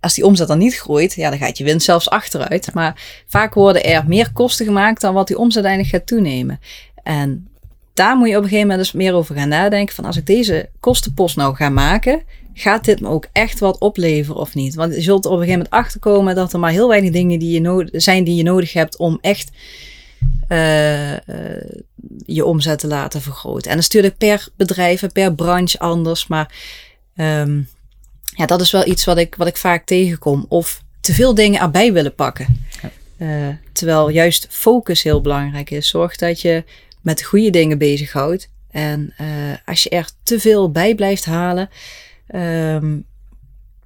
Als 0.00 0.14
die 0.14 0.24
omzet 0.24 0.48
dan 0.48 0.58
niet 0.58 0.78
groeit, 0.78 1.14
ja, 1.14 1.30
dan 1.30 1.38
gaat 1.38 1.58
je 1.58 1.64
winst 1.64 1.84
zelfs 1.84 2.10
achteruit. 2.10 2.74
Maar 2.74 3.22
vaak 3.26 3.54
worden 3.54 3.84
er 3.84 4.04
meer 4.06 4.32
kosten 4.32 4.66
gemaakt 4.66 5.00
dan 5.00 5.14
wat 5.14 5.26
die 5.26 5.38
omzet 5.38 5.64
eigenlijk 5.64 5.94
gaat 5.94 6.06
toenemen. 6.06 6.60
En 7.02 7.48
daar 7.94 8.16
moet 8.16 8.28
je 8.28 8.36
op 8.36 8.42
een 8.42 8.48
gegeven 8.48 8.68
moment 8.68 8.84
dus 8.84 8.92
meer 8.92 9.14
over 9.14 9.34
gaan 9.34 9.48
nadenken. 9.48 9.94
Van 9.94 10.04
als 10.04 10.16
ik 10.16 10.26
deze 10.26 10.68
kostenpost 10.80 11.36
nou 11.36 11.54
ga 11.54 11.68
maken, 11.68 12.22
gaat 12.54 12.84
dit 12.84 13.00
me 13.00 13.08
ook 13.08 13.26
echt 13.32 13.60
wat 13.60 13.78
opleveren 13.78 14.40
of 14.40 14.54
niet? 14.54 14.74
Want 14.74 14.94
je 14.94 15.00
zult 15.00 15.24
er 15.24 15.30
op 15.30 15.36
een 15.36 15.42
gegeven 15.42 15.64
moment 15.64 15.84
achterkomen 15.84 16.34
dat 16.34 16.52
er 16.52 16.58
maar 16.58 16.70
heel 16.70 16.88
weinig 16.88 17.10
dingen 17.10 17.38
die 17.38 17.60
je 17.60 17.88
zijn 17.92 18.24
die 18.24 18.36
je 18.36 18.42
nodig 18.42 18.72
hebt 18.72 18.96
om 18.96 19.18
echt 19.20 19.50
eh, 20.48 21.12
eh, 21.12 21.82
je 22.26 22.44
omzet 22.44 22.78
te 22.78 22.86
laten 22.86 23.20
vergroten. 23.22 23.70
En 23.70 23.76
dat 23.76 23.84
is 23.84 23.90
natuurlijk 23.90 24.18
per 24.18 24.48
bedrijf 24.56 25.02
en 25.02 25.12
per 25.12 25.34
branche 25.34 25.78
anders. 25.78 26.26
Maar 26.26 26.54
ehm, 27.16 27.62
ja, 28.22 28.46
dat 28.46 28.60
is 28.60 28.70
wel 28.70 28.86
iets 28.86 29.04
wat 29.04 29.18
ik, 29.18 29.34
wat 29.34 29.46
ik 29.46 29.56
vaak 29.56 29.84
tegenkom. 29.84 30.46
Of 30.48 30.82
te 31.00 31.14
veel 31.14 31.34
dingen 31.34 31.60
erbij 31.60 31.92
willen 31.92 32.14
pakken. 32.14 32.66
Eh, 33.16 33.48
terwijl 33.72 34.08
juist 34.08 34.46
focus 34.50 35.02
heel 35.02 35.20
belangrijk 35.20 35.70
is. 35.70 35.88
Zorg 35.88 36.16
dat 36.16 36.40
je 36.40 36.64
met 37.00 37.18
de 37.18 37.24
goede 37.24 37.50
dingen 37.50 37.78
bezighoudt. 37.78 38.50
En 38.70 39.14
als 39.66 39.82
je 39.82 39.90
er 39.90 40.10
te 40.22 40.40
veel 40.40 40.70
bij 40.70 40.94
blijft 40.94 41.24
halen, 41.24 41.70
ehm, 42.26 42.98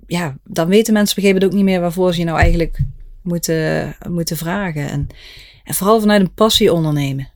ja, 0.07 0.37
dan 0.45 0.69
weten 0.69 0.93
mensen 0.93 1.17
op 1.17 1.25
een 1.25 1.29
gegeven 1.29 1.35
moment 1.35 1.45
ook 1.45 1.53
niet 1.53 1.65
meer 1.65 1.81
waarvoor 1.81 2.13
ze 2.13 2.19
je 2.19 2.25
nou 2.25 2.39
eigenlijk 2.39 2.79
moeten, 3.23 3.97
moeten 4.09 4.37
vragen. 4.37 4.89
En, 4.89 5.09
en 5.67 5.75
vooral 5.75 6.01
vanuit 6.01 6.21
een 6.21 6.35
passie 6.35 6.73
ondernemen. 6.73 7.29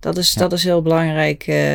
Dat 0.00 0.16
is, 0.16 0.32
dat 0.32 0.52
is 0.52 0.64
heel 0.64 0.82
belangrijk. 0.82 1.46
Eh, 1.46 1.74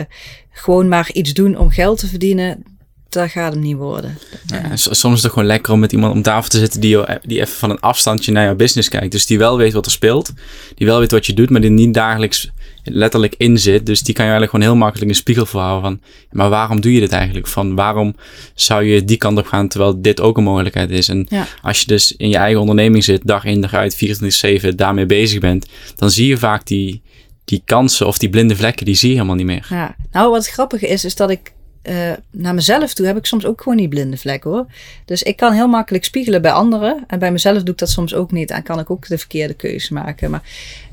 gewoon 0.49 0.87
maar 0.87 1.11
iets 1.11 1.33
doen 1.33 1.57
om 1.57 1.69
geld 1.69 1.99
te 1.99 2.07
verdienen, 2.07 2.70
dat 3.11 3.29
gaat 3.29 3.53
hem 3.53 3.61
niet 3.61 3.75
worden. 3.75 4.17
Ja, 4.45 4.75
soms 4.75 5.17
is 5.17 5.23
het 5.23 5.31
gewoon 5.31 5.47
lekker 5.47 5.73
om 5.73 5.79
met 5.79 5.91
iemand 5.91 6.13
om 6.13 6.21
tafel 6.21 6.49
te 6.49 6.57
zitten 6.57 6.81
die, 6.81 6.89
jou- 6.89 7.17
die 7.23 7.39
even 7.39 7.53
van 7.53 7.69
een 7.69 7.79
afstandje 7.79 8.31
naar 8.31 8.43
jouw 8.45 8.55
business 8.55 8.89
kijkt. 8.89 9.11
Dus 9.11 9.25
die 9.25 9.37
wel 9.37 9.57
weet 9.57 9.73
wat 9.73 9.85
er 9.85 9.91
speelt, 9.91 10.31
die 10.75 10.87
wel 10.87 10.99
weet 10.99 11.11
wat 11.11 11.25
je 11.25 11.33
doet, 11.33 11.49
maar 11.49 11.61
die 11.61 11.69
niet 11.69 11.93
dagelijks 11.93 12.49
letterlijk 12.83 13.35
in 13.37 13.57
zit. 13.59 13.85
Dus 13.85 14.01
die 14.03 14.13
kan 14.13 14.25
je 14.25 14.31
eigenlijk 14.31 14.51
gewoon 14.51 14.65
heel 14.75 14.83
makkelijk 14.85 15.09
een 15.11 15.15
spiegel 15.17 15.45
voorhouden 15.45 15.81
van, 15.83 15.99
maar 16.31 16.49
waarom 16.49 16.81
doe 16.81 16.93
je 16.93 16.99
dit 16.99 17.11
eigenlijk? 17.11 17.47
Van 17.47 17.75
waarom 17.75 18.15
zou 18.55 18.83
je 18.83 19.05
die 19.05 19.17
kant 19.17 19.37
op 19.37 19.45
gaan 19.45 19.67
terwijl 19.67 20.01
dit 20.01 20.21
ook 20.21 20.37
een 20.37 20.43
mogelijkheid 20.43 20.89
is? 20.89 21.07
En 21.09 21.25
Ja. 21.29 21.47
als 21.61 21.79
je 21.79 21.85
dus 21.87 22.15
in 22.17 22.29
je 22.29 22.37
eigen 22.37 22.59
onderneming 22.61 23.03
zit, 23.03 23.21
dag 23.27 23.43
in 23.43 23.61
dag 23.61 23.73
uit, 23.73 23.95
24-7 23.95 24.75
daarmee 24.75 25.05
bezig 25.05 25.39
bent, 25.39 25.65
dan 25.95 26.11
zie 26.11 26.27
je 26.27 26.37
vaak 26.37 26.65
die, 26.65 27.01
die 27.45 27.61
kansen 27.65 28.07
of 28.07 28.17
die 28.17 28.29
blinde 28.29 28.55
vlekken, 28.55 28.85
die 28.85 28.95
zie 28.95 29.09
je 29.09 29.15
helemaal 29.15 29.35
niet 29.35 29.45
meer. 29.45 29.65
Ja, 29.69 29.95
nou 30.11 30.31
wat 30.31 30.47
grappig 30.47 30.81
is, 30.81 31.05
is 31.05 31.15
dat 31.15 31.29
ik 31.29 31.51
eh, 31.81 32.11
naar 32.31 32.53
mezelf 32.53 32.93
toe 32.93 33.05
heb 33.05 33.17
ik 33.17 33.25
soms 33.25 33.45
ook 33.45 33.61
gewoon 33.61 33.77
die 33.77 33.87
blinde 33.87 34.17
vlek 34.17 34.43
hoor. 34.43 34.65
Dus 35.05 35.23
ik 35.23 35.37
kan 35.37 35.53
heel 35.53 35.67
makkelijk 35.67 36.03
spiegelen 36.03 36.41
bij 36.41 36.51
anderen. 36.51 37.03
En 37.07 37.19
bij 37.19 37.31
mezelf 37.31 37.57
doe 37.57 37.73
ik 37.73 37.79
dat 37.79 37.89
soms 37.89 38.13
ook 38.13 38.31
niet. 38.31 38.51
En 38.51 38.63
kan 38.63 38.79
ik 38.79 38.89
ook 38.89 39.07
de 39.07 39.17
verkeerde 39.17 39.53
keuze 39.53 39.93
maken. 39.93 40.31
Maar 40.31 40.43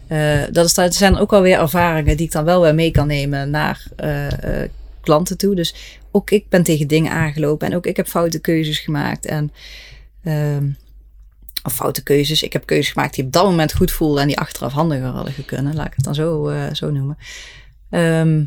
eh, 0.07 0.43
dat, 0.51 0.95
zijn 0.95 1.17
ook 1.17 1.33
alweer 1.33 1.59
ervaringen 1.59 2.17
die 2.17 2.27
ik 2.27 2.33
dan 2.33 2.45
wel 2.45 2.61
weer 2.61 2.75
mee 2.75 2.91
kan 2.91 3.07
nemen 3.07 3.51
naar 3.51 3.87
eh, 3.97 4.27
klanten 5.01 5.39
toe. 5.39 5.55
Dus 5.55 5.99
ook 6.11 6.31
ik 6.31 6.49
ben 6.49 6.63
tegen 6.63 6.87
dingen 6.87 7.13
aangelopen. 7.13 7.67
En 7.67 7.77
ook 7.77 7.87
ik 7.87 7.97
heb 7.97 8.09
foute 8.09 8.39
keuzes 8.39 8.79
gemaakt. 8.79 9.27
En 9.27 9.53
ehm, 10.25 10.71
of 11.63 11.75
foute 11.75 12.03
keuzes. 12.03 12.43
Ik 12.43 12.53
heb 12.53 12.67
keuzes 12.67 12.93
gemaakt 12.93 13.15
die 13.15 13.25
op 13.25 13.33
dat 13.33 13.45
moment 13.45 13.75
goed 13.75 13.93
voelden 13.93 14.23
en 14.23 14.29
die 14.29 14.39
achteraf 14.39 14.73
handiger 14.73 15.07
hadden 15.07 15.45
kunnen. 15.47 15.75
Laat 15.75 15.87
ik 15.87 15.95
het 15.95 16.05
dan 16.05 16.15
zo, 16.15 16.53
zo 16.73 16.91
noemen. 16.91 17.19
Ehm, 17.91 18.45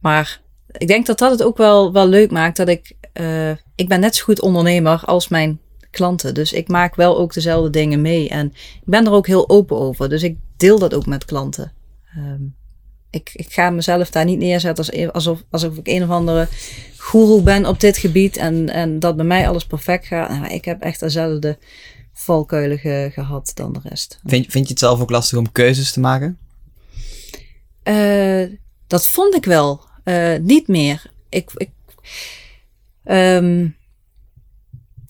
maar 0.00 0.42
ik 0.78 0.86
denk 0.88 1.06
dat 1.06 1.18
dat 1.18 1.30
het 1.30 1.42
ook 1.42 1.56
wel, 1.56 1.92
wel 1.92 2.06
leuk 2.08 2.30
maakt 2.30 2.56
dat 2.56 2.68
ik... 2.68 2.92
eh, 3.12 3.50
ik 3.74 3.88
ben 3.88 4.00
net 4.00 4.16
zo 4.16 4.24
goed 4.24 4.40
ondernemer 4.40 5.02
als 5.04 5.28
mijn 5.28 5.58
klanten. 5.90 6.34
Dus 6.34 6.52
ik 6.52 6.68
maak 6.68 6.94
wel 6.94 7.18
ook 7.18 7.34
dezelfde 7.34 7.70
dingen 7.70 8.00
mee. 8.00 8.28
En 8.28 8.46
ik 8.74 8.82
ben 8.84 9.06
er 9.06 9.12
ook 9.12 9.26
heel 9.26 9.48
open 9.48 9.76
over. 9.78 10.08
Dus 10.08 10.22
ik 10.22 10.36
deel 10.56 10.78
dat 10.78 10.94
ook 10.94 11.06
met 11.06 11.24
klanten. 11.24 11.72
Ehm, 12.16 12.42
ik, 13.10 13.30
ik 13.32 13.52
ga 13.52 13.70
mezelf 13.70 14.10
daar 14.10 14.24
niet 14.24 14.38
neerzetten 14.38 14.84
als, 14.84 15.12
alsof, 15.12 15.42
alsof 15.50 15.76
ik 15.76 15.88
een 15.88 16.02
of 16.02 16.08
andere 16.08 16.48
goeroe 16.96 17.42
ben 17.42 17.66
op 17.66 17.80
dit 17.80 17.96
gebied. 17.96 18.36
En, 18.36 18.68
en 18.68 18.98
dat 18.98 19.16
bij 19.16 19.24
mij 19.24 19.48
alles 19.48 19.66
perfect 19.66 20.06
gaat. 20.06 20.28
Nou, 20.28 20.46
ik 20.46 20.64
heb 20.64 20.80
echt 20.82 21.00
dezelfde 21.00 21.58
valkuilen 22.12 22.78
ge- 22.78 23.10
gehad 23.12 23.52
dan 23.54 23.72
de 23.72 23.80
rest. 23.82 24.20
Vind, 24.24 24.46
vind 24.50 24.64
je 24.64 24.70
het 24.70 24.78
zelf 24.78 25.00
ook 25.00 25.10
lastig 25.10 25.38
om 25.38 25.52
keuzes 25.52 25.92
te 25.92 26.00
maken? 26.00 26.38
Eh, 27.82 28.42
dat 28.86 29.06
vond 29.06 29.34
ik 29.34 29.44
wel. 29.44 29.80
Eh, 30.04 30.34
niet 30.40 30.68
meer. 30.68 31.02
Ik, 31.28 31.50
ik, 31.56 31.70
ehm, 33.04 33.66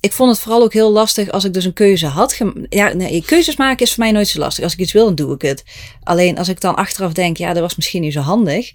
ik 0.01 0.13
vond 0.13 0.31
het 0.31 0.41
vooral 0.41 0.63
ook 0.63 0.73
heel 0.73 0.91
lastig 0.93 1.31
als 1.31 1.45
ik 1.45 1.53
dus 1.55 1.65
een 1.65 1.73
keuze 1.73 2.07
had. 2.07 2.41
Ja, 2.69 2.93
nee, 2.93 3.23
keuzes 3.25 3.57
maken 3.57 3.85
is 3.87 3.93
voor 3.95 4.03
mij 4.05 4.13
nooit 4.13 4.29
zo 4.29 4.39
lastig. 4.39 4.65
Als 4.65 4.73
ik 4.73 4.79
iets 4.79 4.93
wil, 4.93 5.05
dan 5.05 5.15
doe 5.15 5.35
ik 5.35 5.43
het. 5.43 5.65
Alleen 6.03 6.39
als 6.39 6.49
ik 6.49 6.61
dan 6.61 6.75
achteraf 6.75 7.13
denk, 7.13 7.37
ja, 7.37 7.53
dat 7.53 7.63
was 7.63 7.77
misschien 7.77 8.03
niet 8.03 8.13
zo 8.13 8.21
handig. 8.21 8.73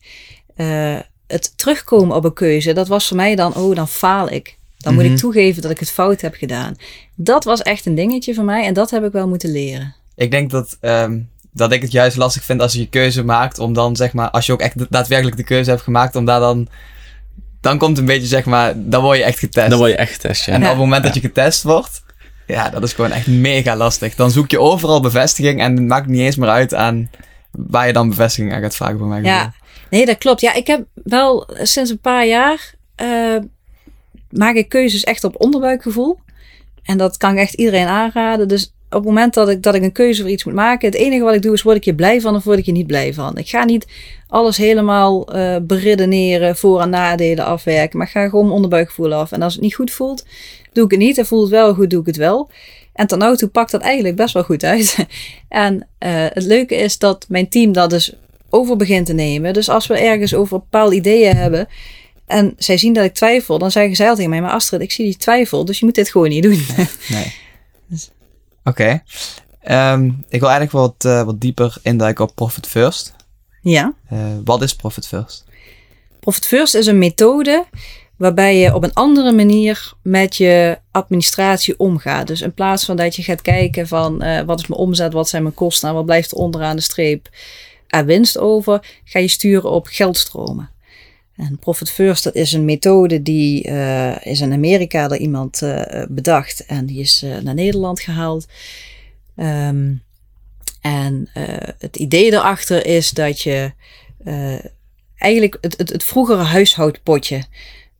Eh, 0.55 0.99
het 1.27 1.57
terugkomen 1.57 2.15
op 2.15 2.23
een 2.23 2.33
keuze, 2.33 2.73
dat 2.73 2.87
was 2.87 3.07
voor 3.07 3.17
mij 3.17 3.35
dan, 3.35 3.55
oh, 3.55 3.75
dan 3.75 3.87
faal 3.87 4.31
ik. 4.31 4.57
Dan 4.77 4.93
moet 4.93 5.03
Mhm. 5.03 5.13
ik 5.13 5.19
toegeven 5.19 5.61
dat 5.61 5.71
ik 5.71 5.79
het 5.79 5.91
fout 5.91 6.21
heb 6.21 6.35
gedaan. 6.35 6.75
Dat 7.15 7.43
was 7.43 7.61
echt 7.61 7.85
een 7.85 7.95
dingetje 7.95 8.33
voor 8.33 8.43
mij 8.43 8.65
en 8.65 8.73
dat 8.73 8.89
heb 8.91 9.03
ik 9.03 9.11
wel 9.11 9.27
moeten 9.27 9.51
leren. 9.51 9.95
Ik 10.15 10.31
denk 10.31 10.51
dat, 10.51 10.77
ehm, 10.81 11.19
dat 11.59 11.71
ik 11.71 11.81
het 11.81 11.91
juist 11.91 12.17
lastig 12.17 12.43
vind 12.43 12.61
als 12.61 12.73
je 12.73 12.79
je 12.79 12.89
keuze 12.89 13.23
maakt 13.23 13.59
om 13.59 13.73
dan 13.73 13.95
zeg 13.95 14.13
maar, 14.13 14.29
als 14.29 14.45
je 14.45 14.51
ook 14.53 14.61
echt 14.61 14.91
daadwerkelijk 14.91 15.37
de 15.37 15.43
keuze 15.43 15.69
hebt 15.69 15.81
gemaakt, 15.81 16.15
om 16.15 16.25
daar 16.25 16.39
dan 16.39 16.67
dan 17.61 17.77
komt 17.77 17.97
een 17.97 18.05
beetje 18.05 18.27
zeg 18.27 18.45
maar, 18.45 18.73
dan 18.75 19.01
word 19.03 19.17
je 19.17 19.23
echt 19.23 19.39
getest. 19.39 19.69
Dan 19.69 19.79
word 19.79 19.91
je 19.91 19.97
echt 19.97 20.11
getest, 20.11 20.45
ja. 20.45 20.53
En 20.53 20.59
Ja. 20.59 20.65
op 20.65 20.71
het 20.71 20.79
moment 20.81 21.03
dat 21.03 21.13
je 21.13 21.19
getest 21.19 21.63
wordt, 21.63 22.03
ja, 22.47 22.69
dat 22.69 22.83
is 22.83 22.93
gewoon 22.93 23.11
echt 23.11 23.27
mega 23.27 23.75
lastig. 23.75 24.15
Dan 24.15 24.31
zoek 24.31 24.51
je 24.51 24.59
overal 24.59 24.99
bevestiging 25.01 25.61
en 25.61 25.75
het 25.75 25.87
maakt 25.87 26.07
niet 26.07 26.19
eens 26.21 26.35
meer 26.35 26.49
uit 26.49 26.73
aan 26.73 27.09
waar 27.51 27.87
je 27.87 27.93
dan 27.93 28.09
bevestiging 28.09 28.53
aan 28.53 28.61
gaat 28.61 28.75
vragen 28.75 28.97
voor 28.97 29.07
mij. 29.07 29.21
Ja, 29.21 29.53
nee, 29.89 30.05
dat 30.05 30.17
klopt. 30.17 30.41
Ja, 30.41 30.53
ik 30.53 30.67
heb 30.67 30.85
wel 30.93 31.47
sinds 31.61 31.89
een 31.91 31.99
paar 31.99 32.25
jaar 32.25 32.73
eh, 32.95 33.35
maak 34.29 34.55
ik 34.55 34.69
keuzes 34.69 35.03
echt 35.03 35.23
op 35.23 35.41
onderbuikgevoel. 35.41 36.19
En 36.83 36.97
dat 36.97 37.17
kan 37.17 37.31
ik 37.31 37.37
echt 37.37 37.53
iedereen 37.53 37.87
aanraden. 37.87 38.47
Dus 38.47 38.73
op 38.89 38.95
het 38.95 39.03
moment 39.03 39.33
dat 39.33 39.49
ik, 39.49 39.63
dat 39.63 39.75
ik 39.75 39.83
een 39.83 39.91
keuze 39.91 40.21
voor 40.21 40.31
iets 40.31 40.43
moet 40.43 40.53
maken, 40.53 40.89
het 40.89 40.97
enige 40.97 41.23
wat 41.23 41.33
ik 41.33 41.41
doe 41.41 41.53
is 41.53 41.61
word 41.61 41.77
ik 41.77 41.83
je 41.83 41.95
blij 41.95 42.21
van 42.21 42.35
of 42.35 42.43
word 42.43 42.57
ik 42.57 42.65
je 42.65 42.71
niet 42.71 42.87
blij 42.87 43.13
van. 43.13 43.37
Ik 43.37 43.49
ga 43.49 43.63
niet 43.63 43.87
alles 44.27 44.57
helemaal 44.57 45.27
eh 45.33 45.55
beredeneren, 45.61 46.55
voor- 46.55 46.81
en 46.81 46.89
nadelen 46.89 47.45
afwerken, 47.45 47.97
maar 47.97 48.07
ik 48.07 48.13
ga 48.13 48.29
gewoon 48.29 48.43
mijn 48.43 48.55
onderbuikgevoel 48.55 49.13
af. 49.13 49.31
En 49.31 49.41
als 49.41 49.53
het 49.53 49.61
niet 49.61 49.75
goed 49.75 49.91
voelt, 49.91 50.25
doe 50.73 50.85
ik 50.85 50.91
het 50.91 50.99
niet. 50.99 51.17
En 51.17 51.25
voelt 51.25 51.41
het 51.41 51.51
wel 51.51 51.73
goed, 51.73 51.89
doe 51.89 51.99
ik 51.99 52.05
het 52.05 52.17
wel. 52.17 52.49
En 52.93 53.07
tot 53.07 53.19
nu 53.19 53.35
toe 53.37 53.49
pakt 53.49 53.71
dat 53.71 53.81
eigenlijk 53.81 54.15
best 54.15 54.33
wel 54.33 54.43
goed 54.43 54.63
uit. 54.63 54.97
en 55.49 55.87
eh, 55.97 56.11
het 56.13 56.43
leuke 56.43 56.75
is 56.75 56.97
dat 56.97 57.25
mijn 57.29 57.49
team 57.49 57.71
dat 57.71 57.89
dus 57.89 58.13
over 58.49 58.75
begint 58.75 59.05
te 59.05 59.13
nemen. 59.13 59.53
Dus 59.53 59.69
als 59.69 59.87
we 59.87 59.97
ergens 59.97 60.33
over 60.35 60.59
bepaalde 60.59 60.95
ideeën 60.95 61.35
hebben 61.35 61.67
en 62.25 62.53
zij 62.57 62.77
zien 62.77 62.93
dat 62.93 63.05
ik 63.05 63.13
twijfel, 63.13 63.57
dan 63.57 63.71
zeggen 63.71 63.95
zij 63.95 64.09
al 64.09 64.15
tegen 64.15 64.29
mij, 64.29 64.41
maar 64.41 64.51
Astrid, 64.51 64.81
ik 64.81 64.91
zie 64.91 65.05
die 65.05 65.17
twijfel, 65.17 65.65
dus 65.65 65.79
je 65.79 65.85
moet 65.85 65.95
dit 65.95 66.09
gewoon 66.09 66.29
niet 66.29 66.43
doen. 66.43 66.65
Nee. 67.09 67.33
Oké. 68.63 69.01
Ehm, 69.59 70.05
ik 70.29 70.39
wil 70.39 70.49
eigenlijk 70.49 70.71
wat, 70.71 71.05
eh, 71.05 71.23
wat 71.23 71.41
dieper 71.41 71.77
induiken 71.81 72.23
op 72.23 72.35
Profit 72.35 72.67
First. 72.67 73.15
ja. 73.61 73.93
Eh, 74.09 74.19
wat 74.43 74.61
is 74.61 74.75
Profit 74.75 75.07
First? 75.07 75.45
Profit 76.19 76.45
First 76.45 76.75
is 76.75 76.85
een 76.85 76.97
methode 76.97 77.65
waarbij 78.17 78.57
je 78.57 78.75
op 78.75 78.83
een 78.83 78.93
andere 78.93 79.31
manier 79.31 79.93
met 80.01 80.35
je 80.35 80.79
administratie 80.91 81.79
omgaat. 81.79 82.27
Dus 82.27 82.41
in 82.41 82.53
plaats 82.53 82.85
van 82.85 82.95
dat 82.95 83.15
je 83.15 83.23
gaat 83.23 83.41
kijken 83.41 83.87
van 83.87 84.21
eh, 84.21 84.41
wat 84.45 84.59
is 84.59 84.67
mijn 84.67 84.81
omzet, 84.81 85.13
wat 85.13 85.29
zijn 85.29 85.43
mijn 85.43 85.55
kosten 85.55 85.89
en 85.89 85.95
wat 85.95 86.05
blijft 86.05 86.31
er 86.31 86.37
onderaan 86.37 86.75
de 86.75 86.81
streep 86.81 87.29
aan 87.87 88.05
winst 88.05 88.37
over, 88.37 88.99
ga 89.03 89.19
je 89.19 89.27
sturen 89.27 89.71
op 89.71 89.87
geldstromen. 89.87 90.69
En 91.39 91.57
Profit 91.59 91.91
First 91.91 92.23
dat 92.23 92.35
is 92.35 92.53
een 92.53 92.65
methode 92.65 93.21
die 93.21 93.63
eh, 93.63 94.25
is 94.25 94.41
in 94.41 94.53
Amerika 94.53 95.07
door 95.07 95.17
iemand 95.17 95.61
eh, 95.61 96.03
bedacht 96.09 96.65
en 96.65 96.85
die 96.85 96.99
is 96.99 97.21
eh, 97.23 97.37
naar 97.37 97.53
Nederland 97.53 97.99
gehaald. 97.99 98.47
Ehm, 99.35 99.93
en 100.81 101.29
het 101.79 101.95
idee 101.95 102.31
erachter 102.31 102.85
is 102.85 103.09
dat 103.09 103.41
je 103.41 103.71
eigenlijk 105.17 105.57
het, 105.61 105.77
het, 105.77 105.89
het 105.89 106.03
vroegere 106.03 106.43
huishoudpotje. 106.43 107.43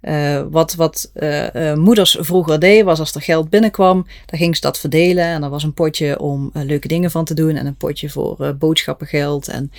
Eh, 0.02 0.44
wat 0.50 0.76
wat 0.76 1.12
eh, 1.14 1.72
eh, 1.72 1.78
moeders 1.78 2.18
vroeger 2.20 2.60
deden, 2.60 2.86
was 2.86 3.00
als 3.00 3.16
er 3.16 3.22
geld 3.22 3.50
binnenkwam, 3.50 4.08
dan 4.26 4.40
ging 4.40 4.56
ze 4.56 4.62
dat 4.62 4.80
verdelen. 4.80 5.24
En 5.24 5.44
er 5.44 5.50
was 5.50 5.64
een 5.64 5.74
potje 5.74 6.20
om 6.20 6.50
leuke 6.54 6.88
dingen 6.88 7.12
van 7.12 7.26
te 7.26 7.34
doen 7.34 7.56
en 7.56 7.66
een 7.66 7.76
potje 7.76 8.10
voor 8.10 8.56
boodschappengeld. 8.60 9.48
En 9.48 9.72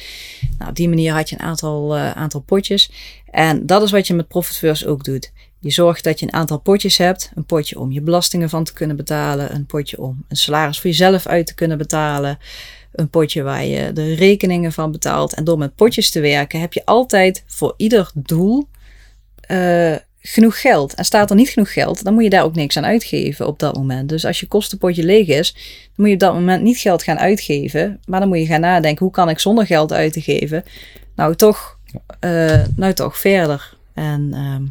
nou, 0.58 0.70
op 0.70 0.76
die 0.76 0.88
manier 0.88 1.12
had 1.12 1.28
je 1.28 1.36
een 1.36 1.44
aantal, 1.46 1.96
aantal 1.96 2.40
potjes. 2.40 2.90
En 3.30 3.66
dat 3.66 3.82
is 3.82 3.90
wat 3.90 4.06
je 4.06 4.14
met 4.14 4.28
Profit 4.28 4.86
ook 4.86 5.04
doet. 5.04 5.32
Je 5.58 5.70
zorgt 5.70 6.04
dat 6.04 6.20
je 6.20 6.26
een 6.26 6.32
aantal 6.32 6.58
potjes 6.58 6.96
hebt. 6.96 7.30
Een 7.34 7.44
potje 7.44 7.78
om 7.78 7.92
je 7.92 8.00
belastingen 8.00 8.48
van 8.48 8.64
te 8.64 8.72
kunnen 8.72 8.96
betalen. 8.96 9.54
Een 9.54 9.66
potje 9.66 9.98
om 9.98 10.24
een 10.28 10.36
salaris 10.36 10.80
voor 10.80 10.90
jezelf 10.90 11.26
uit 11.26 11.46
te 11.46 11.54
kunnen 11.54 11.78
betalen. 11.78 12.38
Een 12.92 13.10
potje 13.10 13.42
waar 13.42 13.64
je 13.64 13.92
de 13.92 14.14
rekeningen 14.14 14.72
van 14.72 14.92
betaalt. 14.92 15.34
En 15.34 15.44
door 15.44 15.58
met 15.58 15.74
potjes 15.74 16.10
te 16.10 16.20
werken 16.20 16.60
heb 16.60 16.72
je 16.72 16.84
altijd 16.84 17.44
voor 17.46 17.74
ieder 17.76 18.10
doel 18.14 18.68
genoeg 20.22 20.60
geld. 20.60 20.94
En 20.94 21.04
staat 21.04 21.30
er 21.30 21.36
niet 21.36 21.48
genoeg 21.48 21.72
geld, 21.72 22.04
dan 22.04 22.14
moet 22.14 22.22
je 22.22 22.30
daar 22.30 22.44
ook 22.44 22.54
niks 22.54 22.76
aan 22.76 22.84
uitgeven 22.84 23.46
op 23.46 23.58
dat 23.58 23.76
moment. 23.76 24.08
Dus 24.08 24.24
als 24.24 24.40
je 24.40 24.46
kostenpotje 24.46 25.04
leeg 25.04 25.26
is, 25.26 25.52
dan 25.52 25.92
moet 25.96 26.06
je 26.06 26.12
op 26.12 26.20
dat 26.20 26.34
moment 26.34 26.62
niet 26.62 26.78
geld 26.78 27.02
gaan 27.02 27.18
uitgeven. 27.18 28.00
Maar 28.04 28.20
dan 28.20 28.28
moet 28.28 28.38
je 28.38 28.46
gaan 28.46 28.60
nadenken, 28.60 29.04
hoe 29.04 29.14
kan 29.14 29.28
ik 29.28 29.38
zonder 29.38 29.66
geld 29.66 29.92
uit 29.92 30.12
te 30.12 30.20
geven? 30.20 30.64
Nou 31.14 31.34
toch, 31.34 31.78
eh, 32.20 32.62
nou 32.76 32.92
toch 32.92 33.18
verder. 33.18 33.76
En 33.94 34.30
ehm, 34.32 34.64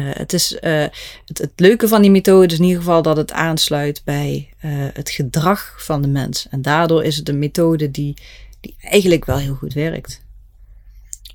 eh, 0.00 0.14
het, 0.14 0.32
is, 0.32 0.58
eh, 0.58 0.86
het, 1.26 1.38
het 1.38 1.52
leuke 1.56 1.88
van 1.88 2.02
die 2.02 2.10
methode 2.10 2.52
is 2.52 2.58
in 2.58 2.64
ieder 2.64 2.82
geval 2.82 3.02
dat 3.02 3.16
het 3.16 3.32
aansluit 3.32 4.02
bij 4.04 4.48
het 4.92 5.10
gedrag 5.10 5.74
van 5.78 6.02
de 6.02 6.08
mens. 6.08 6.46
En 6.50 6.62
daardoor 6.62 7.04
is 7.04 7.16
het 7.16 7.28
een 7.28 7.38
methode 7.38 7.90
die, 7.90 8.14
die 8.60 8.76
eigenlijk 8.80 9.24
wel 9.24 9.38
heel 9.38 9.54
goed 9.54 9.72
werkt. 9.72 10.26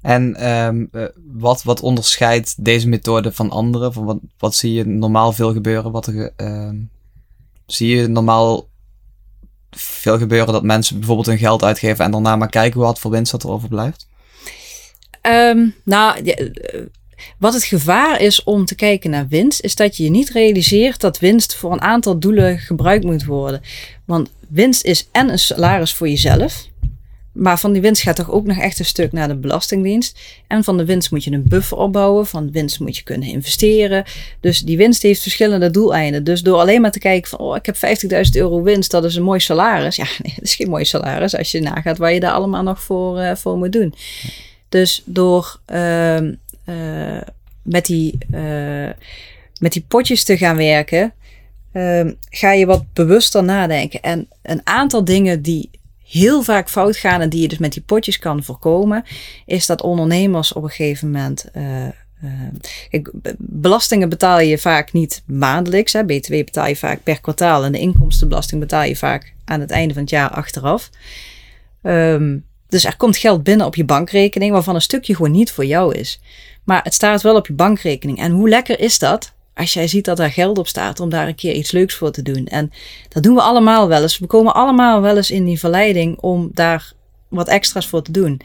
En 0.03 0.35
ehm, 0.35 0.85
eh, 0.91 1.03
wat, 1.31 1.63
wat 1.63 1.81
onderscheidt 1.81 2.65
deze 2.65 2.87
methode 2.87 3.31
van 3.31 3.49
andere? 3.49 3.91
Van 3.91 4.05
wat, 4.05 4.17
wat 4.37 4.55
zie 4.55 4.73
je 4.73 4.85
normaal 4.85 5.33
veel 5.33 5.53
gebeuren? 5.53 5.91
Wat 5.91 6.07
ehm, 6.35 6.75
zie 7.65 7.95
je 7.95 8.07
normaal 8.07 8.67
veel 9.71 10.17
gebeuren 10.17 10.53
dat 10.53 10.63
mensen 10.63 10.97
bijvoorbeeld 10.97 11.27
hun 11.27 11.37
geld 11.37 11.63
uitgeven 11.63 12.05
en 12.05 12.11
daarna 12.11 12.35
maar 12.35 12.49
kijken 12.49 12.79
wat 12.79 12.99
voor 12.99 13.11
winst 13.11 13.31
dat 13.31 13.43
er 13.43 13.49
overblijft? 13.49 14.07
Ehm, 15.21 15.67
nou, 15.83 16.19
eh, 16.21 16.81
wat 17.37 17.53
het 17.53 17.63
gevaar 17.63 18.21
is 18.21 18.43
om 18.43 18.65
te 18.65 18.75
kijken 18.75 19.09
naar 19.09 19.27
winst, 19.27 19.61
is 19.61 19.75
dat 19.75 19.97
je 19.97 20.03
je 20.03 20.09
niet 20.09 20.29
realiseert 20.29 21.01
dat 21.01 21.19
winst 21.19 21.55
voor 21.55 21.71
een 21.71 21.81
aantal 21.81 22.19
doelen 22.19 22.59
gebruikt 22.59 23.05
moet 23.05 23.25
worden. 23.25 23.61
Want 24.05 24.31
winst 24.47 24.83
is 24.83 25.07
en 25.11 25.29
een 25.29 25.39
salaris 25.39 25.93
voor 25.93 26.09
jezelf. 26.09 26.71
Maar 27.33 27.59
van 27.59 27.73
die 27.73 27.81
winst 27.81 28.01
gaat 28.01 28.15
toch 28.15 28.31
ook 28.31 28.45
nog 28.45 28.57
echt 28.57 28.79
een 28.79 28.85
stuk 28.85 29.11
naar 29.11 29.27
de 29.27 29.35
Belastingdienst. 29.35 30.19
En 30.47 30.63
van 30.63 30.77
de 30.77 30.85
winst 30.85 31.11
moet 31.11 31.23
je 31.23 31.31
een 31.31 31.47
buffer 31.47 31.77
opbouwen. 31.77 32.25
Van 32.27 32.45
de 32.45 32.51
winst 32.51 32.79
moet 32.79 32.97
je 32.97 33.03
kunnen 33.03 33.27
investeren. 33.27 34.03
Dus 34.39 34.59
die 34.59 34.77
winst 34.77 35.01
heeft 35.01 35.21
verschillende 35.21 35.71
doeleinden. 35.71 36.23
Dus 36.23 36.41
door 36.41 36.59
alleen 36.59 36.81
maar 36.81 36.91
te 36.91 36.99
kijken 36.99 37.29
van, 37.29 37.39
oh, 37.39 37.55
ik 37.55 37.65
heb 37.65 37.75
50.000 37.75 37.81
euro 38.31 38.61
winst, 38.61 38.91
dat 38.91 39.03
is 39.03 39.15
een 39.15 39.23
mooi 39.23 39.39
salaris. 39.39 39.95
Ja, 39.95 40.05
nee, 40.23 40.33
dat 40.35 40.43
is 40.43 40.55
geen 40.55 40.69
mooi 40.69 40.85
salaris 40.85 41.37
als 41.37 41.51
je 41.51 41.61
nagaat 41.61 41.97
waar 41.97 42.13
je 42.13 42.19
daar 42.19 42.31
allemaal 42.31 42.63
nog 42.63 42.81
voor, 42.81 43.19
eh, 43.19 43.35
voor 43.35 43.57
moet 43.57 43.71
doen. 43.71 43.93
Dus 44.69 45.01
door 45.05 45.59
ehm, 45.65 46.33
eh, 46.65 47.21
met, 47.61 47.85
die, 47.85 48.17
eh, 48.31 48.89
met 49.59 49.73
die 49.73 49.85
potjes 49.87 50.23
te 50.23 50.37
gaan 50.37 50.57
werken, 50.57 51.13
ehm, 51.71 52.11
ga 52.29 52.51
je 52.51 52.65
wat 52.65 52.83
bewuster 52.93 53.43
nadenken. 53.43 54.01
En 54.01 54.27
een 54.41 54.61
aantal 54.63 55.05
dingen 55.05 55.41
die 55.41 55.69
heel 56.13 56.41
vaak 56.41 56.69
fout 56.69 56.97
gaan 56.97 57.21
en 57.21 57.29
die 57.29 57.41
je 57.41 57.47
dus 57.47 57.57
met 57.57 57.73
die 57.73 57.81
potjes 57.81 58.19
kan 58.19 58.43
voorkomen, 58.43 59.03
is 59.45 59.65
dat 59.65 59.81
ondernemers 59.81 60.53
op 60.53 60.63
een 60.63 60.69
gegeven 60.69 61.11
moment. 61.11 61.45
eh, 61.51 61.87
eh, 62.89 63.01
belastingen 63.37 64.09
betaal 64.09 64.39
je 64.39 64.57
vaak 64.57 64.91
niet 64.91 65.23
maandelijks. 65.25 65.93
Hè. 65.93 66.05
BTW 66.05 66.31
betaal 66.31 66.67
je 66.67 66.75
vaak 66.75 67.03
per 67.03 67.21
kwartaal 67.21 67.63
en 67.63 67.71
de 67.71 67.79
inkomstenbelasting 67.79 68.61
betaal 68.61 68.83
je 68.83 68.95
vaak 68.95 69.33
aan 69.45 69.59
het 69.59 69.71
einde 69.71 69.93
van 69.93 70.01
het 70.01 70.11
jaar 70.11 70.29
achteraf. 70.29 70.89
Ehm, 71.81 72.37
dus 72.67 72.85
er 72.85 72.97
komt 72.97 73.17
geld 73.17 73.43
binnen 73.43 73.65
op 73.65 73.75
je 73.75 73.85
bankrekening 73.85 74.51
waarvan 74.51 74.75
een 74.75 74.81
stukje 74.81 75.15
gewoon 75.15 75.31
niet 75.31 75.51
voor 75.51 75.65
jou 75.65 75.95
is. 75.95 76.21
Maar 76.63 76.83
het 76.83 76.93
staat 76.93 77.21
wel 77.21 77.35
op 77.35 77.47
je 77.47 77.53
bankrekening. 77.53 78.19
En 78.19 78.31
hoe 78.31 78.49
lekker 78.49 78.79
is 78.79 78.99
dat 78.99 79.33
als 79.55 79.73
jij 79.73 79.87
ziet 79.87 80.05
dat 80.05 80.17
daar 80.17 80.31
geld 80.31 80.57
op 80.57 80.67
staat 80.67 80.99
om 80.99 81.09
daar 81.09 81.27
een 81.27 81.35
keer 81.35 81.53
iets 81.53 81.71
leuks 81.71 81.95
voor 81.95 82.11
te 82.11 82.21
doen? 82.21 82.45
En 82.45 82.71
dat 83.09 83.23
doen 83.23 83.35
we 83.35 83.41
allemaal 83.41 83.87
wel 83.87 84.01
eens. 84.01 84.17
We 84.17 84.27
komen 84.27 84.53
allemaal 84.53 85.01
wel 85.01 85.15
eens 85.15 85.31
in 85.31 85.45
die 85.45 85.59
verleiding 85.59 86.17
om 86.19 86.49
daar 86.53 86.93
wat 87.27 87.47
extra's 87.47 87.87
voor 87.87 88.01
te 88.01 88.11
doen. 88.11 88.41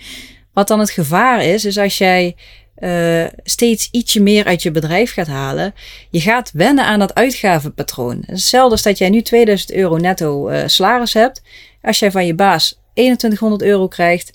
Wat 0.52 0.68
dan 0.68 0.78
het 0.78 0.90
gevaar 0.90 1.44
is, 1.44 1.64
is 1.64 1.78
als 1.78 1.98
jij 1.98 2.36
eh, 2.74 3.24
steeds 3.44 3.88
ietsje 3.90 4.20
meer 4.20 4.44
uit 4.44 4.62
je 4.62 4.70
bedrijf 4.70 5.12
gaat 5.12 5.26
halen. 5.26 5.74
Je 6.10 6.20
gaat 6.20 6.50
wennen 6.52 6.84
aan 6.84 6.98
dat 6.98 7.14
uitgavenpatroon. 7.14 8.22
Hetzelfde 8.26 8.70
als 8.70 8.82
dat 8.82 8.98
jij 8.98 9.10
nu 9.10 9.22
2000 9.22 9.72
euro 9.72 9.96
netto 9.96 10.48
eh, 10.48 10.62
salaris 10.66 11.14
hebt. 11.14 11.42
Als 11.82 11.98
jij 11.98 12.10
van 12.10 12.26
je 12.26 12.34
baas 12.34 12.80
2100 12.94 13.62
euro 13.62 13.88
krijgt, 13.88 14.32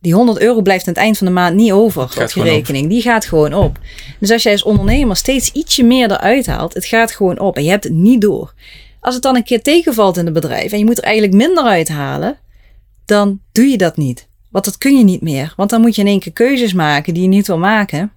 die 0.00 0.14
100 0.14 0.40
euro 0.40 0.62
blijft 0.62 0.86
aan 0.86 0.92
het 0.92 1.02
eind 1.02 1.18
van 1.18 1.26
de 1.26 1.32
maand 1.32 1.56
niet 1.56 1.72
over 1.72 2.02
op 2.02 2.30
je 2.30 2.40
op. 2.40 2.46
rekening. 2.46 2.88
Die 2.88 3.02
gaat 3.02 3.24
gewoon 3.24 3.54
op. 3.54 3.78
Dus 4.18 4.30
als 4.30 4.42
jij 4.42 4.52
als 4.52 4.62
ondernemer 4.62 5.16
steeds 5.16 5.52
ietsje 5.52 5.82
meer 5.82 6.10
eruit 6.10 6.46
haalt, 6.46 6.74
het 6.74 6.84
gaat 6.84 7.12
gewoon 7.12 7.38
op 7.38 7.56
en 7.56 7.64
je 7.64 7.70
hebt 7.70 7.84
het 7.84 7.92
niet 7.92 8.20
door. 8.20 8.54
Als 9.00 9.14
het 9.14 9.22
dan 9.22 9.36
een 9.36 9.44
keer 9.44 9.62
tegenvalt 9.62 10.16
in 10.16 10.24
het 10.24 10.34
bedrijf 10.34 10.72
en 10.72 10.78
je 10.78 10.84
moet 10.84 10.98
er 10.98 11.04
eigenlijk 11.04 11.34
minder 11.34 11.64
uithalen, 11.64 12.38
dan 13.04 13.40
doe 13.52 13.64
je 13.64 13.76
dat 13.76 13.96
niet. 13.96 14.28
Want 14.50 14.64
dat 14.64 14.78
kun 14.78 14.98
je 14.98 15.04
niet 15.04 15.22
meer. 15.22 15.52
Want 15.56 15.70
dan 15.70 15.80
moet 15.80 15.94
je 15.94 16.00
in 16.00 16.06
één 16.06 16.20
keer 16.20 16.32
keuzes 16.32 16.72
maken 16.72 17.14
die 17.14 17.22
je 17.22 17.28
niet 17.28 17.46
wil 17.46 17.58
maken. 17.58 18.12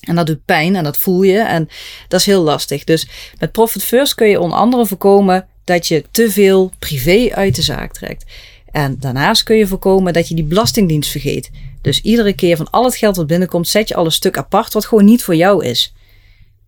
En 0.00 0.14
dat 0.14 0.26
doet 0.26 0.44
pijn 0.44 0.76
en 0.76 0.84
dat 0.84 0.98
voel 0.98 1.22
je. 1.22 1.38
En 1.38 1.68
dat 2.08 2.20
is 2.20 2.26
heel 2.26 2.42
lastig. 2.42 2.84
Dus 2.84 3.08
met 3.38 3.52
Profit 3.52 3.84
First 3.84 4.14
kun 4.14 4.28
je 4.28 4.40
onder 4.40 4.58
andere 4.58 4.86
voorkomen 4.86 5.46
dat 5.64 5.86
je 5.88 6.04
te 6.10 6.30
veel 6.30 6.72
privé 6.78 7.28
uit 7.34 7.54
de 7.54 7.62
zaak 7.62 7.92
trekt. 7.92 8.24
En 8.70 8.96
daarnaast 8.98 9.42
kun 9.42 9.56
je 9.56 9.66
voorkomen 9.66 10.12
dat 10.12 10.28
je 10.28 10.34
die 10.34 10.44
belastingdienst 10.44 11.10
vergeet. 11.10 11.50
Dus 11.80 12.00
iedere 12.00 12.32
keer 12.32 12.56
van 12.56 12.70
al 12.70 12.84
het 12.84 12.96
geld 12.96 13.16
wat 13.16 13.26
binnenkomt, 13.26 13.68
zet 13.68 13.88
je 13.88 13.94
al 13.94 14.04
een 14.04 14.12
stuk 14.12 14.38
apart 14.38 14.72
wat 14.72 14.86
gewoon 14.86 15.04
niet 15.04 15.24
voor 15.24 15.36
jou 15.36 15.64
is. 15.64 15.94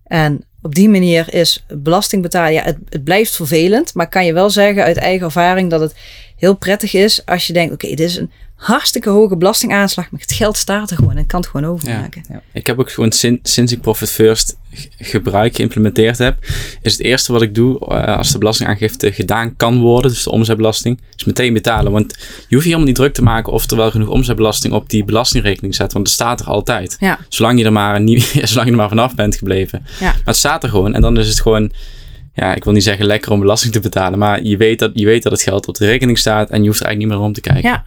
En 0.04 0.44
op 0.62 0.74
die 0.74 0.88
manier 0.88 1.34
is 1.34 1.64
belasting 1.68 2.22
betalen, 2.22 2.52
ja, 2.52 2.62
het, 2.62 2.78
het 2.88 3.04
blijft 3.04 3.36
vervelend, 3.36 3.94
maar 3.94 4.08
kan 4.08 4.24
je 4.24 4.32
wel 4.32 4.50
zeggen 4.50 4.84
uit 4.84 4.96
eigen 4.96 5.26
ervaring 5.26 5.70
dat 5.70 5.80
het 5.80 5.94
heel 6.36 6.56
prettig 6.56 6.94
is 6.94 7.26
als 7.26 7.46
je 7.46 7.52
denkt, 7.52 7.72
oké, 7.72 7.88
dit 7.88 8.00
is 8.00 8.16
een 8.16 8.30
hartstikke 8.62 9.10
hoge 9.10 9.36
belastingaanslag, 9.36 10.10
maar 10.10 10.20
het 10.20 10.32
geld 10.32 10.56
staat 10.56 10.90
er 10.90 10.96
gewoon 10.96 11.16
en 11.16 11.26
kan 11.26 11.40
het 11.40 11.48
gewoon 11.48 11.70
overmaken. 11.70 12.24
Ja. 12.28 12.42
Ik 12.52 12.66
heb 12.66 12.78
ook 12.78 12.90
gewoon 12.90 13.12
sinds, 13.12 13.52
sinds 13.52 13.72
ik 13.72 13.80
Profit 13.80 14.10
First 14.10 14.56
gebruik 14.98 15.56
geïmplementeerd 15.56 16.18
heb, 16.18 16.36
is 16.82 16.92
het 16.92 17.00
eerste 17.00 17.32
wat 17.32 17.42
ik 17.42 17.54
doe 17.54 17.80
uh, 17.88 18.16
als 18.16 18.32
de 18.32 18.38
belastingaangifte 18.38 19.12
gedaan 19.12 19.56
kan 19.56 19.80
worden, 19.80 20.10
dus 20.10 20.22
de 20.22 20.30
omzetbelasting, 20.30 21.00
is 21.16 21.24
meteen 21.24 21.52
betalen. 21.52 21.92
Want 21.92 22.14
je 22.18 22.24
hoeft 22.26 22.48
je 22.48 22.56
helemaal 22.58 22.86
niet 22.86 22.94
druk 22.94 23.14
te 23.14 23.22
maken 23.22 23.52
of 23.52 23.70
er 23.70 23.76
wel 23.76 23.90
genoeg 23.90 24.08
omzetbelasting 24.08 24.74
op 24.74 24.88
die 24.88 25.04
belastingrekening 25.04 25.74
staat, 25.74 25.92
want 25.92 26.06
het 26.06 26.14
staat 26.14 26.40
er 26.40 26.46
altijd. 26.46 26.96
Ja. 27.00 27.18
Zolang 27.28 27.58
je 27.58 27.64
er 27.64 27.72
maar 27.72 28.00
niet, 28.00 28.22
zolang 28.48 28.66
je 28.66 28.72
er 28.72 28.78
maar 28.80 28.88
vanaf 28.88 29.14
bent 29.14 29.36
gebleven. 29.36 29.86
Ja. 30.00 30.06
Maar 30.06 30.22
het 30.24 30.36
staat 30.36 30.62
er 30.62 30.68
gewoon 30.68 30.94
en 30.94 31.00
dan 31.00 31.18
is 31.18 31.28
het 31.28 31.40
gewoon 31.40 31.72
ja, 32.34 32.54
ik 32.54 32.64
wil 32.64 32.72
niet 32.72 32.82
zeggen 32.82 33.06
lekker 33.06 33.32
om 33.32 33.40
belasting 33.40 33.72
te 33.72 33.80
betalen, 33.80 34.18
maar 34.18 34.42
je 34.42 34.56
weet 34.56 34.78
dat, 34.78 34.90
je 34.94 35.04
weet 35.04 35.22
dat 35.22 35.32
het 35.32 35.42
geld 35.42 35.68
op 35.68 35.74
de 35.74 35.86
rekening 35.86 36.18
staat 36.18 36.50
en 36.50 36.60
je 36.62 36.68
hoeft 36.68 36.80
er 36.80 36.86
eigenlijk 36.86 36.98
niet 36.98 37.20
meer 37.20 37.28
om 37.28 37.34
te 37.34 37.40
kijken. 37.40 37.70
Ja, 37.70 37.84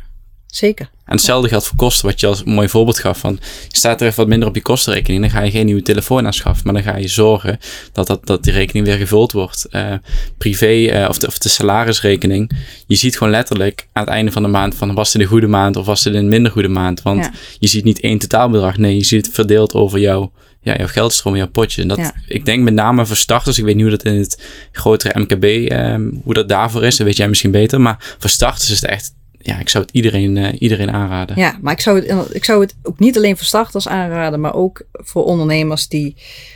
zeker. 0.55 0.89
En 1.05 1.15
hetzelfde 1.15 1.49
geldt 1.49 1.67
voor 1.67 1.77
kosten, 1.77 2.05
wat 2.05 2.19
je 2.19 2.27
als 2.27 2.43
mooi 2.43 2.69
voorbeeld 2.69 2.99
gaf. 2.99 3.17
Van, 3.19 3.39
je 3.69 3.77
staat 3.77 4.01
er 4.01 4.07
even 4.07 4.19
wat 4.19 4.27
minder 4.27 4.47
op 4.47 4.55
je 4.55 4.61
kostenrekening, 4.61 5.21
dan 5.21 5.31
ga 5.31 5.41
je 5.41 5.51
geen 5.51 5.65
nieuwe 5.65 5.81
telefoon 5.81 6.25
aanschaffen. 6.25 6.61
Maar 6.65 6.83
dan 6.83 6.93
ga 6.93 6.99
je 6.99 7.07
zorgen 7.07 7.59
dat, 7.91 8.07
dat, 8.07 8.25
dat 8.27 8.43
die 8.43 8.53
rekening 8.53 8.85
weer 8.85 8.97
gevuld 8.97 9.31
wordt. 9.31 9.65
Uh, 9.71 9.93
privé 10.37 10.71
uh, 10.75 11.09
of, 11.09 11.17
de, 11.17 11.27
of 11.27 11.37
de 11.37 11.49
salarisrekening. 11.49 12.51
Je 12.87 12.95
ziet 12.95 13.17
gewoon 13.17 13.33
letterlijk 13.33 13.87
aan 13.93 14.03
het 14.03 14.11
einde 14.13 14.31
van 14.31 14.41
de 14.43 14.47
maand 14.47 14.75
van 14.75 14.93
was 14.93 15.13
het 15.13 15.21
een 15.21 15.27
goede 15.27 15.47
maand 15.47 15.75
of 15.75 15.85
was 15.85 16.03
het 16.03 16.13
een 16.13 16.27
minder 16.29 16.51
goede 16.51 16.67
maand. 16.67 17.01
Want 17.01 17.23
Ja. 17.25 17.31
je 17.59 17.67
ziet 17.67 17.83
niet 17.83 17.99
één 17.99 18.17
totaalbedrag. 18.17 18.77
Nee, 18.77 18.97
je 18.97 19.03
ziet 19.03 19.25
het 19.25 19.35
verdeeld 19.35 19.73
over 19.73 19.99
jouw, 19.99 20.31
ja, 20.61 20.75
jouw 20.77 20.87
geldstroom, 20.87 21.35
jouw 21.35 21.47
potje. 21.49 21.81
En 21.81 21.87
dat, 21.87 21.97
Ja. 21.97 22.13
ik 22.27 22.45
denk 22.45 22.63
met 22.63 22.73
name 22.73 23.05
voor 23.05 23.15
starters, 23.15 23.57
ik 23.57 23.63
weet 23.63 23.75
niet 23.75 23.87
hoe 23.87 23.97
dat 23.97 24.03
in 24.05 24.15
het 24.19 24.41
grotere 24.71 25.19
MKB, 25.19 25.43
ehm, 25.71 26.09
hoe 26.23 26.33
dat 26.33 26.49
daarvoor 26.49 26.83
is. 26.83 26.97
Dat 26.97 27.07
weet 27.07 27.17
jij 27.17 27.27
misschien 27.27 27.51
beter. 27.51 27.81
Maar 27.81 28.15
voor 28.19 28.29
starters 28.29 28.69
is 28.71 28.81
het 28.81 28.89
echt, 28.89 29.13
ja, 29.45 29.59
ik 29.59 29.69
zou 29.69 29.83
het 29.83 29.93
iedereen, 29.93 30.37
eh, 30.37 30.61
iedereen 30.61 30.91
aanraden. 30.91 31.37
Ja, 31.37 31.57
maar 31.61 31.73
ik 31.73 31.79
zou, 31.79 31.99
het, 31.99 32.35
ik 32.35 32.45
zou 32.45 32.61
het 32.61 32.75
ook 32.83 32.99
niet 32.99 33.17
alleen 33.17 33.37
voor 33.37 33.45
starters 33.45 33.87
aanraden, 33.87 34.39
maar 34.39 34.53
ook 34.53 34.81
voor 34.91 35.23
ondernemers 35.23 35.87
die 35.87 36.15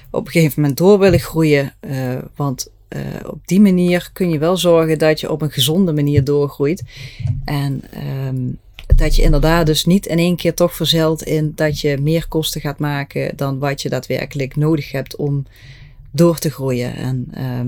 op 0.10 0.26
een 0.26 0.32
gegeven 0.32 0.62
moment 0.62 0.78
door 0.78 1.00
willen 1.00 1.20
groeien. 1.20 1.74
Eh, 1.80 2.18
want 2.36 2.68
eh, 2.88 3.02
op 3.26 3.40
die 3.46 3.62
manier 3.62 4.10
kun 4.14 4.30
je 4.30 4.38
wel 4.38 4.58
zorgen 4.58 4.98
dat 4.98 5.20
je 5.20 5.32
op 5.32 5.42
een 5.42 5.52
gezonde 5.52 5.94
manier 5.94 6.24
doorgroeit. 6.24 6.84
En 7.46 7.82
ehm, 7.92 8.46
dat 8.96 9.16
je 9.16 9.22
inderdaad 9.22 9.66
dus 9.66 9.86
niet 9.86 10.06
in 10.06 10.18
één 10.18 10.36
keer 10.36 10.54
toch 10.54 10.76
verzeilt 10.76 11.24
in 11.24 11.52
dat 11.56 11.80
je 11.80 11.98
meer 12.02 12.28
kosten 12.28 12.62
gaat 12.62 12.80
maken 12.80 13.32
dan 13.36 13.60
wat 13.60 13.82
je 13.82 13.90
daadwerkelijk 13.90 14.56
nodig 14.56 14.92
hebt 14.92 15.16
om 15.16 15.46
door 16.12 16.40
te 16.40 16.52
groeien. 16.52 16.96
En 16.96 17.28
ehm, 17.34 17.68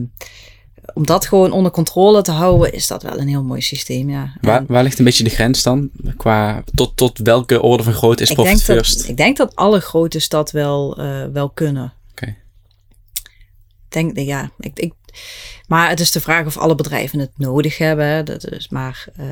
om 0.94 1.06
dat 1.06 1.26
gewoon 1.28 1.52
onder 1.52 1.72
controle 1.72 2.22
te 2.22 2.32
houden, 2.32 2.74
is 2.74 2.88
dat 2.88 3.04
wel 3.04 3.20
een 3.20 3.28
heel 3.28 3.44
mooi 3.44 3.62
systeem. 3.62 4.10
Ja. 4.10 4.34
Waar, 4.42 4.84
ligt 4.84 5.00
een 5.00 5.06
beetje 5.06 5.24
de 5.24 5.30
grens 5.30 5.64
dan? 5.64 5.90
Qua, 6.18 6.64
tot, 6.74 6.98
tot 6.98 7.18
welke 7.18 7.62
orde 7.62 7.84
van 7.84 7.94
grootte 7.94 8.24
is 8.24 8.30
ik 8.30 8.36
Profit 8.36 8.54
denk, 8.68 8.80
First? 8.80 9.08
ik 9.08 9.18
denk 9.18 9.38
dat 9.38 9.56
alle 9.56 9.80
groottes 9.80 10.30
dat 10.30 10.52
wel, 10.52 10.98
eh, 10.98 11.26
wel 11.34 11.50
kunnen. 11.50 11.94
Oké. 12.12 12.36
Denk, 13.90 14.18
ja, 14.20 14.52
ik, 14.60 14.80
ik, 14.80 14.94
maar 15.68 15.90
het 15.90 16.00
is 16.00 16.12
de 16.12 16.22
vraag 16.22 16.46
of 16.46 16.58
alle 16.58 16.76
bedrijven 16.76 17.20
het 17.20 17.32
nodig 17.38 17.78
hebben. 17.78 18.26
Dat 18.26 18.52
is, 18.52 18.70
maar 18.70 19.08
eh, 19.16 19.26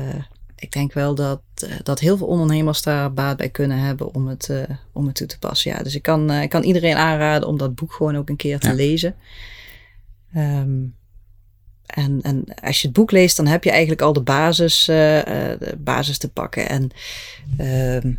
ik 0.56 0.72
denk 0.72 0.92
wel 0.92 1.14
dat, 1.14 1.40
eh, 1.54 1.70
dat 1.82 2.00
heel 2.00 2.16
veel 2.16 2.26
ondernemers 2.26 2.82
daar 2.82 3.12
baat 3.12 3.36
bij 3.36 3.48
kunnen 3.48 3.78
hebben 3.78 4.14
om 4.14 4.26
het, 4.28 4.50
om 4.92 5.06
het 5.06 5.14
toe 5.14 5.26
te 5.26 5.38
passen. 5.38 5.70
Ja, 5.70 5.82
dus 5.82 5.94
ik 5.94 6.02
kan, 6.02 6.30
ik 6.30 6.48
kan 6.50 6.62
iedereen 6.62 6.96
aanraden 6.96 7.48
om 7.48 7.58
dat 7.58 7.74
boek 7.74 7.92
gewoon 7.92 8.16
ook 8.16 8.28
een 8.28 8.36
keer 8.36 8.58
te 8.58 8.68
Ja. 8.68 8.74
lezen. 8.74 9.14
Ehm, 10.34 10.70
en, 11.94 12.18
en 12.22 12.44
als 12.62 12.80
je 12.80 12.86
het 12.86 12.96
boek 12.96 13.10
leest, 13.10 13.36
dan 13.36 13.46
heb 13.46 13.64
je 13.64 13.70
eigenlijk 13.70 14.00
al 14.02 14.12
de 14.12 14.20
basis, 14.20 14.88
eh, 14.88 15.18
eh, 15.18 15.58
de 15.60 15.74
basis 15.78 16.18
te 16.18 16.28
pakken. 16.28 16.68
En 16.68 16.90
ehm, 17.58 18.12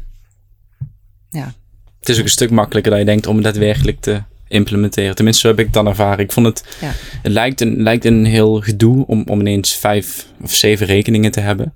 Het 2.00 2.10
is 2.10 2.18
ook 2.18 2.24
een 2.24 2.30
stuk 2.30 2.50
makkelijker 2.52 2.92
dan 2.92 3.00
je 3.00 3.06
denkt 3.06 3.28
om 3.28 3.36
het 3.36 3.44
daadwerkelijk 3.44 4.00
te 4.02 4.22
implementeren. 4.48 5.16
Tenminste, 5.16 5.42
zo 5.42 5.48
heb 5.48 5.60
ik 5.60 5.66
het 5.66 5.74
dan 5.74 5.88
ervaren. 5.88 6.20
Ik 6.24 6.32
vond 6.32 6.46
het, 6.46 6.64
Ja. 6.82 6.92
het 7.22 7.32
lijkt 7.32 7.62
een, 7.62 7.82
lijkt 7.82 8.06
een 8.06 8.26
heel 8.26 8.62
gedoe 8.62 9.06
om, 9.08 9.24
om 9.28 9.40
ineens 9.40 9.76
vijf 9.76 10.28
of 10.42 10.54
zeven 10.54 10.86
rekeningen 10.86 11.32
te 11.32 11.40
hebben. 11.40 11.74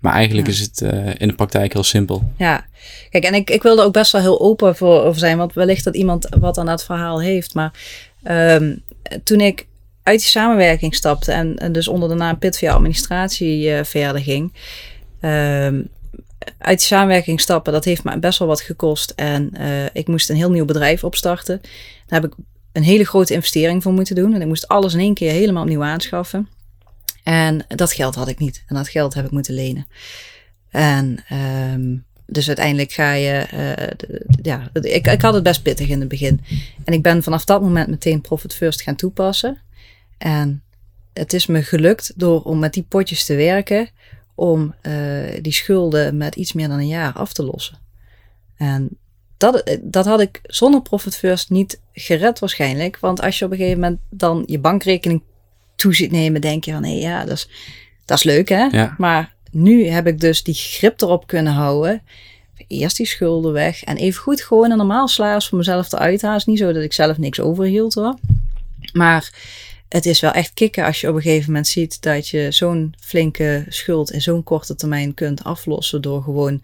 Maar 0.00 0.12
eigenlijk 0.12 0.46
Ja. 0.46 0.52
is 0.52 0.60
het 0.60 0.80
eh, 0.80 1.06
in 1.18 1.28
de 1.28 1.34
praktijk 1.34 1.72
heel 1.72 1.82
simpel. 1.82 2.32
Ja, 2.36 2.66
kijk, 3.10 3.24
en 3.24 3.34
ik, 3.34 3.50
ik 3.50 3.62
wilde 3.62 3.82
ook 3.82 3.92
best 3.92 4.12
wel 4.12 4.20
heel 4.20 4.40
open 4.40 4.76
voor 4.76 5.02
over 5.02 5.18
zijn, 5.18 5.36
want 5.38 5.52
wellicht 5.52 5.84
dat 5.84 5.96
iemand 5.96 6.26
wat 6.40 6.58
aan 6.58 6.66
dat 6.66 6.84
verhaal 6.84 7.20
heeft. 7.20 7.54
Maar 7.54 7.72
ehm, 8.22 8.76
toen 9.24 9.40
ik 9.40 9.66
uit 10.10 10.20
die 10.20 10.28
samenwerking 10.28 10.94
stapte 10.94 11.32
en, 11.32 11.72
dus 11.72 11.88
onder 11.88 12.08
de 12.08 12.14
naam 12.14 12.38
Pitvia 12.38 12.72
Administratie 12.72 13.72
eh, 13.72 13.84
verder 13.84 14.22
ging, 14.22 14.52
ehm, 15.20 15.82
uit 16.58 16.78
die 16.78 16.86
samenwerking 16.86 17.40
stappen, 17.40 17.72
dat 17.72 17.84
heeft 17.84 18.04
me 18.04 18.18
best 18.18 18.38
wel 18.38 18.48
wat 18.48 18.60
gekost. 18.60 19.10
En 19.16 19.50
eh, 19.52 19.84
ik 19.92 20.08
moest 20.08 20.30
een 20.30 20.36
heel 20.36 20.50
nieuw 20.50 20.64
bedrijf 20.64 21.04
opstarten. 21.04 21.60
Daar 22.06 22.20
heb 22.20 22.30
ik 22.32 22.36
een 22.72 22.82
hele 22.82 23.04
grote 23.04 23.34
investering 23.34 23.82
voor 23.82 23.92
moeten 23.92 24.14
doen. 24.14 24.34
En 24.34 24.40
ik 24.40 24.46
moest 24.46 24.68
alles 24.68 24.94
in 24.94 25.00
één 25.00 25.14
keer 25.14 25.32
helemaal 25.32 25.62
opnieuw 25.62 25.82
aanschaffen. 25.84 26.48
En 27.22 27.64
dat 27.68 27.92
geld 27.92 28.14
had 28.14 28.28
ik 28.28 28.38
niet. 28.38 28.64
En 28.66 28.74
dat 28.76 28.88
geld 28.88 29.14
heb 29.14 29.24
ik 29.24 29.30
moeten 29.30 29.54
lenen. 29.54 29.86
En 30.70 31.24
ehm, 31.28 31.96
dus 32.26 32.46
uiteindelijk 32.46 32.92
ga 32.92 33.12
je. 33.12 33.46
d- 33.96 34.06
ja, 34.42 34.70
ik, 34.72 35.06
ik 35.06 35.22
had 35.22 35.34
het 35.34 35.42
best 35.42 35.62
pittig 35.62 35.88
in 35.88 36.00
het 36.00 36.08
begin. 36.08 36.40
En 36.84 36.92
ik 36.92 37.02
ben 37.02 37.22
vanaf 37.22 37.44
dat 37.44 37.60
moment 37.60 37.88
meteen 37.88 38.20
Profit 38.20 38.54
First 38.54 38.82
gaan 38.82 38.96
toepassen. 38.96 39.58
En 40.20 40.62
het 41.12 41.32
is 41.32 41.46
me 41.46 41.62
gelukt 41.62 42.12
door 42.16 42.42
om 42.42 42.58
met 42.58 42.72
die 42.72 42.86
potjes 42.88 43.24
te 43.24 43.34
werken. 43.34 43.88
Om 44.34 44.74
eh, 44.80 44.92
die 45.40 45.52
schulden 45.52 46.16
met 46.16 46.36
iets 46.36 46.52
meer 46.52 46.68
dan 46.68 46.78
een 46.78 46.86
jaar 46.86 47.12
af 47.12 47.32
te 47.32 47.44
lossen. 47.44 47.78
En 48.56 48.88
dat, 49.36 49.78
dat 49.82 50.04
had 50.06 50.20
ik 50.20 50.40
zonder 50.42 50.82
Profit 50.82 51.16
First 51.16 51.50
niet 51.50 51.80
gered 51.92 52.38
waarschijnlijk. 52.38 52.98
Want 52.98 53.20
als 53.20 53.38
je 53.38 53.44
op 53.44 53.50
een 53.50 53.56
gegeven 53.56 53.80
moment 53.80 54.00
dan 54.10 54.42
je 54.46 54.58
bankrekening 54.58 55.22
toe 55.76 55.94
ziet 55.94 56.10
nemen, 56.10 56.40
denk 56.40 56.64
je 56.64 56.72
van 56.72 56.84
hé 56.84 56.90
ja, 56.90 57.24
dat 57.24 57.36
is, 57.36 57.48
dat 58.04 58.16
is 58.16 58.24
leuk 58.24 58.48
hè. 58.48 58.64
Ja. 58.64 58.94
Maar 58.98 59.34
nu 59.50 59.86
heb 59.86 60.06
ik 60.06 60.20
dus 60.20 60.42
die 60.42 60.54
grip 60.54 61.00
erop 61.00 61.26
kunnen 61.26 61.52
houden. 61.52 62.02
Eerst 62.66 62.96
die 62.96 63.06
schulden 63.06 63.52
weg. 63.52 63.82
En 63.82 63.96
even 63.96 64.20
goed 64.22 64.42
gewoon 64.42 64.70
een 64.70 64.76
normaal 64.76 65.08
salaris 65.08 65.48
voor 65.48 65.58
mezelf. 65.58 65.90
Het 65.90 66.22
is 66.22 66.44
niet 66.44 66.58
zo 66.58 66.72
dat 66.72 66.82
ik 66.82 66.92
zelf 66.92 67.18
niks 67.18 67.40
overhield 67.40 67.94
hoor. 67.94 68.14
Maar 68.92 69.32
het 69.90 70.06
is 70.06 70.20
wel 70.20 70.30
echt 70.30 70.52
kicken 70.54 70.84
als 70.84 71.00
je 71.00 71.08
op 71.08 71.14
een 71.14 71.22
gegeven 71.22 71.46
moment 71.46 71.68
ziet 71.68 72.02
dat 72.02 72.28
je 72.28 72.50
zo'n 72.50 72.94
flinke 73.00 73.64
schuld 73.68 74.10
in 74.10 74.22
zo'n 74.22 74.42
korte 74.42 74.74
termijn 74.74 75.14
kunt 75.14 75.44
aflossen. 75.44 76.02
Door 76.02 76.22
gewoon 76.22 76.62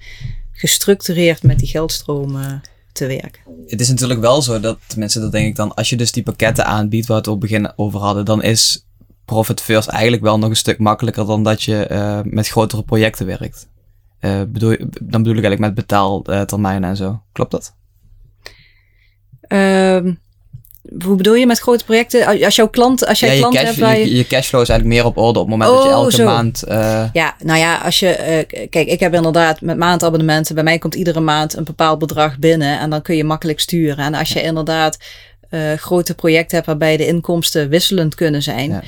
gestructureerd 0.53 1.43
met 1.43 1.59
die 1.59 1.69
geldstromen 1.69 2.63
te 2.93 3.07
werken. 3.07 3.43
Het 3.67 3.81
is 3.81 3.89
natuurlijk 3.89 4.21
wel 4.21 4.43
zo 4.43 4.61
dat, 4.61 4.79
tenminste 4.87 5.21
dat 5.21 5.33
denk 5.33 5.47
ik 5.47 5.57
dan, 5.57 5.75
als 5.75 5.91
je 5.91 5.97
dus 5.97 6.13
die 6.13 6.23
pakketten 6.23 6.67
aanbiedt 6.67 7.07
waar 7.07 7.17
we 7.17 7.23
het 7.23 7.33
op 7.33 7.41
het 7.41 7.51
begin 7.51 7.73
over 7.77 8.01
hadden, 8.01 8.25
dan 8.25 8.43
is 8.43 8.87
Profit 9.25 9.61
First 9.61 9.89
eigenlijk 9.89 10.23
wel 10.23 10.39
nog 10.39 10.51
een 10.51 10.57
stuk 10.57 10.79
makkelijker 10.79 11.27
dan 11.27 11.43
dat 11.43 11.63
je 11.63 11.87
eh, 11.87 12.21
met 12.25 12.49
grotere 12.49 12.83
projecten 12.83 13.27
werkt. 13.27 13.69
Eh, 14.19 14.43
bedoel, 14.49 14.77
dan 15.03 15.23
bedoel 15.23 15.37
ik 15.37 15.45
eigenlijk 15.45 15.61
met 15.61 15.75
betaaltermijnen 15.75 16.89
en 16.89 16.97
zo. 16.97 17.23
Klopt 17.33 17.51
dat? 17.51 17.75
Ehm, 19.41 20.15
hoe 21.05 21.17
bedoel 21.17 21.35
je 21.35 21.47
met 21.47 21.59
grote 21.59 21.85
projecten? 21.85 22.27
Als 22.45 22.57
jouw 22.57 22.69
klant, 22.69 23.07
als 23.07 23.21
jij 23.21 23.29
ja, 23.29 23.47
je, 23.47 23.53
cash, 23.55 23.65
hebt 23.65 23.79
waar 23.79 23.99
je... 23.99 24.09
je, 24.09 24.17
je 24.17 24.27
cashflow 24.27 24.61
is 24.63 24.69
eigenlijk 24.69 24.99
meer 25.01 25.09
op 25.11 25.17
orde 25.17 25.39
op 25.39 25.49
het 25.51 25.57
moment 25.59 25.71
dat 25.71 25.83
je 25.83 25.89
Oh, 25.89 25.95
elke 25.95 26.11
zo. 26.11 26.25
maand... 26.25 26.63
eh, 26.63 27.05
Ja, 27.13 27.35
nou 27.45 27.59
ja, 27.59 27.77
als 27.79 27.99
je. 27.99 28.09
eh, 28.09 28.69
kijk, 28.71 28.89
ik 28.89 29.01
heb 29.01 29.15
inderdaad 29.15 29.61
met 29.61 29.77
maandabonnementen. 29.77 30.55
Bij 30.55 30.65
mij 30.65 30.79
komt 30.79 30.95
iedere 30.95 31.21
maand 31.21 31.57
een 31.57 31.65
bepaald 31.65 31.99
bedrag 31.99 32.39
binnen. 32.39 32.79
En 32.79 32.91
dan 32.91 33.03
kun 33.03 33.17
je 33.17 33.25
makkelijk 33.25 33.61
sturen. 33.61 34.05
En 34.05 34.15
als 34.15 34.33
je 34.33 34.43
inderdaad 34.43 34.99
eh, 35.51 35.73
grote 35.73 36.15
projecten 36.15 36.55
hebt 36.55 36.67
waarbij 36.69 36.97
de 36.97 37.07
inkomsten 37.07 37.69
wisselend 37.69 38.15
kunnen 38.15 38.43
zijn. 38.43 38.83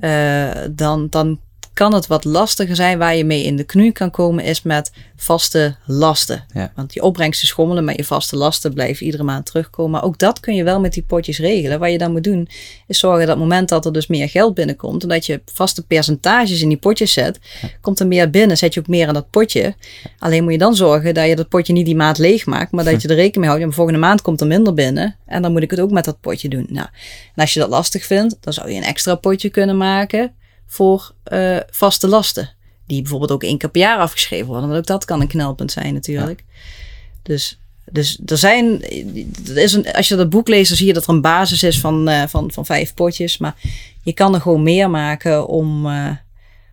Ja. 0.00 0.52
dan, 0.70 1.06
dan 1.10 1.38
kan 1.78 1.94
het 1.94 2.06
wat 2.06 2.24
lastiger 2.24 2.76
zijn. 2.76 2.98
Waar 2.98 3.16
je 3.16 3.24
mee 3.24 3.44
in 3.44 3.56
de 3.56 3.64
knie 3.64 3.92
kan 3.92 4.10
komen, 4.10 4.44
is 4.44 4.62
met 4.62 4.92
vaste 5.16 5.76
lasten. 5.86 6.44
Ja. 6.54 6.72
Want 6.74 6.94
je 6.94 7.02
opbrengsten 7.02 7.48
schommelen, 7.48 7.84
maar 7.84 7.96
je 7.96 8.04
vaste 8.04 8.36
lasten 8.36 8.74
blijven 8.74 9.06
iedere 9.06 9.22
maand 9.22 9.46
terugkomen. 9.46 9.90
Maar 9.90 10.04
ook 10.04 10.18
dat 10.18 10.40
kun 10.40 10.54
je 10.54 10.64
wel 10.64 10.80
met 10.80 10.92
die 10.92 11.02
potjes 11.02 11.38
regelen. 11.38 11.78
Wat 11.78 11.90
je 11.90 11.98
dan 11.98 12.12
moet 12.12 12.24
doen, 12.24 12.48
is 12.86 12.98
zorgen 12.98 13.26
dat 13.26 13.34
op 13.34 13.40
het 13.40 13.48
moment 13.48 13.68
dat 13.68 13.84
er 13.84 13.92
dus 13.92 14.06
meer 14.06 14.28
geld 14.28 14.54
binnenkomt, 14.54 15.02
en 15.02 15.08
dat 15.08 15.26
je 15.26 15.40
vaste 15.52 15.86
percentages 15.86 16.62
in 16.62 16.68
die 16.68 16.78
potjes 16.78 17.12
zet, 17.12 17.38
komt 17.80 18.00
er 18.00 18.06
meer 18.06 18.30
binnen, 18.30 18.56
zet 18.56 18.74
je 18.74 18.80
ook 18.80 18.88
meer 18.88 19.08
in 19.08 19.14
dat 19.14 19.30
potje. 19.30 19.74
Alleen 20.18 20.42
moet 20.42 20.52
je 20.52 20.58
dan 20.58 20.74
zorgen 20.74 21.14
dat 21.14 21.26
je 21.26 21.36
dat 21.36 21.48
potje 21.48 21.72
niet 21.72 21.86
die 21.86 21.96
maand 21.96 22.18
leeg 22.18 22.46
maakt, 22.46 22.72
maar 22.72 22.84
dat 22.84 22.92
je 23.02 23.08
er 23.08 23.14
rekening 23.14 23.36
mee 23.36 23.48
houdt. 23.48 23.62
En 23.64 23.72
volgende 23.72 24.00
maand 24.00 24.22
komt 24.22 24.40
er 24.40 24.46
minder 24.46 24.74
binnen. 24.74 25.16
En 25.26 25.42
dan 25.42 25.52
moet 25.52 25.62
ik 25.62 25.70
het 25.70 25.80
ook 25.80 25.90
met 25.90 26.04
dat 26.04 26.20
potje 26.20 26.48
doen. 26.48 26.66
Nou, 26.68 26.86
en 27.34 27.42
als 27.42 27.52
je 27.52 27.60
dat 27.60 27.68
lastig 27.68 28.04
vindt, 28.04 28.36
dan 28.40 28.52
zou 28.52 28.70
je 28.70 28.76
een 28.76 28.82
extra 28.82 29.14
potje 29.14 29.48
kunnen 29.48 29.76
maken 29.76 30.32
voor 30.68 31.12
eh, 31.22 31.56
vaste 31.70 32.08
lasten. 32.08 32.50
Die 32.86 33.00
bijvoorbeeld 33.00 33.32
ook 33.32 33.42
één 33.42 33.58
keer 33.58 33.70
per 33.70 33.80
jaar 33.80 33.98
afgeschreven 33.98 34.46
worden. 34.46 34.68
Want 34.68 34.78
ook 34.78 34.86
dat 34.86 35.04
kan 35.04 35.20
een 35.20 35.28
knelpunt 35.28 35.72
zijn 35.72 35.94
natuurlijk. 35.94 36.44
Dus, 37.22 37.60
dus 37.90 38.18
er 38.26 38.38
zijn, 38.38 38.82
er 39.46 39.56
is 39.56 39.72
een, 39.72 39.92
als 39.92 40.08
je 40.08 40.16
dat 40.16 40.30
boek 40.30 40.48
leest, 40.48 40.68
dan 40.68 40.76
zie 40.76 40.86
je 40.86 40.92
dat 40.92 41.02
er 41.02 41.10
een 41.10 41.20
basis 41.20 41.62
is 41.62 41.80
van, 41.80 42.08
eh, 42.08 42.22
van, 42.26 42.52
van 42.52 42.66
vijf 42.66 42.94
potjes. 42.94 43.38
Maar 43.38 43.54
je 44.02 44.12
kan 44.12 44.34
er 44.34 44.40
gewoon 44.40 44.62
meer 44.62 44.90
maken 44.90 45.46
om, 45.46 45.86
eh, 45.86 46.10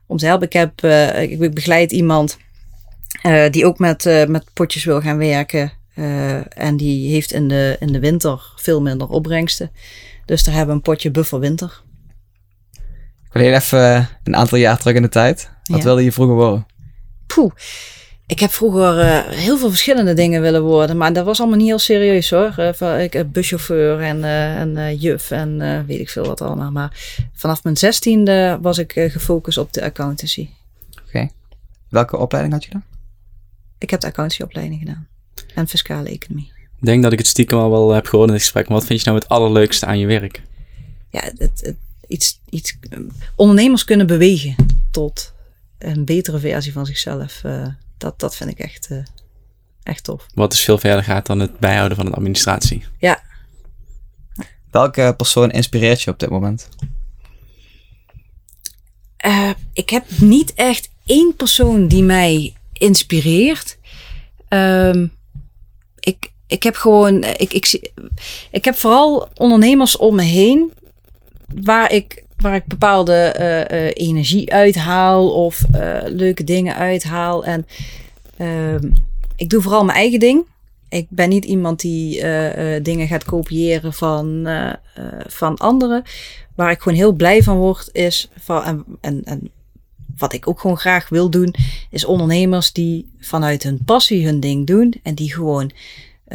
om 0.06 0.18
te 0.18 0.26
helpen. 0.26 0.48
Ik, 0.48 0.54
heb, 0.54 0.82
ik, 1.30 1.54
begeleid 1.54 1.92
iemand 1.92 2.38
die 3.52 3.66
ook 3.66 3.80
met, 3.80 4.04
met 4.28 4.46
potjes 4.54 4.84
wil 4.84 5.02
gaan 5.02 5.18
werken. 5.18 5.72
En 6.50 6.78
die 6.78 7.12
heeft 7.12 7.32
in 7.32 7.48
de, 7.48 7.78
in 7.80 7.92
de 7.92 8.00
winter 8.00 8.54
veel 8.56 8.82
minder 8.82 9.08
opbrengsten. 9.08 9.72
Dus 10.26 10.44
daar 10.44 10.56
hebben 10.56 10.76
we 10.76 10.82
een 10.82 10.94
potje 10.94 11.12
buffer 11.12 11.40
winter. 11.40 11.68
Ik 11.68 11.85
wil 13.42 13.54
even 13.54 14.10
een 14.24 14.36
aantal 14.36 14.58
jaar 14.58 14.78
terug 14.78 14.96
in 14.96 15.02
de 15.02 15.10
tijd. 15.10 15.50
Wat 15.64 15.78
Ja. 15.78 15.84
wilde 15.84 16.04
je 16.04 16.12
vroeger 16.12 16.36
worden? 16.36 16.66
Poeh. 17.28 17.52
Ik 18.28 18.40
heb 18.40 18.52
vroeger 18.52 19.00
eh, 19.00 19.20
heel 19.28 19.58
veel 19.58 19.70
verschillende 19.70 20.14
dingen 20.14 20.42
willen 20.42 20.64
worden, 20.64 20.98
maar 20.98 21.14
dat 21.14 21.26
was 21.26 21.40
allemaal 21.40 21.58
niet 21.58 21.68
heel 21.68 21.80
serieus 21.80 22.30
hoor. 22.30 22.54
Eh, 22.58 22.74
van, 22.74 23.00
ik, 23.00 23.16
eh, 23.16 23.24
buschauffeur 23.26 24.00
en, 24.02 24.24
eh, 24.24 24.56
en 24.60 24.78
eh, 24.78 25.02
juf 25.02 25.32
en 25.32 25.62
eh, 25.62 25.80
weet 25.88 26.00
ik 26.00 26.10
veel 26.10 26.26
wat 26.26 26.42
allemaal. 26.42 26.72
Maar 26.72 27.18
vanaf 27.34 27.64
mijn 27.64 27.78
zestiende 27.78 28.58
was 28.62 28.78
ik 28.78 28.96
eh, 28.96 29.12
gefocust 29.12 29.58
op 29.58 29.74
de 29.74 29.84
accountancy. 29.84 30.50
Welke 31.90 32.18
opleiding 32.18 32.54
had 32.56 32.64
je 32.64 32.72
dan? 32.72 32.84
Ik 33.78 33.90
heb 33.90 34.00
de 34.00 34.08
accountancyopleiding 34.08 34.80
gedaan 34.80 35.08
en 35.56 35.68
fiscale 35.68 36.10
economie. 36.10 36.52
Ik 36.80 36.86
denk 36.86 37.04
dat 37.04 37.12
ik 37.12 37.18
het 37.18 37.28
stiekem 37.28 37.58
al 37.58 37.70
wel 37.72 37.92
heb 37.92 38.06
gehoord 38.08 38.28
in 38.28 38.34
het 38.34 38.44
gesprek. 38.44 38.68
Maar 38.68 38.78
wat 38.78 38.88
vind 38.88 39.00
je 39.02 39.06
nou 39.10 39.20
het 39.22 39.30
allerleukste 39.30 39.86
aan 39.86 40.00
je 40.00 40.06
werk? 40.06 40.42
Ja, 41.10 41.20
het, 41.38 41.40
het, 41.62 41.76
iets, 42.08 42.40
iets, 42.50 42.78
eh, 42.90 43.00
ondernemers 43.36 43.84
kunnen 43.84 44.08
bewegen 44.08 44.56
tot 44.92 45.34
een 45.78 46.06
betere 46.06 46.40
versie 46.40 46.72
van 46.74 46.86
zichzelf. 46.86 47.44
eh, 47.44 47.68
dat, 47.98 48.20
dat 48.20 48.36
vind 48.36 48.50
ik 48.50 48.60
echt, 48.60 48.88
eh, 48.92 48.98
echt 49.84 50.04
tof. 50.04 50.26
Wat 50.34 50.52
dus 50.52 50.64
veel 50.64 50.78
verder 50.78 51.04
gaat 51.04 51.26
dan 51.26 51.40
het 51.40 51.60
bijhouden 51.60 51.98
van 51.98 52.06
de 52.06 52.12
administratie. 52.12 52.84
Welke 54.72 55.14
persoon 55.18 55.52
inspireert 55.52 56.02
je 56.02 56.12
op 56.12 56.20
dit 56.20 56.30
moment? 56.30 56.70
Eh, 59.18 59.50
ik 59.74 59.90
heb 59.90 60.04
niet 60.20 60.54
echt 60.54 60.90
één 61.06 61.36
persoon 61.36 61.88
die 61.88 62.04
mij 62.04 62.54
inspireert. 62.74 63.78
Ehm, 64.48 65.08
ik, 66.00 66.32
ik 66.48 66.64
heb 66.64 66.76
gewoon, 66.76 67.24
ik, 67.24 67.54
ik, 67.54 67.66
zie- 67.66 67.92
ik 68.52 68.66
heb 68.66 68.76
vooral 68.76 69.30
ondernemers 69.34 69.98
om 69.98 70.16
me 70.16 70.24
heen 70.24 70.74
waar 71.64 71.92
ik, 71.92 72.24
waar 72.38 72.56
ik 72.56 72.66
bepaalde 72.66 73.14
eh, 73.14 73.62
eh, 73.62 73.92
energie 73.94 74.54
uithaal 74.54 75.30
of 75.32 75.64
eh, 75.72 75.98
leuke 76.06 76.44
dingen 76.44 76.76
uithaal. 76.76 77.46
En 77.46 77.68
ehm, 78.38 78.90
ik 79.36 79.50
doe 79.50 79.62
vooral 79.62 79.86
mijn 79.86 79.98
eigen 79.98 80.20
ding. 80.20 80.46
Ik 80.90 81.08
ben 81.10 81.30
niet 81.30 81.46
iemand 81.46 81.80
die 81.80 82.24
dingen 82.82 83.08
gaat 83.08 83.24
kopiëren 83.24 83.94
van, 83.94 84.48
van 85.28 85.58
anderen. 85.58 86.04
Waar 86.56 86.72
ik 86.72 86.82
gewoon 86.82 86.98
heel 86.98 87.12
blij 87.12 87.44
van 87.44 87.58
word, 87.58 87.90
is 87.92 88.30
van, 88.40 88.64
en, 88.64 88.86
en, 89.02 89.24
en 89.24 89.52
wat 90.18 90.34
ik 90.34 90.48
ook 90.48 90.60
gewoon 90.60 90.78
graag 90.78 91.10
wil 91.10 91.30
doen, 91.30 91.56
is 91.90 92.06
ondernemers 92.06 92.74
die 92.74 93.10
vanuit 93.20 93.64
hun 93.64 93.84
passie 93.86 94.26
hun 94.26 94.40
ding 94.40 94.68
doen 94.68 94.94
en 95.04 95.16
die 95.16 95.34
gewoon 95.34 95.72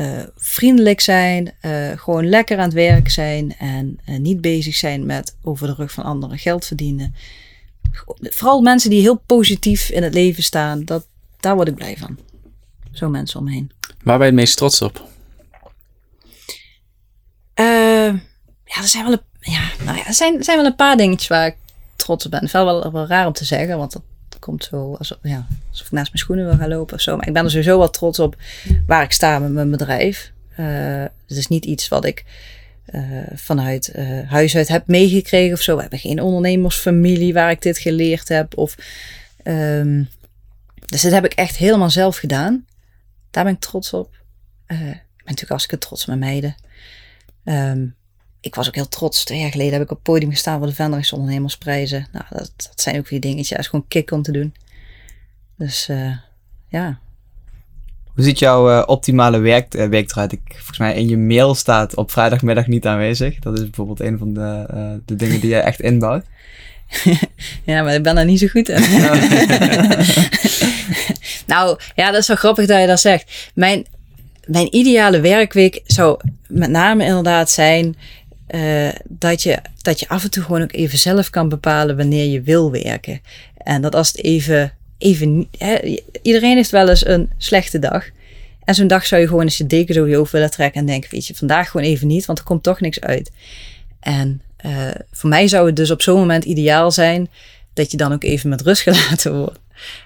eh, 0.01 0.23
vriendelijk 0.37 1.01
zijn, 1.01 1.53
eh, 1.61 1.91
gewoon 1.97 2.29
lekker 2.29 2.59
aan 2.59 2.65
het 2.65 2.73
werk 2.73 3.11
zijn 3.11 3.57
en 3.59 3.99
eh, 4.05 4.19
niet 4.19 4.41
bezig 4.41 4.75
zijn 4.75 5.07
met 5.07 5.37
over 5.43 5.67
de 5.67 5.75
rug 5.75 5.93
van 5.93 6.05
anderen 6.05 6.39
geld 6.39 6.65
verdienen. 6.65 7.15
Vooral 8.21 8.61
mensen 8.61 8.91
die 8.91 9.01
heel 9.01 9.23
positief 9.27 9.89
in 9.89 10.03
het 10.03 10.15
leven 10.15 10.43
staan, 10.43 10.85
dat, 10.85 11.07
daar 11.41 11.55
word 11.55 11.69
ik 11.69 11.75
blij 11.75 11.97
van. 11.97 12.19
Zo 12.93 13.09
mensen 13.09 13.39
om 13.39 13.45
me 13.45 13.51
heen. 13.51 13.71
Waar 14.03 14.19
ben 14.19 14.27
je 14.27 14.33
het 14.33 14.41
meest 14.41 14.57
trots 14.57 14.83
op? 14.83 15.09
Ja, 18.65 18.77
er 18.77 18.89
zijn 18.89 19.05
wel 19.05 19.13
een, 19.13 19.53
ja, 19.53 19.71
nou 19.85 19.97
ja, 19.97 20.07
er 20.07 20.15
zijn, 20.15 20.37
er 20.37 20.45
zijn 20.45 20.57
wel 20.57 20.67
een 20.67 20.77
paar 20.77 20.97
dingetjes 20.97 21.29
waar 21.29 21.47
ik 21.47 21.57
trots 21.97 22.25
op 22.25 22.31
ben. 22.31 22.41
Het 22.41 22.49
is 22.49 22.55
wel, 22.55 22.65
wel, 22.65 22.93
wel 22.93 23.07
raar 23.07 23.27
om 23.27 23.33
te 23.33 23.45
zeggen, 23.45 23.79
want 23.79 23.93
dat 23.93 24.03
komt 24.39 24.65
zo 24.65 24.95
alsof, 24.95 25.19
ja, 25.23 25.47
alsof 25.71 25.87
ik 25.87 25.93
naast 25.93 26.13
mijn 26.13 26.19
schoenen 26.25 26.47
wil 26.47 26.57
gaan 26.57 26.69
lopen 26.69 26.95
of 26.95 27.01
zo. 27.01 27.17
Maar 27.17 27.27
ik 27.27 27.33
ben 27.33 27.45
er 27.45 27.51
sowieso 27.51 27.79
wel 27.79 27.91
trots 27.91 28.19
op 28.19 28.37
waar 28.87 29.03
ik 29.03 29.13
sta 29.13 29.39
met 29.39 29.53
mijn 29.53 29.71
bedrijf. 29.71 30.33
Eh, 30.57 31.03
het 31.03 31.37
is 31.37 31.47
niet 31.47 31.65
iets 31.65 31.89
wat 31.89 32.05
ik 32.05 32.25
eh, 32.85 33.03
vanuit 33.35 33.89
eh, 33.89 34.31
huis 34.31 34.57
uit 34.57 34.69
heb 34.69 34.87
meegekregen 34.87 35.53
of 35.53 35.61
zo. 35.61 35.75
We 35.75 35.81
hebben 35.81 35.99
geen 35.99 36.21
ondernemersfamilie 36.21 37.33
waar 37.33 37.51
ik 37.51 37.63
dit 37.63 37.79
geleerd 37.79 38.29
heb. 38.29 38.59
Of, 38.59 38.77
ehm, 39.43 40.03
dus 40.87 41.03
dit 41.03 41.13
heb 41.13 41.25
ik 41.25 41.33
echt 41.33 41.57
helemaal 41.57 41.91
zelf 41.91 42.17
gedaan. 42.17 42.67
Daar 43.31 43.45
ben 43.45 43.53
ik 43.53 43.61
trots 43.61 43.93
op. 43.93 44.19
Ik 44.67 44.77
ben 44.77 45.03
natuurlijk 45.25 45.51
hartstikke 45.51 45.87
trots 45.87 46.01
op 46.01 46.07
mijn 46.07 46.19
meiden. 46.19 46.55
Ehm, 47.45 47.87
ik 48.41 48.55
was 48.55 48.69
ook 48.69 48.75
heel 48.75 48.89
trots. 48.89 49.25
Twee 49.25 49.41
jaar 49.41 49.51
geleden 49.51 49.73
heb 49.73 49.83
ik 49.83 49.91
op 49.91 49.97
het 49.97 50.07
podium 50.07 50.31
gestaan 50.31 50.59
voor 50.59 50.67
de 50.67 50.75
Venderijkse 50.75 51.15
ondernemersprijzen. 51.15 52.07
Nou, 52.13 52.25
dat, 52.31 52.53
dat 52.57 52.81
zijn 52.81 52.99
ook 52.99 53.09
weer 53.09 53.21
dingetjes. 53.21 53.49
Dat 53.49 53.59
is 53.59 53.67
gewoon 53.67 53.89
kick 53.89 54.11
om 54.11 54.23
te 54.23 54.33
doen. 54.33 54.55
Dus 55.57 55.89
eh, 55.89 56.17
ja. 56.69 56.99
Hoe 58.15 58.25
ziet 58.25 58.39
jouw 58.39 58.71
eh, 58.71 58.83
optimale 58.87 59.39
werk, 59.39 59.73
week 59.73 60.11
eruit? 60.11 60.33
Ik, 60.33 60.41
volgens 60.47 60.79
mij 60.79 60.95
in 60.95 61.09
je 61.09 61.17
mail 61.17 61.55
staat 61.55 61.97
op 61.97 62.11
vrijdagmiddag 62.11 62.67
niet 62.67 62.87
aanwezig. 62.87 63.39
Dat 63.39 63.59
is 63.59 63.65
bijvoorbeeld 63.65 64.01
een 64.01 64.19
van 64.19 64.35
de, 64.35 65.01
de 65.05 65.17
dingen 65.17 65.41
die 65.41 65.51
je 65.51 65.57
echt 65.57 65.81
inbouwt. 65.81 66.25
Ja, 67.65 67.83
maar 67.83 67.95
ik 67.95 68.03
ben 68.03 68.15
daar 68.15 68.25
niet 68.25 68.39
zo 68.39 68.47
goed 68.47 68.69
in. 68.69 68.81
nou, 71.53 71.79
ja, 71.95 72.11
dat 72.11 72.21
is 72.21 72.27
wel 72.27 72.37
grappig 72.37 72.67
dat 72.67 72.81
je 72.81 72.87
dat 72.87 73.01
zegt. 73.01 73.51
Mijn, 73.55 73.87
mijn 74.47 74.75
ideale 74.75 75.21
werkweek 75.21 75.81
zou 75.87 76.21
met 76.47 76.71
name 76.71 77.05
inderdaad 77.05 77.51
zijn 77.51 77.97
eh, 78.51 78.89
dat, 79.09 79.43
je, 79.43 79.59
dat 79.83 80.01
je 80.01 80.09
af 80.09 80.25
en 80.25 80.31
toe 80.31 80.43
gewoon 80.43 80.63
ook 80.63 80.73
even 80.73 80.99
zelf 80.99 81.31
kan 81.31 81.49
bepalen 81.49 81.97
wanneer 81.97 82.25
je 82.25 82.41
wil 82.41 82.71
werken. 82.71 83.21
En 83.57 83.83
dat 83.83 83.95
als 83.95 84.09
het 84.09 84.25
even, 84.25 84.73
even 84.99 85.49
hè, 85.59 85.99
iedereen 86.23 86.57
heeft 86.57 86.71
wel 86.71 86.89
eens 86.89 87.07
een 87.07 87.31
slechte 87.39 87.79
dag. 87.79 88.05
En 88.65 88.75
zo'n 88.75 88.87
dag 88.87 89.07
zou 89.07 89.21
je 89.21 89.29
gewoon 89.29 89.43
eens 89.43 89.59
je 89.59 89.67
deken 89.67 89.95
zo 89.95 90.07
je 90.07 90.17
hoofd 90.17 90.33
willen 90.33 90.51
trekken 90.51 90.81
en 90.81 90.87
denken, 90.87 91.11
weet 91.11 91.27
je, 91.27 91.35
vandaag 91.35 91.71
gewoon 91.71 91.87
even 91.87 92.07
niet, 92.07 92.27
want 92.27 92.39
er 92.39 92.45
komt 92.45 92.63
toch 92.63 92.81
niks 92.81 93.01
uit. 93.01 93.31
En 94.01 94.43
eh, 94.57 94.89
voor 95.13 95.29
mij 95.29 95.49
zou 95.49 95.67
het 95.67 95.77
dus 95.77 95.91
op 95.91 96.03
zo'n 96.03 96.19
moment 96.19 96.45
ideaal 96.45 96.91
zijn 96.91 97.29
dat 97.73 97.91
je 97.91 97.97
dan 97.97 98.13
ook 98.13 98.25
even 98.25 98.49
met 98.49 98.61
rust 98.61 98.83
gelaten 98.89 99.37
wordt. 99.39 99.59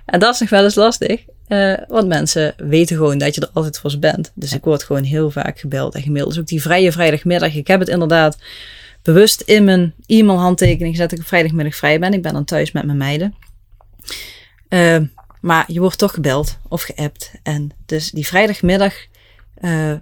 En 0.04 0.20
dat 0.20 0.34
is 0.34 0.40
nog 0.40 0.50
wel 0.50 0.64
eens 0.64 0.74
lastig, 0.74 1.24
eh, 1.54 1.88
want 1.88 2.08
mensen 2.08 2.54
weten 2.56 2.96
gewoon 2.96 3.18
dat 3.18 3.34
je 3.34 3.40
er 3.40 3.50
altijd 3.52 3.78
voor 3.78 3.98
bent. 3.98 4.32
Dus 4.34 4.52
ik 4.52 4.64
word 4.64 4.82
gewoon 4.82 5.02
heel 5.02 5.30
vaak 5.30 5.58
gebeld 5.58 5.94
en 5.94 6.02
gemaild. 6.02 6.28
Dus 6.28 6.38
ook 6.38 6.46
die 6.46 6.62
vrije 6.62 6.92
vrijdagmiddag, 6.92 7.54
ik 7.54 7.66
heb 7.66 7.80
het 7.80 7.88
inderdaad 7.88 8.38
bewust 9.02 9.40
in 9.40 9.64
mijn 9.64 9.94
e-mailhandtekening 10.06 10.94
gezet 10.94 11.10
dat 11.10 11.18
ik 11.18 11.24
op 11.24 11.30
vrijdagmiddag 11.30 11.74
vrij 11.76 11.98
ben. 11.98 12.12
Ik 12.12 12.22
ben 12.22 12.32
dan 12.32 12.44
thuis 12.44 12.72
met 12.72 12.84
mijn 12.84 12.98
meiden. 12.98 13.34
Eh, 14.68 15.00
maar 15.40 15.64
je 15.66 15.80
wordt 15.80 15.98
toch 15.98 16.14
gebeld 16.14 16.58
of 16.68 16.82
geappt. 16.82 17.32
En 17.42 17.70
dus 17.86 18.10
die 18.10 18.26
vrijdagmiddag, 18.26 18.94
eh, 19.54 19.92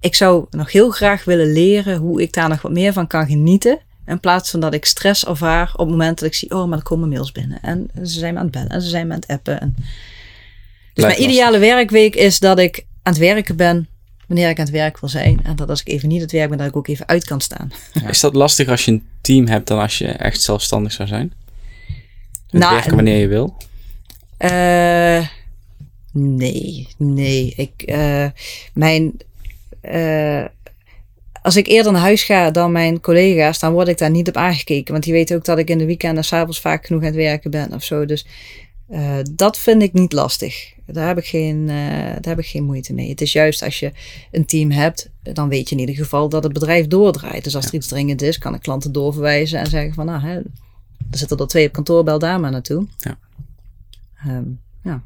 ik 0.00 0.14
zou 0.14 0.46
nog 0.50 0.72
heel 0.72 0.90
graag 0.90 1.24
willen 1.24 1.52
leren 1.52 1.96
hoe 1.96 2.22
ik 2.22 2.32
daar 2.32 2.48
nog 2.48 2.62
wat 2.62 2.72
meer 2.72 2.92
van 2.92 3.06
kan 3.06 3.26
genieten. 3.26 3.78
In 4.06 4.20
plaats 4.20 4.50
van 4.50 4.60
dat 4.60 4.74
ik 4.74 4.84
stress 4.84 5.26
ervaar 5.26 5.70
op 5.72 5.78
het 5.78 5.88
moment 5.88 6.18
dat 6.18 6.28
ik 6.28 6.34
zie, 6.34 6.50
oh, 6.50 6.68
maar 6.68 6.78
er 6.78 6.84
komen 6.84 7.08
mails 7.08 7.32
binnen. 7.32 7.62
En 7.62 7.90
ze 7.94 8.18
zijn 8.18 8.32
me 8.32 8.38
aan 8.38 8.44
het 8.44 8.54
bellen 8.54 8.70
en 8.70 8.82
ze 8.82 8.88
zijn 8.88 9.06
me 9.06 9.14
aan 9.14 9.20
het 9.20 9.30
appen. 9.30 9.60
En... 9.60 9.76
Dus 11.00 11.16
mijn 11.16 11.30
ideale 11.30 11.58
werkweek 11.58 12.14
is 12.14 12.38
dat 12.38 12.58
ik 12.58 12.84
aan 13.02 13.12
het 13.12 13.22
werken 13.22 13.56
ben 13.56 13.88
wanneer 14.26 14.48
ik 14.48 14.58
aan 14.58 14.64
het 14.64 14.74
werk 14.74 15.00
wil 15.00 15.08
zijn. 15.08 15.40
En 15.42 15.56
dat 15.56 15.68
als 15.68 15.80
ik 15.80 15.88
even 15.88 16.08
niet 16.08 16.16
aan 16.16 16.22
het 16.22 16.32
werk 16.32 16.48
ben, 16.48 16.58
dat 16.58 16.66
ik 16.66 16.76
ook 16.76 16.88
even 16.88 17.08
uit 17.08 17.24
kan 17.24 17.40
staan. 17.40 17.72
Is 18.08 18.20
dat 18.20 18.34
lastig 18.34 18.68
als 18.68 18.84
je 18.84 18.90
een 18.90 19.06
team 19.20 19.46
hebt 19.46 19.66
dan 19.66 19.78
als 19.78 19.98
je 19.98 20.06
echt 20.06 20.42
zelfstandig 20.42 20.92
zou 20.92 21.08
zijn? 21.08 21.32
Het 22.50 22.60
Nou, 22.60 22.74
werken 22.74 22.94
wanneer 22.94 23.18
je 23.18 23.28
wil? 23.28 23.56
Eh, 24.36 25.26
nee, 26.12 26.88
nee. 26.96 27.52
Ik, 27.56 27.82
eh, 27.82 28.26
mijn, 28.74 29.12
eh, 29.80 30.44
als 31.42 31.56
ik 31.56 31.66
eerder 31.66 31.92
naar 31.92 32.00
huis 32.00 32.22
ga 32.22 32.50
dan 32.50 32.72
mijn 32.72 33.00
collega's, 33.00 33.58
dan 33.58 33.72
word 33.72 33.88
ik 33.88 33.98
daar 33.98 34.10
niet 34.10 34.28
op 34.28 34.36
aangekeken. 34.36 34.92
Want 34.92 35.04
die 35.04 35.12
weten 35.12 35.36
ook 35.36 35.44
dat 35.44 35.58
ik 35.58 35.70
in 35.70 35.78
de 35.78 35.84
weekenden 35.84 36.24
s'avonds 36.24 36.60
vaak 36.60 36.86
genoeg 36.86 37.00
aan 37.00 37.06
het 37.06 37.16
werken 37.16 37.50
ben 37.50 37.72
of 37.72 37.84
zo. 37.84 38.04
Dus 38.04 38.26
dat 39.30 39.58
vind 39.58 39.82
ik 39.82 39.92
niet 39.92 40.12
lastig. 40.12 40.72
Daar 40.92 41.06
heb, 41.06 41.18
ik 41.18 41.26
geen, 41.26 41.68
eh, 41.68 41.76
daar 41.96 42.20
heb 42.20 42.38
ik 42.38 42.46
geen 42.46 42.64
moeite 42.64 42.92
mee. 42.92 43.08
Het 43.08 43.20
is 43.20 43.32
juist 43.32 43.62
als 43.62 43.78
je 43.78 43.92
een 44.30 44.44
team 44.44 44.70
hebt, 44.70 45.10
dan 45.22 45.48
weet 45.48 45.68
je 45.68 45.74
in 45.74 45.80
ieder 45.80 45.94
geval 45.94 46.28
dat 46.28 46.42
het 46.42 46.52
bedrijf 46.52 46.86
doordraait. 46.86 47.44
Dus 47.44 47.56
als 47.56 47.66
er 47.66 47.74
iets 47.74 47.86
dringend 47.86 48.22
is, 48.22 48.38
kan 48.38 48.54
ik 48.54 48.60
klanten 48.60 48.92
doorverwijzen 48.92 49.58
en 49.58 49.66
zeggen 49.66 49.94
van, 49.94 50.06
nou, 50.06 50.20
hè, 50.20 50.36
er 51.10 51.18
zitten 51.18 51.38
er 51.38 51.46
twee 51.46 51.66
op 51.66 51.72
kantoor, 51.72 52.04
bel 52.04 52.18
daar 52.18 52.40
maar 52.40 52.50
naartoe. 52.50 52.86
Ja. 52.98 53.18
Ehm, 54.24 54.44
ja. 54.82 55.02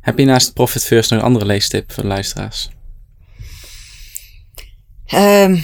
Heb 0.00 0.18
je 0.18 0.24
naast 0.24 0.54
Profit 0.54 0.84
First 0.84 1.10
nog 1.10 1.18
een 1.18 1.26
andere 1.26 1.44
leestip 1.44 1.92
voor 1.92 2.02
de 2.02 2.08
luisteraars? 2.08 2.70
Ehm, 5.06 5.56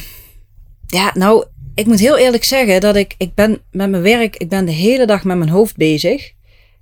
ja, 0.87 1.11
nou, 1.15 1.47
ik 1.75 1.87
moet 1.87 1.99
heel 1.99 2.19
eerlijk 2.19 2.45
zeggen 2.45 2.81
dat 2.81 2.97
ik, 2.97 3.15
ik 3.19 3.35
ben 3.35 3.61
met 3.71 3.91
mijn 3.91 4.03
werk, 4.03 4.37
ik 4.37 4.49
ben 4.49 4.65
de 4.65 4.73
hele 4.73 5.07
dag 5.07 5.25
met 5.25 5.37
mijn 5.37 5.51
hoofd 5.51 5.77
bezig. 5.77 6.33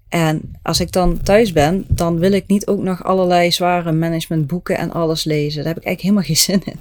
En 0.08 0.52
als 0.62 0.80
ik 0.80 0.92
dan 0.92 1.22
thuis 1.22 1.52
ben, 1.52 1.84
dan 1.88 2.18
wil 2.18 2.32
ik 2.32 2.46
niet 2.46 2.66
ook 2.66 2.82
nog 2.82 3.04
allerlei 3.04 3.52
zware 3.52 3.92
managementboeken 3.92 4.78
en 4.78 4.92
alles 4.92 5.24
lezen. 5.24 5.64
Daar 5.64 5.74
heb 5.74 5.82
ik 5.82 5.86
eigenlijk 5.86 6.00
helemaal 6.00 6.22
geen 6.22 6.60
zin 6.62 6.62
in. 6.64 6.80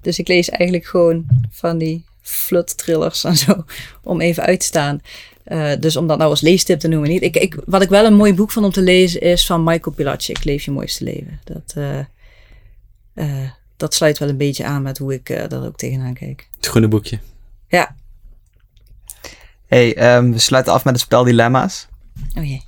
Dus 0.00 0.18
ik 0.18 0.28
lees 0.28 0.48
eigenlijk 0.48 0.88
gewoon 0.88 1.26
van 1.50 1.78
die 1.78 2.04
flut 2.22 2.76
thrillers 2.76 3.24
en 3.24 3.36
zo, 3.36 3.64
om 4.02 4.20
even 4.20 4.42
uit 4.42 4.60
te 4.60 4.66
staan. 4.66 5.00
Eh, 5.44 5.72
dus 5.80 5.96
om 5.96 6.06
dat 6.06 6.18
nou 6.18 6.30
als 6.30 6.40
leestip 6.40 6.80
te 6.80 6.88
noemen, 6.88 7.08
niet. 7.08 7.22
Ik, 7.22 7.36
ik, 7.36 7.56
wat 7.64 7.82
ik 7.82 7.88
wel 7.88 8.04
een 8.04 8.14
mooi 8.14 8.34
boek 8.34 8.50
vond 8.50 8.66
om 8.66 8.72
te 8.72 8.82
lezen 8.82 9.20
is 9.20 9.46
van 9.46 9.64
Michael 9.64 9.96
Pilatschik, 9.96 10.44
Leef 10.44 10.64
je 10.64 10.70
mooiste 10.70 11.04
leven. 11.04 11.40
Dat, 11.44 11.72
eh, 11.74 11.98
eh, 13.14 13.50
dat 13.76 13.94
sluit 13.94 14.18
wel 14.18 14.28
een 14.28 14.36
beetje 14.36 14.64
aan 14.64 14.82
met 14.82 14.98
hoe 14.98 15.14
ik 15.14 15.28
uh, 15.28 15.48
daar 15.48 15.66
ook 15.66 15.76
tegenaan 15.76 16.14
kijk. 16.14 16.48
Het 16.56 16.66
groene 16.66 16.88
boekje. 16.88 17.18
Ja. 17.68 17.96
Hey, 19.66 20.16
um, 20.16 20.32
we 20.32 20.38
sluiten 20.38 20.72
af 20.72 20.84
met 20.84 20.94
het 20.94 21.02
spel 21.02 21.24
dilemma's. 21.24 21.88
Oh 22.38 22.44
jee. 22.44 22.62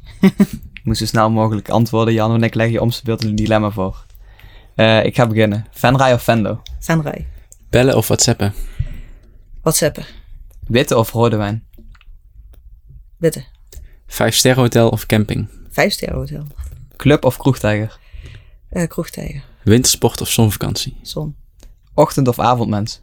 Moet 0.84 0.96
zo 0.96 1.06
snel 1.06 1.30
mogelijk 1.30 1.68
antwoorden, 1.68 2.14
Jan, 2.14 2.34
en 2.34 2.42
ik 2.42 2.54
leg 2.54 2.70
je 2.70 2.80
om 2.80 2.90
zijn 2.90 3.04
beeld 3.04 3.24
een 3.24 3.34
dilemma 3.34 3.70
voor. 3.70 4.06
Uh, 4.76 5.04
ik 5.04 5.14
ga 5.14 5.26
beginnen. 5.26 5.66
Venray 5.70 6.12
of 6.12 6.22
Vendo? 6.22 6.62
Venray. 6.78 7.26
Bellen 7.70 7.96
of 7.96 8.06
whatsappen? 8.06 8.54
Whatsappen. 9.60 10.04
Witte 10.66 10.98
of 10.98 11.10
rode 11.12 11.36
wijn? 11.36 11.64
Witte. 13.16 13.44
Vijf 14.06 14.34
sterren 14.34 14.62
hotel 14.62 14.88
of 14.88 15.06
camping? 15.06 15.48
Vijf 15.70 15.92
sterren 15.92 16.16
hotel. 16.16 16.46
Club 16.96 17.24
of 17.24 17.36
kroegtijger? 17.36 17.98
Uh, 18.72 18.86
kroegtijger. 18.86 19.44
Wintersport 19.64 20.20
of 20.20 20.28
zonvakantie? 20.28 20.96
Zon. 21.02 21.36
Ochtend 21.94 22.28
of 22.28 22.38
avondmens? 22.38 23.00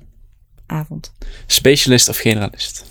Avond. 0.65 1.13
Specialist 1.47 2.09
of 2.09 2.17
generalist? 2.17 2.85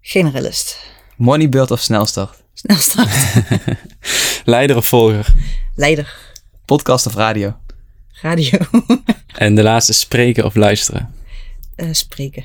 Generalist. 0.00 0.78
Moneybeurt 1.16 1.70
of 1.70 1.80
snelstart? 1.80 2.42
Snelstart. 2.54 3.34
Leider 4.44 4.76
of 4.76 4.86
volger? 4.86 5.34
Leider. 5.74 6.16
Podcast 6.64 7.06
of 7.06 7.14
radio? 7.14 7.56
Radio. 8.22 8.58
en 9.36 9.54
de 9.54 9.62
laatste 9.62 9.92
spreken 9.92 10.44
of 10.44 10.54
luisteren? 10.54 11.14
Uh, 11.76 11.88
spreken. 11.92 12.44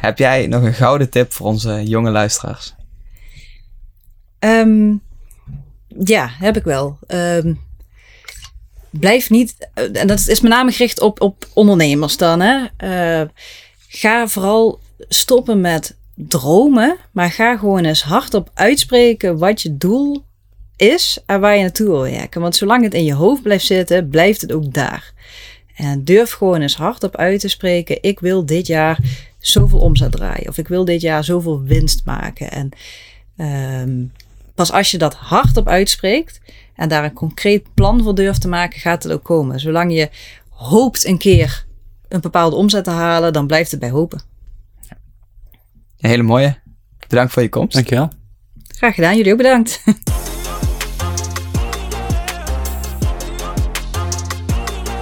Heb 0.00 0.18
jij 0.18 0.46
nog 0.46 0.62
een 0.62 0.74
gouden 0.74 1.10
tip 1.10 1.32
voor 1.32 1.46
onze 1.46 1.82
jonge 1.84 2.10
luisteraars? 2.10 2.74
Um, 4.38 5.02
ja, 6.04 6.30
heb 6.38 6.56
ik 6.56 6.64
wel. 6.64 6.98
Um, 7.08 7.60
blijf 8.90 9.30
niet, 9.30 9.68
en 9.74 10.06
dat 10.06 10.18
is 10.26 10.40
met 10.40 10.50
name 10.50 10.72
gericht 10.72 11.00
op, 11.00 11.20
op 11.20 11.48
ondernemers 11.52 12.16
dan. 12.16 12.40
Hè? 12.40 12.66
Uh, 13.22 13.28
ga 13.88 14.28
vooral 14.28 14.80
stoppen 15.08 15.60
met 15.60 15.96
dromen, 16.28 16.96
maar 17.12 17.30
ga 17.30 17.56
gewoon 17.56 17.84
eens 17.84 18.02
hardop 18.02 18.50
uitspreken 18.54 19.38
wat 19.38 19.62
je 19.62 19.76
doel 19.76 20.24
is 20.76 21.18
en 21.26 21.40
waar 21.40 21.56
je 21.56 21.62
naartoe 21.62 21.86
wil 21.86 22.02
werken. 22.02 22.40
Want 22.40 22.56
zolang 22.56 22.82
het 22.82 22.94
in 22.94 23.04
je 23.04 23.14
hoofd 23.14 23.42
blijft 23.42 23.66
zitten, 23.66 24.08
blijft 24.08 24.40
het 24.40 24.52
ook 24.52 24.72
daar. 24.72 25.12
En 25.76 26.04
durf 26.04 26.32
gewoon 26.32 26.60
eens 26.60 26.76
hardop 26.76 27.16
uit 27.16 27.40
te 27.40 27.48
spreken: 27.48 28.02
ik 28.02 28.20
wil 28.20 28.46
dit 28.46 28.66
jaar 28.66 28.98
zoveel 29.38 29.78
omzet 29.78 30.12
draaien, 30.12 30.48
of 30.48 30.58
ik 30.58 30.68
wil 30.68 30.84
dit 30.84 31.00
jaar 31.00 31.24
zoveel 31.24 31.62
winst 31.62 32.04
maken. 32.04 32.50
En 32.50 32.70
um, 33.82 34.12
pas 34.54 34.72
als 34.72 34.90
je 34.90 34.98
dat 34.98 35.14
hardop 35.14 35.68
uitspreekt 35.68 36.40
en 36.74 36.88
daar 36.88 37.04
een 37.04 37.12
concreet 37.12 37.74
plan 37.74 38.02
voor 38.02 38.14
durft 38.14 38.40
te 38.40 38.48
maken, 38.48 38.80
gaat 38.80 39.02
het 39.02 39.12
ook 39.12 39.24
komen. 39.24 39.60
Zolang 39.60 39.92
je 39.92 40.08
hoopt 40.48 41.06
een 41.06 41.18
keer 41.18 41.66
een 42.08 42.20
bepaalde 42.20 42.56
omzet 42.56 42.84
te 42.84 42.90
halen, 42.90 43.32
dan 43.32 43.46
blijft 43.46 43.70
het 43.70 43.80
bij 43.80 43.90
hopen. 43.90 44.29
Een 46.00 46.10
hele 46.10 46.22
mooie. 46.22 46.58
Bedankt 47.08 47.32
voor 47.32 47.42
je 47.42 47.48
komst. 47.48 47.74
Dankjewel. 47.74 48.10
Graag 48.68 48.94
gedaan, 48.94 49.16
jullie 49.16 49.32
ook 49.32 49.38
bedankt. 49.38 49.82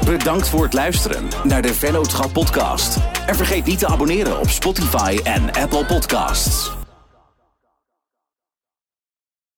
Bedankt 0.05 0.49
voor 0.49 0.63
het 0.63 0.73
luisteren 0.73 1.29
naar 1.45 1.63
de 1.63 1.75
Vennootschap 1.75 2.33
podcast. 2.33 2.99
En 3.27 3.37
vergeet 3.37 3.65
niet 3.65 3.79
te 3.79 3.87
abonneren 3.87 4.39
op 4.39 4.49
Spotify 4.49 5.19
en 5.23 5.53
Apple 5.53 5.85
Podcasts. 5.85 6.78